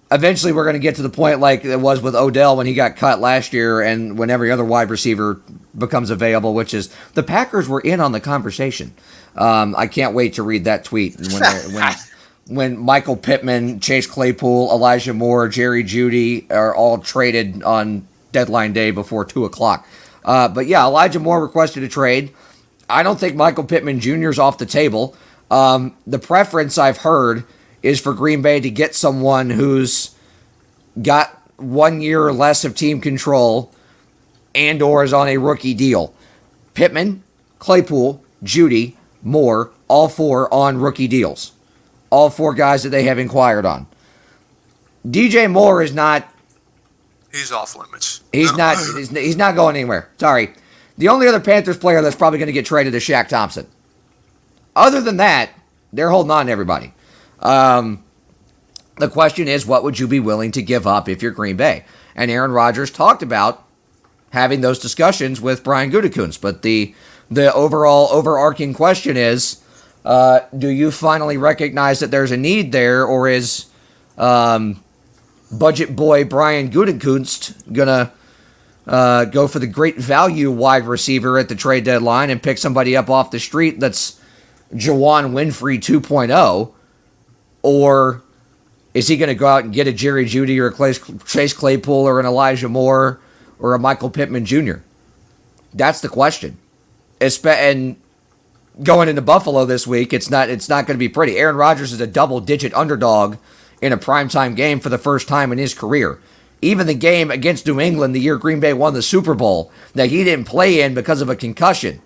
Eventually, 0.09 0.53
we're 0.53 0.63
going 0.63 0.75
to 0.75 0.79
get 0.79 0.95
to 0.95 1.01
the 1.01 1.09
point 1.09 1.39
like 1.39 1.65
it 1.65 1.79
was 1.79 2.01
with 2.01 2.15
Odell 2.15 2.55
when 2.55 2.65
he 2.65 2.73
got 2.73 2.95
cut 2.95 3.19
last 3.19 3.51
year, 3.51 3.81
and 3.81 4.17
when 4.17 4.29
every 4.29 4.51
other 4.51 4.63
wide 4.63 4.89
receiver 4.89 5.41
becomes 5.77 6.09
available, 6.09 6.53
which 6.53 6.73
is 6.73 6.93
the 7.13 7.23
Packers 7.23 7.67
were 7.67 7.81
in 7.81 7.99
on 7.99 8.13
the 8.13 8.21
conversation. 8.21 8.93
Um, 9.35 9.75
I 9.77 9.87
can't 9.87 10.13
wait 10.15 10.33
to 10.35 10.43
read 10.43 10.63
that 10.65 10.85
tweet 10.85 11.17
when 11.19 11.73
when 11.73 11.93
when 12.47 12.77
Michael 12.77 13.17
Pittman, 13.17 13.79
Chase 13.81 14.07
Claypool, 14.07 14.69
Elijah 14.71 15.13
Moore, 15.13 15.49
Jerry 15.49 15.83
Jeudy 15.83 16.49
are 16.51 16.73
all 16.75 16.97
traded 16.99 17.61
on 17.63 18.07
deadline 18.31 18.73
day 18.73 18.91
before 18.91 19.25
two 19.25 19.45
o'clock. 19.45 19.85
Uh, 20.23 20.47
but 20.47 20.67
yeah, 20.67 20.85
Elijah 20.85 21.19
Moore 21.19 21.41
requested 21.41 21.83
a 21.83 21.87
trade. 21.87 22.33
I 22.89 23.03
don't 23.03 23.19
think 23.19 23.35
Michael 23.35 23.63
Pittman 23.65 23.99
Jr. 23.99 24.29
is 24.29 24.39
off 24.39 24.57
the 24.57 24.65
table. 24.65 25.15
Um, 25.51 25.95
the 26.05 26.19
preference 26.19 26.77
I've 26.77 26.97
heard 26.97 27.45
is 27.87 28.01
for 28.01 28.13
Green 28.13 28.41
Bay 28.41 28.59
to 28.59 28.69
get 28.69 28.93
someone 28.93 29.49
who's 29.49 30.13
got 31.01 31.29
one 31.55 32.01
year 32.01 32.21
or 32.25 32.33
less 32.33 32.65
of 32.65 32.75
team 32.75 32.99
control 32.99 33.71
and 34.53 34.81
or 34.81 35.05
is 35.05 35.13
on 35.13 35.29
a 35.29 35.37
rookie 35.37 35.73
deal. 35.73 36.13
Pittman, 36.73 37.23
Claypool, 37.59 38.21
Jeudy, 38.43 38.95
Moore, 39.23 39.71
all 39.87 40.09
four 40.09 40.53
on 40.53 40.77
rookie 40.77 41.07
deals. 41.07 41.53
All 42.09 42.29
four 42.29 42.53
guys 42.53 42.83
that 42.83 42.89
they 42.89 43.03
have 43.03 43.19
inquired 43.19 43.65
on. 43.65 43.87
DJ 45.07 45.49
Moore 45.49 45.81
is 45.81 45.93
not 45.93 46.27
He's 47.31 47.51
off 47.51 47.75
limits. 47.75 48.21
He's 48.33 48.51
No. 48.51 48.57
not. 48.57 48.77
He's, 48.77 49.09
he's 49.09 49.35
not 49.37 49.55
going 49.55 49.75
anywhere. 49.75 50.09
Sorry. 50.17 50.53
The 50.97 51.07
only 51.09 51.27
other 51.27 51.39
Panthers 51.39 51.77
player 51.77 52.01
that's 52.01 52.15
probably 52.15 52.39
going 52.39 52.47
to 52.47 52.53
get 52.53 52.65
traded 52.65 52.95
is 52.95 53.03
Shaq 53.03 53.27
Thompson. 53.29 53.67
Other 54.75 54.99
than 55.01 55.17
that, 55.17 55.51
they're 55.93 56.09
holding 56.09 56.31
on 56.31 56.47
to 56.47 56.51
everybody. 56.51 56.93
Um, 57.39 58.03
the 58.97 59.09
question 59.09 59.47
is, 59.47 59.65
what 59.65 59.83
would 59.83 59.99
you 59.99 60.07
be 60.07 60.19
willing 60.19 60.51
to 60.51 60.61
give 60.61 60.87
up 60.87 61.07
if 61.07 61.21
you're 61.21 61.31
Green 61.31 61.55
Bay? 61.55 61.85
And 62.15 62.31
Aaron 62.31 62.51
Rodgers 62.51 62.89
talked 62.89 63.21
about 63.21 63.63
having 64.31 64.61
those 64.61 64.79
discussions 64.79 65.39
with 65.39 65.63
Brian 65.63 65.91
Gutekunst. 65.91 66.41
But 66.41 66.61
the 66.61 66.93
the 67.29 67.53
overall 67.53 68.07
overarching 68.11 68.73
question 68.73 69.17
is, 69.17 69.61
uh, 70.05 70.41
do 70.57 70.69
you 70.69 70.91
finally 70.91 71.37
recognize 71.37 71.99
that 71.99 72.09
there's 72.09 72.31
a 72.31 72.37
need 72.37 72.71
there, 72.71 73.05
or 73.05 73.27
is 73.27 73.65
um, 74.17 74.83
budget 75.51 75.95
boy 75.95 76.23
Brian 76.23 76.71
Gutekunst 76.71 77.71
gonna 77.73 78.11
uh, 78.87 79.25
go 79.25 79.47
for 79.47 79.59
the 79.59 79.67
great 79.67 79.97
value 79.97 80.49
wide 80.49 80.85
receiver 80.85 81.37
at 81.37 81.49
the 81.49 81.55
trade 81.55 81.83
deadline 81.83 82.29
and 82.29 82.41
pick 82.41 82.57
somebody 82.57 82.95
up 82.95 83.09
off 83.09 83.31
the 83.31 83.39
street 83.39 83.79
that's 83.79 84.19
Juwann 84.73 85.31
Winfree 85.31 85.79
2.0, 85.79 86.73
or 87.61 88.21
is 88.93 89.07
he 89.07 89.17
going 89.17 89.29
to 89.29 89.35
go 89.35 89.47
out 89.47 89.63
and 89.63 89.73
get 89.73 89.87
a 89.87 89.93
Jerry 89.93 90.25
Jeudy 90.25 90.59
or 90.59 90.67
a 90.67 91.25
Chase 91.25 91.53
Claypool 91.53 92.07
or 92.07 92.19
an 92.19 92.25
Elijah 92.25 92.69
Moore 92.69 93.19
or 93.59 93.73
a 93.73 93.79
Michael 93.79 94.09
Pittman 94.09 94.45
Jr.? 94.45 94.77
That's 95.73 96.01
the 96.01 96.09
question. 96.09 96.57
And 97.19 97.95
going 98.81 99.09
into 99.09 99.21
Buffalo 99.21 99.65
this 99.65 99.85
week, 99.85 100.13
it's 100.13 100.29
not 100.29 100.49
it's 100.49 100.69
not 100.69 100.87
going 100.87 100.95
to 100.95 100.99
be 100.99 101.09
pretty. 101.09 101.37
Aaron 101.37 101.55
Rodgers 101.55 101.93
is 101.93 102.01
a 102.01 102.07
double 102.07 102.39
digit 102.39 102.73
underdog 102.73 103.37
in 103.81 103.93
a 103.93 103.97
primetime 103.97 104.55
game 104.55 104.79
for 104.79 104.89
the 104.89 104.97
first 104.97 105.27
time 105.27 105.51
in 105.51 105.57
his 105.57 105.73
career. 105.73 106.19
Even 106.61 106.87
the 106.87 106.95
game 106.95 107.29
against 107.29 107.67
New 107.67 107.79
England 107.79 108.15
the 108.15 108.19
year 108.19 108.37
Green 108.37 108.59
Bay 108.59 108.73
won 108.73 108.93
the 108.93 109.03
Super 109.03 109.35
Bowl 109.35 109.71
that 109.93 110.09
he 110.09 110.23
didn't 110.23 110.45
play 110.45 110.81
in 110.81 110.95
because 110.95 111.21
of 111.21 111.29
a 111.29 111.35
concussion. 111.35 112.01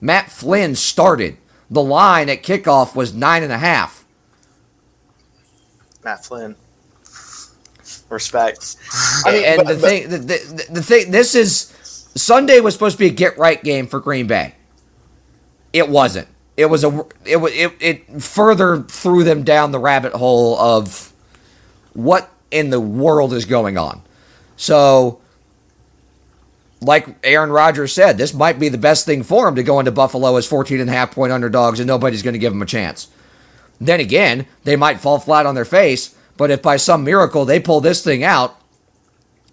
Matt 0.00 0.30
Flynn 0.30 0.74
started. 0.74 1.36
The 1.70 1.82
line 1.82 2.28
at 2.28 2.42
kickoff 2.42 2.94
was 2.94 3.14
nine 3.14 3.42
and 3.42 3.52
a 3.52 3.58
half. 3.58 3.99
Matt 6.04 6.24
Flynn. 6.24 6.56
Respect. 8.08 8.76
I 9.24 9.32
mean, 9.32 9.44
and 9.44 9.56
but- 9.58 9.66
the 9.68 9.74
but- 9.74 9.80
thing, 9.82 10.08
the, 10.10 10.18
the, 10.18 10.66
the 10.70 10.82
thing, 10.82 11.10
this 11.10 11.34
is 11.34 11.72
Sunday 12.14 12.60
was 12.60 12.74
supposed 12.74 12.96
to 12.96 12.98
be 12.98 13.06
a 13.06 13.10
get 13.10 13.38
right 13.38 13.62
game 13.62 13.86
for 13.86 14.00
Green 14.00 14.26
Bay. 14.26 14.54
It 15.72 15.88
wasn't. 15.88 16.26
It 16.56 16.66
was 16.66 16.82
a. 16.84 17.06
It 17.24 17.36
was. 17.36 17.52
It, 17.54 17.72
it 17.80 18.22
further 18.22 18.82
threw 18.82 19.22
them 19.24 19.44
down 19.44 19.70
the 19.70 19.78
rabbit 19.78 20.12
hole 20.12 20.58
of 20.58 21.12
what 21.94 22.28
in 22.50 22.70
the 22.70 22.80
world 22.80 23.32
is 23.32 23.44
going 23.44 23.78
on. 23.78 24.02
So, 24.56 25.20
like 26.80 27.06
Aaron 27.24 27.50
Rodgers 27.50 27.92
said, 27.92 28.18
this 28.18 28.34
might 28.34 28.58
be 28.58 28.68
the 28.68 28.76
best 28.78 29.06
thing 29.06 29.22
for 29.22 29.46
him 29.48 29.54
to 29.54 29.62
go 29.62 29.78
into 29.78 29.92
Buffalo 29.92 30.36
as 30.36 30.46
14 30.46 30.80
and 30.80 30.90
a 30.90 30.92
half 30.92 31.12
point 31.12 31.32
underdogs 31.32 31.78
and 31.80 31.86
nobody's 31.86 32.22
going 32.22 32.34
to 32.34 32.38
give 32.38 32.52
him 32.52 32.60
a 32.62 32.66
chance. 32.66 33.08
Then 33.80 34.00
again, 34.00 34.46
they 34.64 34.76
might 34.76 35.00
fall 35.00 35.18
flat 35.18 35.46
on 35.46 35.54
their 35.54 35.64
face, 35.64 36.14
but 36.36 36.50
if 36.50 36.62
by 36.62 36.76
some 36.76 37.04
miracle 37.04 37.44
they 37.44 37.58
pull 37.58 37.80
this 37.80 38.04
thing 38.04 38.22
out, 38.22 38.56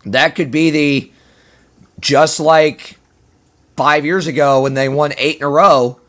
that 0.05 0.35
could 0.35 0.51
be 0.51 0.69
the 0.69 1.11
just 1.99 2.39
like 2.39 2.97
five 3.75 4.05
years 4.05 4.27
ago 4.27 4.61
when 4.61 4.73
they 4.73 4.89
won 4.89 5.13
eight 5.17 5.37
in 5.37 5.43
a 5.43 5.49
row, 5.49 5.99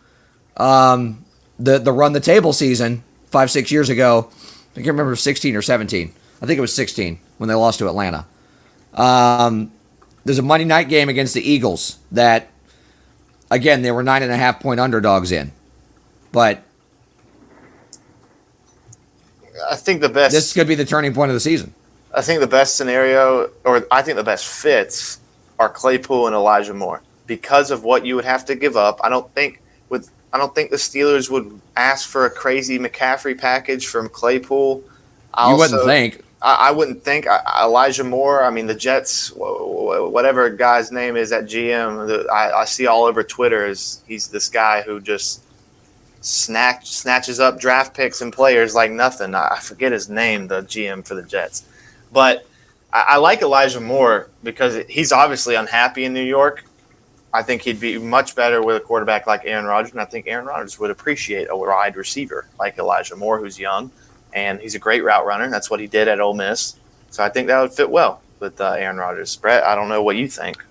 um, 0.57 1.25
the 1.59 1.79
the 1.79 1.93
run 1.93 2.13
the 2.13 2.21
table 2.21 2.53
season 2.53 3.05
five 3.27 3.51
six 3.51 3.71
years 3.71 3.89
ago. 3.89 4.31
I 4.73 4.81
can't 4.81 4.89
remember 4.89 5.17
16 5.17 5.57
or 5.57 5.63
17. 5.63 6.13
I 6.41 6.47
think 6.47 6.57
it 6.57 6.61
was 6.61 6.73
16 6.73 7.19
when 7.39 7.49
they 7.49 7.55
lost 7.55 7.81
to 7.81 7.89
Atlanta. 7.89 8.27
Um, 8.95 9.73
there's 10.25 10.39
a 10.39 10.43
Monday 10.43 10.67
night 10.67 10.89
game 10.89 11.09
against 11.09 11.35
the 11.35 11.41
Eagles 11.41 11.99
that, 12.13 12.49
again, 13.51 13.83
they 13.83 13.91
were 13.91 14.05
nine 14.05 14.23
and 14.23 14.31
a 14.31 14.37
half 14.37 14.61
point 14.61 14.79
underdogs 14.79 15.33
in, 15.33 15.51
but 16.31 16.63
I 19.71 19.77
think 19.77 20.01
the 20.01 20.09
best. 20.09 20.35
this 20.35 20.53
could 20.53 20.69
be 20.69 20.75
the 20.75 20.85
turning 20.85 21.15
point 21.15 21.31
of 21.31 21.35
the 21.35 21.41
season. 21.41 21.73
I 22.15 22.23
think 22.23 22.41
the 22.41 22.47
best 22.47 22.77
scenario, 22.77 23.51
or 23.65 23.87
I 23.91 24.03
think 24.03 24.17
the 24.17 24.25
best 24.25 24.47
fits, 24.47 25.21
are 25.59 25.69
Claypool 25.69 26.27
and 26.27 26.35
Elijah 26.35 26.75
Moore 26.75 27.03
because 27.27 27.71
of 27.71 27.85
what 27.85 28.07
you 28.07 28.17
would 28.17 28.25
have 28.25 28.45
to 28.47 28.55
give 28.55 28.77
up. 28.77 29.01
I 29.03 29.09
don't 29.09 29.33
think 29.35 29.61
with 29.89 30.11
I 30.33 30.39
don't 30.39 30.55
think 30.55 30.71
the 30.71 30.77
Steelers 30.77 31.31
would 31.31 31.61
ask 31.77 32.09
for 32.09 32.27
a 32.27 32.31
crazy 32.31 32.79
McCaffrey 32.79 33.39
package 33.39 33.87
from 33.87 34.09
Claypool. 34.09 34.83
I 35.35 35.51
you 35.51 35.57
wouldn't 35.57 35.85
think. 35.85 36.23
I, 36.41 36.69
I 36.69 36.71
wouldn't 36.71 37.03
think 37.03 37.27
I, 37.27 37.41
Elijah 37.65 38.05
Moore. 38.05 38.45
I 38.45 38.51
mean, 38.51 38.67
the 38.67 38.75
Jets, 38.75 39.29
wh- 39.31 39.59
wh- 39.59 40.13
whatever 40.13 40.49
guy's 40.51 40.93
name 40.93 41.17
is 41.17 41.33
at 41.33 41.45
GM, 41.45 42.29
I, 42.31 42.53
I 42.53 42.65
see 42.65 42.87
all 42.87 43.05
over 43.05 43.23
Twitter 43.23 43.67
is 43.67 44.03
he's 44.07 44.29
this 44.29 44.49
guy 44.49 44.83
who 44.83 45.01
just 45.01 45.43
snatch, 46.21 46.91
snatches 46.91 47.41
up 47.41 47.61
draft 47.61 47.95
picks 47.95 48.21
and 48.21 48.33
players 48.33 48.75
like 48.75 48.91
nothing. 48.91 49.35
I, 49.35 49.59
forget 49.61 49.93
his 49.93 50.09
name, 50.09 50.49
the 50.49 50.63
GM 50.63 51.07
for 51.07 51.15
the 51.15 51.23
Jets, 51.23 51.65
but 52.13 52.47
I, 52.93 53.05
I 53.09 53.17
like 53.17 53.43
Elijah 53.43 53.81
Moore 53.81 54.31
because 54.43 54.85
he's 54.89 55.13
obviously 55.13 55.55
unhappy 55.55 56.05
in 56.05 56.13
New 56.13 56.23
York. 56.23 56.65
I 57.33 57.43
think 57.43 57.63
he'd 57.63 57.79
be 57.79 57.99
much 57.99 58.35
better 58.35 58.63
with 58.63 58.77
a 58.77 58.81
quarterback 58.81 59.27
like 59.27 59.43
Aaron 59.45 59.67
Rodgers, 59.67 59.93
and 59.93 60.01
I 60.01 60.07
think 60.07 60.27
Aaron 60.27 60.47
Rodgers 60.47 60.79
would 60.79 60.91
appreciate 60.91 61.49
a 61.51 61.57
wide 61.57 61.97
receiver 61.97 62.49
like 62.59 62.79
Elijah 62.79 63.17
Moore, 63.17 63.39
who's 63.39 63.59
young 63.59 63.91
and 64.33 64.61
he's 64.61 64.75
a 64.75 64.79
great 64.79 65.05
route 65.05 65.27
runner. 65.27 65.49
That's 65.49 65.71
what 65.71 65.81
he 65.81 65.87
did 65.87 66.09
at 66.09 66.21
Ole 66.21 66.35
Miss. 66.35 66.77
So 67.11 67.25
I 67.25 67.29
think 67.29 67.49
that 67.49 67.61
would 67.61 67.73
fit 67.73 67.91
well 67.91 68.23
with 68.41 68.61
uh, 68.61 68.73
Aaron 68.73 68.97
Rodgers. 68.97 69.35
Brett, 69.37 69.65
I 69.65 69.75
don't 69.75 69.89
know 69.89 70.03
what 70.03 70.17
you 70.17 70.29
think. 70.29 70.65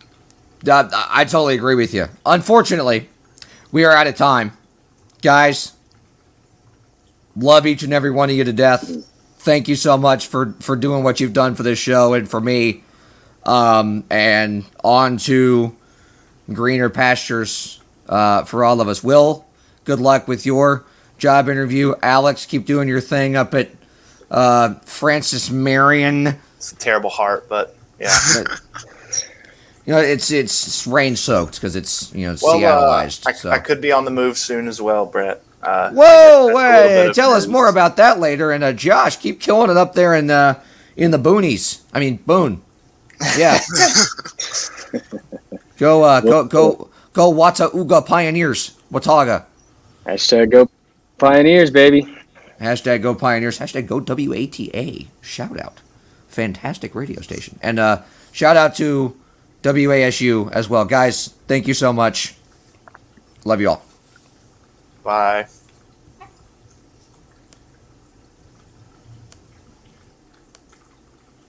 I 0.93 1.23
totally 1.25 1.55
agree 1.55 1.75
with 1.75 1.93
you. 1.93 2.07
Unfortunately, 2.25 3.09
we 3.71 3.83
are 3.85 3.91
out 3.91 4.07
of 4.07 4.15
time. 4.15 4.56
Guys, 5.27 5.73
love 7.35 7.67
each 7.67 7.83
and 7.83 7.91
every 7.91 8.11
one 8.11 8.29
of 8.29 8.35
you 8.37 8.45
to 8.45 8.53
death. 8.53 8.89
Thank 9.39 9.67
you 9.67 9.75
so 9.75 9.97
much 9.97 10.27
for, 10.27 10.53
for 10.61 10.77
doing 10.77 11.03
what 11.03 11.19
you've 11.19 11.33
done 11.33 11.53
for 11.53 11.63
this 11.63 11.77
show 11.77 12.13
and 12.13 12.29
for 12.29 12.39
me. 12.39 12.81
Um, 13.43 14.05
and 14.09 14.63
on 14.85 15.17
to 15.17 15.75
greener 16.53 16.89
pastures 16.89 17.81
uh, 18.07 18.45
for 18.45 18.63
all 18.63 18.79
of 18.79 18.87
us. 18.87 19.03
Will, 19.03 19.45
good 19.83 19.99
luck 19.99 20.29
with 20.29 20.45
your 20.45 20.85
job 21.17 21.49
interview. 21.49 21.93
Alex, 22.01 22.45
keep 22.45 22.65
doing 22.65 22.87
your 22.87 23.01
thing 23.01 23.35
up 23.35 23.53
at 23.53 23.69
uh, 24.31 24.75
Francis 24.75 25.49
Marion. 25.49 26.39
It's 26.55 26.71
a 26.71 26.77
terrible 26.77 27.09
heart, 27.09 27.49
but 27.49 27.75
yeah. 27.99 28.17
You 29.87 29.93
know, 29.93 29.99
it's 29.99 30.31
it's 30.31 30.85
rain 30.85 31.15
soaked 31.15 31.55
because 31.55 31.77
it's 31.77 32.13
you 32.13 32.27
know 32.27 32.35
well, 32.41 32.57
uh, 32.57 33.05
Seattleized. 33.05 33.23
I, 33.25 33.31
so. 33.31 33.49
I 33.49 33.59
could 33.59 33.79
be 33.79 33.93
on 33.93 34.03
the 34.03 34.11
move 34.11 34.37
soon 34.37 34.67
as 34.67 34.81
well, 34.81 35.05
Brett. 35.05 35.41
Uh, 35.63 35.91
Whoa, 35.91 36.47
Wait, 36.53 36.65
a 36.65 36.87
little 36.87 37.05
bit 37.07 37.15
tell 37.15 37.31
us 37.31 37.45
news. 37.45 37.53
more 37.53 37.69
about 37.69 37.95
that 37.95 38.19
later. 38.19 38.51
And 38.51 38.65
uh, 38.65 38.73
Josh, 38.73 39.15
keep 39.15 39.39
killing 39.39 39.71
it 39.71 39.77
up 39.77 39.93
there 39.93 40.13
in 40.13 40.27
the 40.27 40.59
in 40.97 41.11
the 41.11 41.17
boonies. 41.17 41.83
I 41.93 42.01
mean, 42.01 42.17
Boone. 42.17 42.61
Yeah. 43.37 43.59
go, 45.77 46.03
uh, 46.03 46.19
go, 46.19 46.43
go, 46.43 46.89
go! 47.13 47.29
Watauga 47.29 48.01
Pioneers, 48.01 48.77
Watauga. 48.91 49.45
Hashtag 50.05 50.51
go 50.51 50.69
Pioneers, 51.17 51.71
baby. 51.71 52.13
Hashtag 52.59 53.01
Go 53.01 53.15
Pioneers. 53.15 53.57
Hashtag 53.59 53.87
Go 53.87 54.01
WATA. 54.01 55.07
Shout 55.21 55.57
out, 55.57 55.79
fantastic 56.27 56.93
radio 56.93 57.21
station, 57.21 57.57
and 57.61 57.79
uh, 57.79 58.01
shout 58.33 58.57
out 58.57 58.75
to 58.75 59.15
WASU 59.67 60.51
as 60.51 60.69
well, 60.69 60.85
guys. 60.85 61.33
Thank 61.47 61.67
you 61.67 61.73
so 61.73 61.91
much. 61.91 62.35
Love 63.45 63.61
you 63.61 63.69
all. 63.69 63.81
Bye. 65.03 65.47